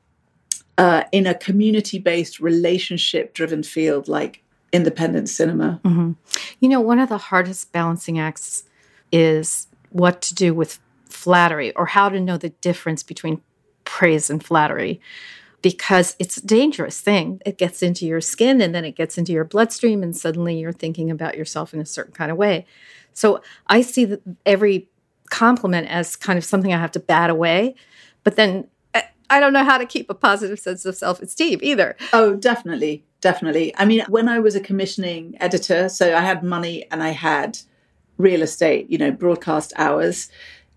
uh, 0.78 1.04
in 1.12 1.26
a 1.26 1.34
community 1.34 1.98
based, 1.98 2.40
relationship 2.40 3.34
driven 3.34 3.62
field 3.62 4.08
like 4.08 4.42
independent 4.72 5.28
cinema. 5.28 5.80
Mm-hmm. 5.84 6.12
You 6.60 6.68
know, 6.68 6.80
one 6.80 6.98
of 6.98 7.08
the 7.08 7.18
hardest 7.18 7.72
balancing 7.72 8.18
acts 8.18 8.64
is 9.12 9.66
what 9.90 10.22
to 10.22 10.34
do 10.34 10.54
with 10.54 10.78
flattery 11.08 11.74
or 11.74 11.86
how 11.86 12.08
to 12.08 12.20
know 12.20 12.36
the 12.36 12.50
difference 12.50 13.02
between 13.02 13.42
praise 13.84 14.30
and 14.30 14.42
flattery 14.42 15.00
because 15.62 16.16
it's 16.18 16.36
a 16.38 16.46
dangerous 16.46 17.00
thing. 17.00 17.40
It 17.44 17.58
gets 17.58 17.82
into 17.82 18.06
your 18.06 18.20
skin 18.20 18.60
and 18.60 18.74
then 18.74 18.84
it 18.84 18.96
gets 18.96 19.18
into 19.18 19.32
your 19.32 19.44
bloodstream, 19.44 20.02
and 20.02 20.16
suddenly 20.16 20.58
you're 20.58 20.72
thinking 20.72 21.10
about 21.10 21.36
yourself 21.36 21.74
in 21.74 21.80
a 21.80 21.86
certain 21.86 22.12
kind 22.12 22.30
of 22.30 22.36
way. 22.36 22.66
So 23.12 23.42
I 23.66 23.82
see 23.82 24.16
every 24.46 24.88
compliment 25.30 25.88
as 25.88 26.16
kind 26.16 26.38
of 26.38 26.44
something 26.44 26.72
I 26.72 26.78
have 26.78 26.92
to 26.92 27.00
bat 27.00 27.30
away. 27.30 27.74
But 28.24 28.36
then 28.36 28.68
I 29.30 29.40
don't 29.40 29.52
know 29.52 29.64
how 29.64 29.78
to 29.78 29.86
keep 29.86 30.10
a 30.10 30.14
positive 30.14 30.58
sense 30.58 30.84
of 30.84 30.96
self 30.96 31.22
esteem 31.22 31.60
either. 31.62 31.96
Oh, 32.12 32.34
definitely. 32.34 33.04
Definitely. 33.20 33.74
I 33.76 33.84
mean, 33.84 34.02
when 34.08 34.28
I 34.28 34.38
was 34.40 34.56
a 34.56 34.60
commissioning 34.60 35.36
editor, 35.40 35.88
so 35.88 36.16
I 36.16 36.20
had 36.20 36.42
money 36.42 36.86
and 36.90 37.02
I 37.02 37.10
had 37.10 37.58
real 38.18 38.42
estate, 38.42 38.90
you 38.90 38.98
know, 38.98 39.10
broadcast 39.10 39.72
hours. 39.76 40.30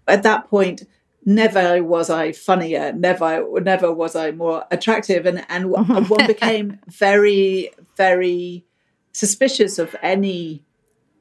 At 0.08 0.24
that 0.24 0.50
point, 0.50 0.84
never 1.26 1.82
was 1.84 2.10
I 2.10 2.32
funnier, 2.34 2.92
never, 2.94 3.60
never 3.62 3.92
was 3.92 4.16
I 4.16 4.32
more 4.32 4.66
attractive, 4.72 5.26
and 5.26 5.46
and 5.50 5.70
one 6.10 6.28
became 6.28 6.80
very, 6.88 7.72
very 7.96 8.66
suspicious 9.14 9.80
of 9.80 9.96
any 10.02 10.64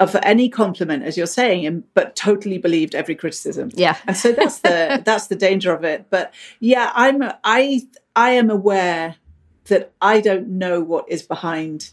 Uh, 0.01 0.05
of 0.05 0.17
any 0.23 0.49
compliment, 0.49 1.05
as 1.05 1.17
you're 1.17 1.27
saying, 1.27 1.67
and 1.67 1.85
but 1.95 2.17
totally 2.17 2.59
believed 2.59 2.95
every 2.95 3.15
criticism. 3.15 3.71
Yeah, 3.75 3.97
and 4.07 4.17
so 4.17 4.33
that's 4.33 4.61
the 4.61 5.03
that's 5.05 5.29
the 5.29 5.37
danger 5.37 5.73
of 5.73 5.85
it. 5.85 6.07
But 6.11 6.33
yeah, 6.61 6.91
I'm 6.95 7.23
I 7.45 7.83
I 8.17 8.31
am 8.31 8.51
aware 8.51 9.17
that 9.67 9.93
I 10.01 10.21
don't 10.21 10.49
know 10.49 10.81
what 10.81 11.09
is 11.09 11.23
behind 11.23 11.91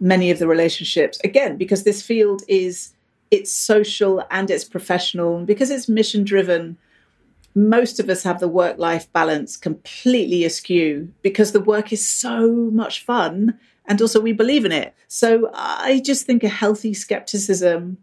many 0.00 0.30
of 0.30 0.38
the 0.38 0.48
relationships 0.48 1.20
again 1.22 1.56
because 1.56 1.84
this 1.84 2.02
field 2.02 2.42
is 2.48 2.94
it's 3.30 3.52
social 3.52 4.24
and 4.30 4.50
it's 4.50 4.64
professional 4.64 5.36
and 5.36 5.46
because 5.46 5.70
it's 5.70 5.88
mission 5.88 6.24
driven 6.24 6.78
most 7.54 8.00
of 8.00 8.08
us 8.08 8.22
have 8.22 8.40
the 8.40 8.48
work 8.48 8.78
life 8.78 9.12
balance 9.12 9.56
completely 9.56 10.44
askew 10.44 11.12
because 11.20 11.52
the 11.52 11.60
work 11.60 11.92
is 11.92 12.06
so 12.06 12.70
much 12.72 13.04
fun 13.04 13.58
and 13.86 14.00
also 14.00 14.20
we 14.20 14.32
believe 14.32 14.64
in 14.64 14.72
it. 14.72 14.94
So 15.08 15.50
I 15.54 16.00
just 16.04 16.26
think 16.26 16.44
a 16.44 16.48
healthy 16.48 16.94
skepticism 16.94 17.98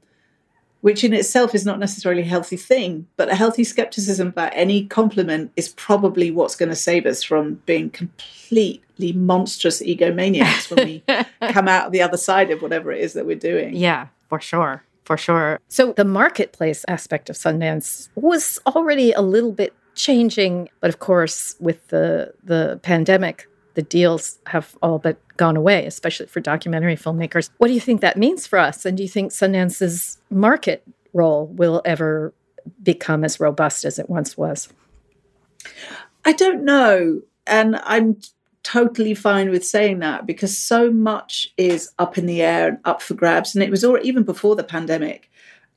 which 0.82 1.04
in 1.04 1.14
itself 1.14 1.56
is 1.56 1.66
not 1.66 1.80
necessarily 1.80 2.22
a 2.22 2.26
healthy 2.26 2.58
thing, 2.58 3.08
but 3.18 3.30
a 3.30 3.36
healthy 3.36 3.64
skepticism 3.64 4.28
about 4.30 4.52
any 4.54 4.86
compliment 4.86 5.52
is 5.56 5.70
probably 5.70 6.32
what's 6.32 6.56
going 6.56 6.70
to 6.70 6.76
save 6.76 7.06
us 7.06 7.24
from 7.24 7.56
being 7.66 7.90
completely 7.90 9.12
monstrous 9.14 9.82
egomaniacs 9.82 10.70
when 10.70 10.86
we 10.86 11.04
come 11.52 11.68
out 11.68 11.92
the 11.92 12.02
other 12.02 12.18
side 12.18 12.52
of 12.52 12.62
whatever 12.62 12.92
it 12.92 13.02
is 13.02 13.14
that 13.14 13.26
we're 13.26 13.36
doing. 13.36 13.76
Yeah, 13.76 14.08
for 14.30 14.40
sure. 14.40 14.84
For 15.04 15.18
sure. 15.18 15.60
So 15.68 15.94
the 15.94 16.06
marketplace 16.06 16.84
aspect 16.88 17.30
of 17.30 17.38
Sundance 17.38 18.10
was 18.16 18.60
already 18.68 19.14
a 19.14 19.22
little 19.22 19.54
bit 19.54 19.74
changing, 19.96 20.70
but 20.80 20.90
of 20.90 21.00
course, 21.00 21.56
with 21.60 21.88
the 21.88 22.34
the 22.44 22.80
pandemic, 22.84 23.48
the 23.78 23.84
deals 23.84 24.40
have 24.48 24.76
all 24.82 24.98
but 24.98 25.20
gone 25.38 25.56
away, 25.56 25.86
especially 25.86 26.26
for 26.26 26.40
documentary 26.40 26.96
filmmakers. 26.96 27.52
What 27.60 27.68
do 27.68 27.76
you 27.76 27.80
think 27.80 28.02
that 28.02 28.18
means 28.18 28.48
for 28.48 28.58
us? 28.58 28.88
And 28.88 28.98
do 28.98 29.04
you 29.04 29.08
think 29.08 29.32
Sundance's 29.32 30.18
market 30.32 30.82
role 31.14 31.46
will 31.46 31.84
ever 31.86 32.34
become 32.82 33.24
as 33.24 33.40
robust 33.40 33.86
as 33.86 34.00
it 34.00 34.10
once 34.10 34.36
was? 34.36 34.70
I 36.26 36.34
don't 36.34 36.66
know. 36.66 37.22
And 37.46 37.80
I'm 37.84 38.18
totally 38.64 39.14
fine 39.14 39.52
with 39.52 39.64
saying 39.64 40.00
that 40.00 40.26
because 40.26 40.58
so 40.58 40.90
much 40.90 41.54
is 41.56 41.92
up 42.00 42.18
in 42.18 42.26
the 42.26 42.42
air 42.42 42.70
and 42.70 42.80
up 42.84 43.04
for 43.04 43.14
grabs. 43.14 43.54
And 43.54 43.64
it 43.64 43.70
was 43.70 43.86
all, 43.86 44.00
even 44.02 44.24
before 44.24 44.56
the 44.56 44.64
pandemic, 44.64 45.30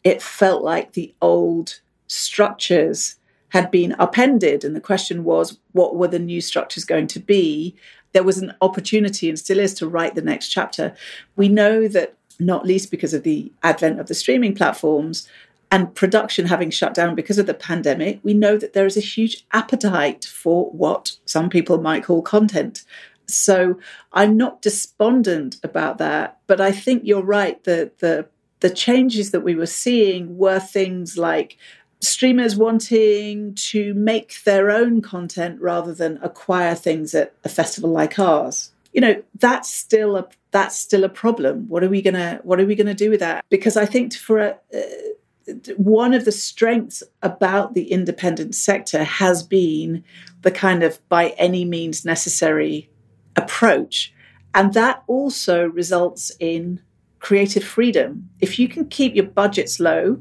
it 0.04 0.22
felt 0.22 0.64
like 0.64 0.94
the 0.94 1.14
old 1.20 1.80
structures 2.06 3.16
had 3.50 3.70
been 3.70 3.94
upended. 3.98 4.64
And 4.64 4.74
the 4.74 4.80
question 4.80 5.24
was, 5.24 5.58
what 5.72 5.96
were 5.96 6.08
the 6.08 6.18
new 6.18 6.40
structures 6.40 6.84
going 6.84 7.06
to 7.08 7.20
be? 7.20 7.76
There 8.12 8.24
was 8.24 8.38
an 8.38 8.54
opportunity 8.60 9.28
and 9.28 9.38
still 9.38 9.60
is 9.60 9.74
to 9.74 9.88
write 9.88 10.14
the 10.14 10.22
next 10.22 10.48
chapter. 10.48 10.94
We 11.36 11.48
know 11.48 11.86
that, 11.88 12.16
not 12.38 12.64
least 12.64 12.90
because 12.90 13.12
of 13.12 13.22
the 13.22 13.52
advent 13.62 14.00
of 14.00 14.06
the 14.06 14.14
streaming 14.14 14.54
platforms 14.54 15.28
and 15.70 15.94
production 15.94 16.46
having 16.46 16.70
shut 16.70 16.94
down 16.94 17.14
because 17.14 17.38
of 17.38 17.46
the 17.46 17.54
pandemic, 17.54 18.18
we 18.22 18.34
know 18.34 18.56
that 18.56 18.72
there 18.72 18.86
is 18.86 18.96
a 18.96 19.00
huge 19.00 19.46
appetite 19.52 20.24
for 20.24 20.70
what 20.70 21.16
some 21.26 21.48
people 21.48 21.80
might 21.80 22.04
call 22.04 22.22
content. 22.22 22.84
So 23.26 23.78
I'm 24.12 24.36
not 24.36 24.62
despondent 24.62 25.56
about 25.62 25.98
that, 25.98 26.38
but 26.48 26.60
I 26.60 26.72
think 26.72 27.02
you're 27.04 27.22
right. 27.22 27.62
The 27.62 27.92
the 27.98 28.26
the 28.58 28.70
changes 28.70 29.30
that 29.30 29.40
we 29.40 29.54
were 29.54 29.66
seeing 29.66 30.36
were 30.36 30.60
things 30.60 31.16
like 31.16 31.56
streamers 32.00 32.56
wanting 32.56 33.54
to 33.54 33.94
make 33.94 34.42
their 34.44 34.70
own 34.70 35.02
content 35.02 35.60
rather 35.60 35.92
than 35.92 36.18
acquire 36.22 36.74
things 36.74 37.14
at 37.14 37.34
a 37.44 37.48
festival 37.48 37.90
like 37.90 38.18
ours. 38.18 38.72
You 38.92 39.00
know 39.00 39.22
that's 39.38 39.72
still 39.72 40.16
a 40.16 40.26
that's 40.50 40.76
still 40.76 41.04
a 41.04 41.08
problem. 41.08 41.68
What 41.68 41.84
are 41.84 41.88
we 41.88 42.02
gonna 42.02 42.40
what 42.42 42.58
are 42.58 42.66
we 42.66 42.74
gonna 42.74 42.94
do 42.94 43.10
with 43.10 43.20
that? 43.20 43.44
Because 43.48 43.76
i 43.76 43.86
think 43.86 44.14
for 44.14 44.38
a, 44.38 44.50
uh, 44.74 45.52
one 45.76 46.14
of 46.14 46.24
the 46.24 46.32
strengths 46.32 47.02
about 47.22 47.74
the 47.74 47.90
independent 47.90 48.54
sector 48.54 49.04
has 49.04 49.42
been 49.42 50.04
the 50.42 50.50
kind 50.50 50.82
of 50.82 51.06
by 51.08 51.30
any 51.30 51.64
means 51.64 52.04
necessary 52.04 52.88
approach. 53.36 54.12
And 54.54 54.74
that 54.74 55.02
also 55.06 55.66
results 55.66 56.32
in 56.40 56.80
creative 57.20 57.64
freedom. 57.64 58.28
If 58.40 58.58
you 58.58 58.68
can 58.68 58.86
keep 58.88 59.14
your 59.14 59.26
budgets 59.26 59.78
low 59.78 60.20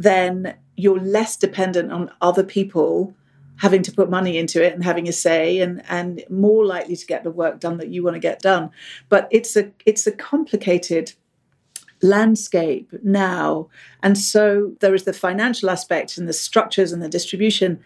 then 0.00 0.54
you're 0.80 1.00
less 1.00 1.36
dependent 1.36 1.92
on 1.92 2.10
other 2.20 2.44
people 2.44 3.14
having 3.58 3.82
to 3.82 3.92
put 3.92 4.08
money 4.08 4.38
into 4.38 4.64
it 4.64 4.72
and 4.72 4.82
having 4.82 5.06
a 5.06 5.12
say 5.12 5.60
and 5.60 5.82
and 5.88 6.24
more 6.30 6.64
likely 6.64 6.96
to 6.96 7.06
get 7.06 7.24
the 7.24 7.30
work 7.30 7.60
done 7.60 7.76
that 7.76 7.88
you 7.88 8.02
want 8.02 8.14
to 8.14 8.20
get 8.20 8.40
done. 8.40 8.70
But 9.08 9.28
it's 9.30 9.56
a 9.56 9.70
it's 9.84 10.06
a 10.06 10.12
complicated 10.12 11.12
landscape 12.02 12.90
now. 13.02 13.68
And 14.02 14.16
so 14.16 14.72
there 14.80 14.94
is 14.94 15.04
the 15.04 15.12
financial 15.12 15.68
aspect 15.68 16.16
and 16.16 16.26
the 16.26 16.32
structures 16.32 16.92
and 16.92 17.02
the 17.02 17.08
distribution. 17.08 17.80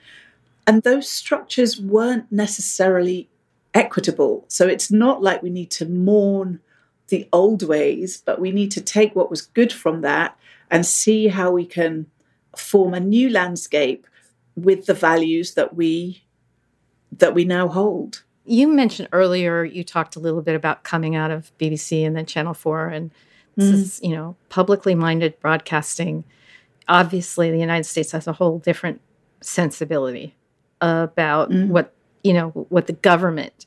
And 0.66 0.82
those 0.82 1.11
structures 1.11 1.80
weren't 1.80 2.30
necessarily 2.30 3.28
equitable. 3.74 4.45
So 4.47 4.68
it's 4.68 4.92
not 4.92 5.20
like 5.20 5.42
we 5.42 5.51
need 5.51 5.72
to 5.72 5.86
mourn 5.86 6.61
the 7.09 7.28
old 7.32 7.62
ways 7.62 8.22
but 8.24 8.40
we 8.40 8.51
need 8.51 8.70
to 8.70 8.80
take 8.80 9.14
what 9.14 9.30
was 9.30 9.42
good 9.42 9.72
from 9.72 10.01
that 10.01 10.36
and 10.70 10.86
see 10.86 11.28
how 11.28 11.51
we 11.51 11.66
can 11.66 12.07
form 12.59 12.94
a 12.94 13.00
new 13.00 13.30
landscape 13.30 14.07
with 14.57 14.86
the 14.86 14.94
values 14.94 15.55
that 15.55 15.74
we 15.74 16.22
that 17.12 17.34
we 17.34 17.44
now 17.44 17.68
hold. 17.68 18.22
You 18.44 18.68
mentioned 18.68 19.09
earlier 19.12 19.64
you 19.64 19.84
talked 19.84 20.16
a 20.16 20.20
little 20.20 20.42
bit 20.42 20.55
about 20.55 20.84
coming 20.84 21.14
out 21.14 21.30
of 21.30 21.52
BBC 21.59 22.07
and 22.07 22.16
then 22.16 22.26
Channel 22.26 22.55
4 22.55 22.88
and 22.88 23.11
this 23.57 23.70
mm. 23.70 23.72
is, 23.74 24.00
you 24.02 24.11
know, 24.11 24.36
publicly 24.48 24.94
minded 24.94 25.38
broadcasting. 25.40 26.24
Obviously, 26.88 27.50
the 27.50 27.59
United 27.59 27.84
States 27.84 28.12
has 28.12 28.26
a 28.26 28.32
whole 28.32 28.59
different 28.59 29.00
sensibility 29.40 30.34
about 30.80 31.50
mm. 31.50 31.68
what, 31.68 31.94
you 32.22 32.32
know, 32.32 32.50
what 32.68 32.86
the 32.86 32.92
government, 32.92 33.66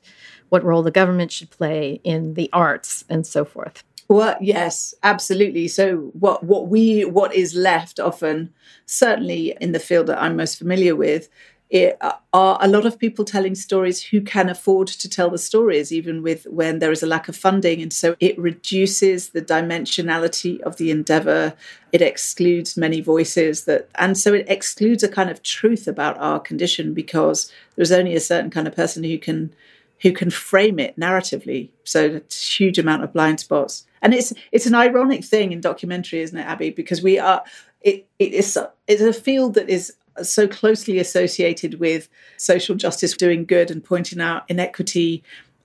what 0.50 0.64
role 0.64 0.84
the 0.84 0.92
government 0.92 1.32
should 1.32 1.50
play 1.50 2.02
in 2.04 2.34
the 2.34 2.50
arts 2.52 3.06
and 3.10 3.26
so 3.26 3.46
forth. 3.46 3.84
Well, 4.10 4.38
yes, 4.40 4.94
absolutely. 5.04 5.68
So 5.68 6.12
what 6.14 6.44
what 6.44 6.70
we 6.70 7.04
what 7.04 7.34
is 7.36 7.54
left 7.56 8.00
often, 8.00 8.54
certainly 8.86 9.56
in 9.60 9.74
the 9.74 9.80
field 9.80 10.08
that 10.08 10.22
I'm 10.22 10.38
most 10.38 10.58
familiar 10.58 10.96
with, 10.96 11.28
it, 11.70 11.98
uh, 12.00 12.14
are 12.32 12.58
a 12.62 12.70
lot 12.70 12.86
of 12.86 12.98
people 12.98 13.26
telling 13.26 13.54
stories 13.54 14.02
who 14.02 14.22
can 14.22 14.48
afford 14.48 14.88
to 14.88 15.10
tell 15.10 15.30
the 15.30 15.38
stories, 15.38 15.92
even 15.92 16.24
with 16.24 16.46
when 16.48 16.80
there 16.80 16.92
is 16.94 17.04
a 17.04 17.08
lack 17.08 17.28
of 17.28 17.36
funding, 17.36 17.82
and 17.82 17.92
so 17.92 18.16
it 18.22 18.40
reduces 18.40 19.30
the 19.32 19.42
dimensionality 19.42 20.62
of 20.62 20.78
the 20.78 20.90
endeavor. 20.90 21.54
It 21.92 22.02
excludes 22.02 22.78
many 22.78 23.02
voices 23.02 23.66
that, 23.66 23.90
and 23.96 24.18
so 24.18 24.34
it 24.34 24.46
excludes 24.50 25.04
a 25.04 25.10
kind 25.10 25.30
of 25.30 25.44
truth 25.44 25.86
about 25.86 26.18
our 26.20 26.40
condition 26.40 26.94
because 26.94 27.52
there's 27.76 27.92
only 27.92 28.16
a 28.16 28.22
certain 28.22 28.52
kind 28.52 28.68
of 28.70 28.76
person 28.76 29.04
who 29.04 29.18
can 29.18 29.54
who 30.02 30.14
can 30.14 30.30
frame 30.30 30.80
it 30.80 30.98
narratively. 30.98 31.70
So 31.84 32.22
a 32.30 32.34
huge 32.34 32.78
amount 32.80 33.04
of 33.04 33.12
blind 33.12 33.40
spots. 33.40 33.86
And 34.02 34.14
it's 34.14 34.34
it's 34.52 34.66
an 34.66 34.76
ironic 34.76 35.24
thing 35.24 35.52
in 35.52 35.62
documentary, 35.62 36.22
isn't 36.22 36.38
it, 36.38 36.46
Abby? 36.46 36.70
Because 36.70 37.02
we 37.02 37.20
are 37.20 37.44
it, 37.82 38.08
it 38.20 38.34
is 38.34 38.58
it's 38.88 39.02
a 39.02 39.14
field 39.14 39.56
that 39.56 39.70
is 39.70 39.94
so 40.24 40.48
closely 40.48 41.00
associated 41.00 41.80
with 41.80 42.10
social 42.38 42.76
justice, 42.76 43.16
doing 43.16 43.46
good 43.46 43.70
and 43.70 43.84
pointing 43.84 44.22
out 44.22 44.44
inequity, 44.50 45.24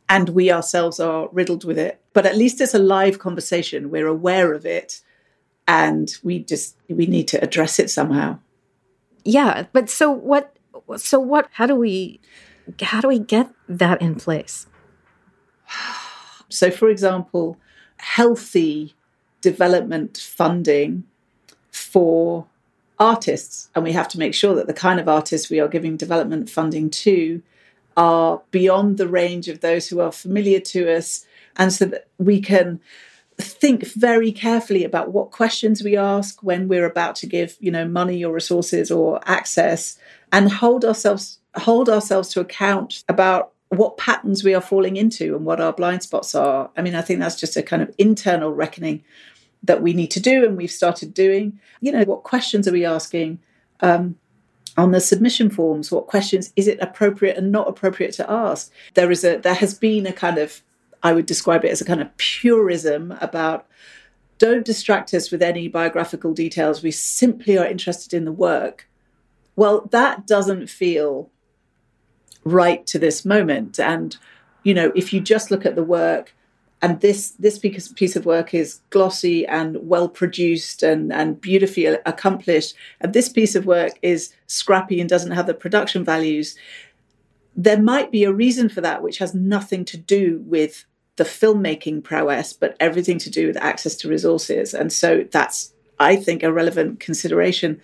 and 0.09 0.31
we 0.31 0.51
ourselves 0.51 1.01
are 1.01 1.29
riddled 1.33 1.65
with 1.65 1.79
it. 1.79 2.01
But 2.13 2.27
at 2.27 2.37
least 2.37 2.61
it's 2.61 2.75
a 2.75 2.79
live 2.79 3.19
conversation. 3.19 3.91
We're 3.91 4.07
aware 4.07 4.53
of 4.53 4.67
it, 4.67 5.01
and 5.67 6.11
we 6.23 6.41
just 6.41 6.77
we 6.89 7.07
need 7.07 7.29
to 7.29 7.43
address 7.43 7.79
it 7.79 7.91
somehow. 7.91 8.39
Yeah, 9.25 9.67
but 9.73 9.89
so 9.89 10.11
what? 10.11 10.57
So 10.97 11.19
what? 11.19 11.49
How 11.53 11.67
do 11.67 11.75
we? 11.75 12.21
How 12.81 13.01
do 13.01 13.09
we 13.09 13.19
get 13.19 13.51
that 13.69 14.01
in 14.01 14.17
place? 14.17 14.67
So, 16.49 16.71
for 16.71 16.91
example, 16.91 17.57
healthy 18.03 18.95
development 19.41 20.19
funding 20.19 21.05
for 21.71 22.45
artists. 22.99 23.71
And 23.75 23.85
we 23.85 23.93
have 23.93 24.09
to 24.09 24.19
make 24.19 24.35
sure 24.35 24.57
that 24.57 24.67
the 24.67 24.75
kind 24.75 24.99
of 24.99 25.09
artists 25.09 25.49
we 25.49 25.61
are 25.61 25.69
giving 25.69 25.97
development 25.97 26.51
funding 26.51 26.91
to 26.91 27.43
are 27.97 28.43
beyond 28.51 28.99
the 28.99 29.07
range 29.07 29.49
of 29.49 29.61
those 29.61 29.89
who 29.89 30.01
are 30.01 30.11
familiar 30.11 30.59
to 30.59 30.93
us. 30.93 31.25
And 31.57 31.73
so 31.73 31.85
that 31.87 32.09
we 32.19 32.41
can 32.41 32.81
think 33.39 33.87
very 33.87 34.33
carefully 34.33 34.85
about 34.85 35.13
what 35.13 35.31
questions 35.31 35.83
we 35.83 35.97
ask 35.97 36.43
when 36.43 36.67
we're 36.67 36.87
about 36.87 37.15
to 37.17 37.27
give, 37.29 37.57
you 37.61 37.71
know, 37.71 37.87
money 37.87 38.25
or 38.25 38.35
resources 38.35 38.91
or 38.91 39.21
access 39.27 39.97
and 40.33 40.51
hold 40.51 40.85
ourselves 40.85 41.39
hold 41.55 41.89
ourselves 41.89 42.31
to 42.31 42.41
account 42.41 43.05
about 43.09 43.52
what 43.79 43.97
patterns 43.97 44.45
we 44.45 44.55
are 44.55 44.61
falling 44.61 44.97
into 44.97 45.35
and 45.35 45.45
what 45.45 45.61
our 45.61 45.73
blind 45.73 46.03
spots 46.03 46.35
are. 46.35 46.71
I 46.77 46.83
mean, 46.83 46.95
I 46.95 47.01
think 47.01 47.21
that's 47.21 47.41
just 47.41 47.57
a 47.57 47.63
kind 47.63 47.83
of 47.83 47.95
internal 47.97 48.53
reckoning 48.53 49.03
that 49.63 49.83
we 49.83 49.93
need 49.93 50.11
to 50.11 50.21
do 50.21 50.45
and 50.45 50.57
we've 50.57 50.71
started 50.71 51.15
doing. 51.15 51.59
You 51.81 51.93
know, 51.93 52.05
what 52.05 52.23
questions 52.23 52.69
are 52.69 52.73
we 52.73 52.85
asking 52.85 53.39
um, 53.81 54.17
on 54.77 54.91
the 54.91 55.01
submission 55.01 55.49
forms? 55.49 55.91
What 55.91 56.07
questions 56.07 56.53
is 56.55 56.69
it 56.69 56.81
appropriate 56.81 57.39
and 57.39 57.51
not 57.51 57.69
appropriate 57.69 58.13
to 58.15 58.31
ask? 58.31 58.71
There 58.95 59.11
is 59.11 59.25
a 59.25 59.39
there 59.39 59.55
has 59.55 59.75
been 59.75 60.07
a 60.07 60.13
kind 60.13 60.39
of 60.39 60.63
I 61.03 61.13
would 61.13 61.27
describe 61.27 61.65
it 61.65 61.71
as 61.71 61.81
a 61.81 61.87
kind 61.87 62.03
of 62.03 62.17
purism 62.17 63.13
about 63.21 63.67
don't 64.39 64.65
distract 64.65 65.15
us 65.15 65.31
with 65.31 65.41
any 65.41 65.69
biographical 65.69 66.35
details. 66.35 66.83
We 66.83 66.91
simply 66.91 67.57
are 67.57 67.67
interested 67.67 68.13
in 68.13 68.25
the 68.25 68.33
work. 68.33 68.89
Well, 69.57 69.89
that 69.93 70.27
doesn't 70.27 70.69
feel 70.69 71.31
right 72.45 72.87
to 72.87 72.99
this 72.99 73.25
moment. 73.25 73.79
And, 73.79 74.17
you 74.63 74.75
know, 74.75 74.93
if 74.95 75.13
you 75.13 75.21
just 75.21 75.51
look 75.51 75.67
at 75.67 75.77
the 75.77 75.85
work, 75.85 76.35
and 76.85 77.01
this 77.01 77.31
this 77.39 77.59
piece 77.59 78.17
of 78.17 78.27
work 78.27 78.55
is 78.55 78.81
glossy 78.91 79.47
and 79.47 79.77
well 79.89 80.09
produced 80.09 80.83
and, 80.83 81.13
and 81.13 81.41
beautifully 81.41 81.87
accomplished, 81.87 82.75
and 83.01 83.13
this 83.13 83.29
piece 83.29 83.55
of 83.55 83.67
work 83.67 83.93
is 84.03 84.35
scrappy 84.49 85.01
and 85.01 85.09
doesn't 85.09 85.31
have 85.31 85.47
the 85.47 85.55
production 85.55 86.05
values, 86.05 86.57
there 87.55 87.81
might 87.81 88.11
be 88.11 88.25
a 88.25 88.33
reason 88.33 88.69
for 88.69 88.81
that, 88.81 89.03
which 89.03 89.19
has 89.19 89.33
nothing 89.33 89.85
to 89.85 89.97
do 89.97 90.43
with 90.45 90.85
the 91.17 91.25
filmmaking 91.25 92.03
prowess, 92.03 92.53
but 92.53 92.77
everything 92.81 93.19
to 93.19 93.31
do 93.31 93.47
with 93.47 93.57
access 93.59 93.95
to 93.95 94.09
resources. 94.09 94.75
And 94.75 94.93
so 94.93 95.25
that's 95.31 95.73
I 96.03 96.17
think, 96.17 96.43
a 96.43 96.53
relevant 96.53 97.01
consideration. 97.01 97.81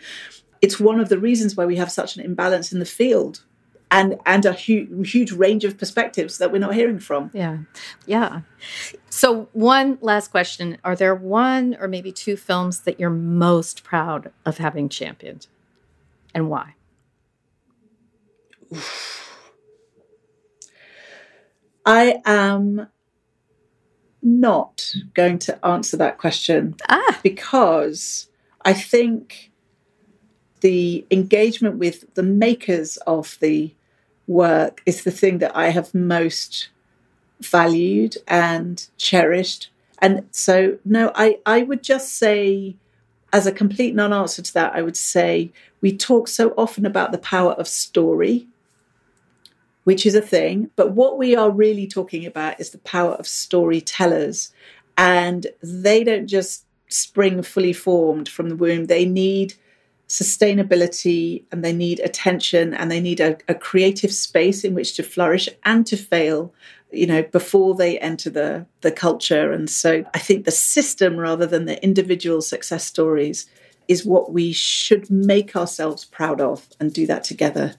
It's 0.61 0.81
one 0.81 0.99
of 0.99 1.09
the 1.09 1.19
reasons 1.19 1.57
why 1.57 1.67
we 1.67 1.77
have 1.77 1.93
such 1.93 2.17
an 2.17 2.25
imbalance 2.25 2.73
in 2.73 2.81
the 2.81 2.85
field 2.85 3.45
and 3.91 4.17
and 4.27 4.45
a 4.45 4.53
huge 4.53 5.11
huge 5.13 5.33
range 5.33 5.65
of 5.65 5.79
perspectives 5.79 6.39
that 6.39 6.53
we're 6.53 6.59
not 6.59 6.75
hearing 6.75 6.99
from. 6.99 7.31
Yeah, 7.33 7.59
yeah. 8.07 8.43
So 9.11 9.49
one 9.53 9.99
last 10.01 10.31
question: 10.31 10.79
Are 10.85 10.97
there 10.97 11.15
one 11.15 11.77
or 11.81 11.89
maybe 11.89 12.13
two 12.13 12.37
films 12.37 12.81
that 12.81 13.01
you're 13.01 13.11
most 13.11 13.85
proud 13.85 14.31
of 14.45 14.59
having 14.59 14.89
championed, 14.89 15.47
and 16.35 16.49
why? 16.51 16.75
I 21.87 22.21
am 22.27 22.89
not 24.23 24.93
going 25.15 25.39
to 25.39 25.65
answer 25.65 25.97
that 25.97 26.19
question 26.19 26.77
ah. 26.89 27.19
because 27.23 28.29
I 28.63 28.75
think 28.75 29.51
the 30.61 31.07
engagement 31.11 31.79
with 31.79 32.13
the 32.15 32.23
makers 32.23 32.97
of 32.99 33.39
the 33.41 33.75
work 34.29 34.83
is 34.87 35.03
the 35.03 35.11
thing 35.11 35.39
that 35.39 35.57
I 35.57 35.71
have 35.71 35.95
most 35.95 36.69
valued 37.41 38.17
and 38.29 38.87
cherished. 38.97 39.71
And 40.01 40.29
so, 40.31 40.79
no, 40.85 41.11
I, 41.15 41.39
I 41.45 41.63
would 41.63 41.83
just 41.83 42.15
say, 42.15 42.77
as 43.33 43.47
a 43.47 43.53
complete 43.53 43.95
non 43.95 44.13
answer 44.13 44.43
to 44.43 44.55
that, 44.55 44.75
I 44.75 44.83
would 44.83 44.97
say 44.97 45.51
we 45.81 45.97
talk 45.97 46.29
so 46.29 46.51
often 46.57 46.87
about 46.87 47.11
the 47.11 47.19
power 47.19 47.53
of 47.53 47.67
story, 47.67 48.47
which 49.85 50.07
is 50.07 50.15
a 50.15 50.21
thing. 50.21 50.71
But 50.77 50.93
what 50.93 51.19
we 51.19 51.35
are 51.35 51.51
really 51.51 51.87
talking 51.87 52.27
about 52.27 52.61
is 52.61 52.71
the 52.71 52.79
power 52.79 53.13
of 53.15 53.27
storytellers. 53.27 54.53
And 54.97 55.47
they 55.63 56.05
don't 56.05 56.27
just 56.27 56.65
spring 56.89 57.43
fully 57.43 57.73
formed 57.73 58.29
from 58.29 58.49
the 58.49 58.57
womb, 58.57 58.87
they 58.87 59.05
need 59.05 59.55
sustainability 60.09 61.45
and 61.53 61.63
they 61.63 61.73
need 61.73 62.01
attention 62.01 62.73
and 62.73 62.91
they 62.91 63.01
need 63.01 63.21
a, 63.21 63.37
a, 63.47 63.55
creative 63.55 64.11
space 64.13 64.65
in 64.65 64.75
which 64.75 64.95
to 64.95 65.03
flourish 65.03 65.51
and 65.65 65.87
to 65.87 65.99
fail 65.99 66.53
you 66.91 67.07
know 67.07 67.23
before 67.25 67.75
they 67.75 67.99
enter 67.99 68.31
the 68.31 68.65
the 68.81 68.91
culture. 68.91 69.53
And 69.53 69.69
so 69.69 70.05
i 70.15 70.19
think 70.19 70.47
the 70.47 70.51
system 70.51 71.19
rather 71.19 71.45
than 71.45 71.67
the 71.67 71.83
individual 71.85 72.41
success 72.41 72.87
stories 72.87 73.47
is 73.87 74.07
what 74.07 74.33
we 74.33 74.53
should 74.53 75.11
make 75.11 75.55
ourselves 75.55 76.07
proud 76.07 76.41
of 76.41 76.69
and 76.81 76.93
do 76.93 77.07
that 77.07 77.23
together. 77.25 77.75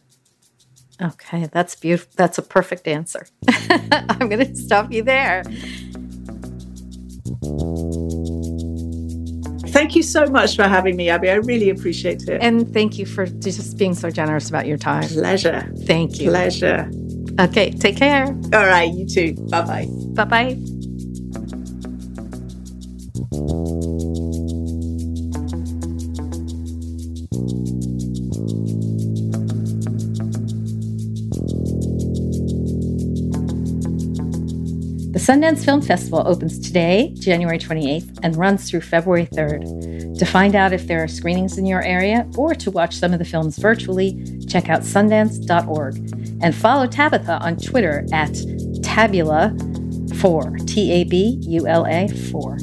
Okay 1.02 1.50
that's 1.52 1.76
beautiful 1.76 2.12
that's 2.16 2.38
a 2.38 2.44
perfect 2.44 2.88
answer. 2.88 3.26
I'm 3.50 4.30
going 4.30 4.46
to 4.46 4.56
stop 4.56 4.92
you 4.92 5.02
there 5.02 5.44
Thank 9.80 9.96
you 9.96 10.04
so 10.04 10.26
much 10.26 10.58
for 10.58 10.64
having 10.64 10.98
me, 10.98 11.08
Abby. 11.08 11.30
I 11.30 11.36
really 11.36 11.70
appreciate 11.70 12.24
it. 12.24 12.42
And 12.42 12.70
thank 12.74 13.00
you 13.00 13.06
for 13.06 13.26
just 13.26 13.78
being 13.78 13.94
so 13.96 14.10
generous 14.10 14.50
about 14.50 14.68
your 14.68 14.78
time. 14.78 15.08
Pleasure. 15.08 15.72
Thank 15.86 16.20
you. 16.20 16.30
Pleasure. 16.30 16.92
Okay, 17.40 17.72
take 17.72 17.96
care. 17.96 18.26
All 18.26 18.66
right, 18.66 18.94
you 18.94 19.08
too. 19.08 19.36
Bye 19.50 19.62
bye. 19.62 19.88
Bye 20.16 20.26
bye. 20.26 20.79
Sundance 35.30 35.64
Film 35.64 35.80
Festival 35.80 36.24
opens 36.26 36.58
today, 36.58 37.14
January 37.14 37.60
28th, 37.60 38.18
and 38.24 38.36
runs 38.36 38.68
through 38.68 38.82
February 38.82 39.28
3rd. 39.28 40.18
To 40.18 40.26
find 40.26 40.56
out 40.56 40.74
if 40.74 40.88
there 40.88 41.04
are 41.04 41.08
screenings 41.08 41.60
in 41.60 41.68
your 41.68 41.84
area 41.84 42.28
or 42.36 42.56
to 42.56 42.72
watch 42.72 42.96
some 42.96 43.14
of 43.14 43.20
the 43.20 43.26
films 43.26 43.60
virtually, 43.60 44.40
check 44.48 44.70
out 44.70 44.82
sundance.org 44.82 45.98
and 46.42 46.56
follow 46.56 46.88
Tabitha 46.88 47.38
on 47.44 47.58
Twitter 47.58 48.08
at 48.12 48.32
Tabula4, 48.82 50.68
T 50.68 50.92
A 50.94 51.04
B 51.04 51.38
U 51.44 51.68
L 51.68 51.86
A 51.86 52.08
4. 52.08 52.58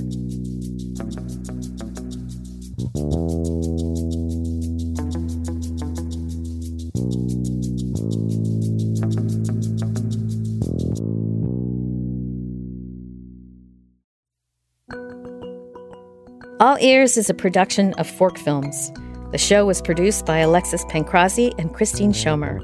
All 16.67 16.77
Ears 16.81 17.17
is 17.17 17.31
a 17.31 17.35
production 17.35 17.93
of 17.93 18.11
Fork 18.11 18.37
Films. 18.37 18.91
The 19.31 19.39
show 19.39 19.67
was 19.67 19.81
produced 19.81 20.27
by 20.27 20.39
Alexis 20.39 20.85
Pancrazi 20.87 21.55
and 21.61 21.73
Christine 21.73 22.11
Schomer. 22.11 22.59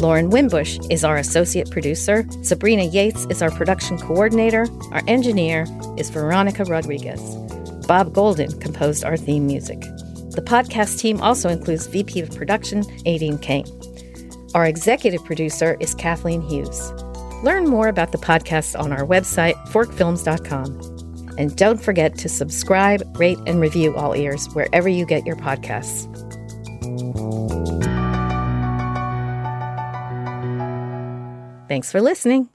Lauren 0.00 0.30
Wimbush 0.30 0.80
is 0.90 1.04
our 1.04 1.16
associate 1.18 1.70
producer. 1.70 2.26
Sabrina 2.42 2.82
Yates 2.82 3.26
is 3.26 3.42
our 3.42 3.52
production 3.52 3.96
coordinator. 3.96 4.66
Our 4.90 5.02
engineer 5.06 5.68
is 5.96 6.10
Veronica 6.10 6.64
Rodriguez. 6.64 7.20
Bob 7.86 8.12
Golden 8.12 8.50
composed 8.58 9.04
our 9.04 9.16
theme 9.16 9.46
music. 9.46 9.80
The 10.32 10.42
podcast 10.44 10.98
team 10.98 11.20
also 11.20 11.48
includes 11.48 11.86
VP 11.86 12.22
of 12.22 12.34
Production, 12.34 12.82
Aideen 13.06 13.40
Kane. 13.40 13.68
Our 14.56 14.66
executive 14.66 15.24
producer 15.24 15.76
is 15.78 15.94
Kathleen 15.94 16.42
Hughes. 16.42 16.90
Learn 17.44 17.68
more 17.68 17.86
about 17.86 18.10
the 18.10 18.18
podcast 18.18 18.76
on 18.76 18.90
our 18.90 19.06
website, 19.06 19.54
forkfilms.com. 19.68 20.93
And 21.38 21.54
don't 21.56 21.80
forget 21.80 22.16
to 22.18 22.28
subscribe, 22.28 23.02
rate, 23.18 23.38
and 23.46 23.60
review 23.60 23.96
All 23.96 24.14
Ears 24.14 24.46
wherever 24.54 24.88
you 24.88 25.04
get 25.06 25.26
your 25.26 25.36
podcasts. 25.36 26.10
Thanks 31.68 31.90
for 31.90 32.00
listening. 32.00 32.53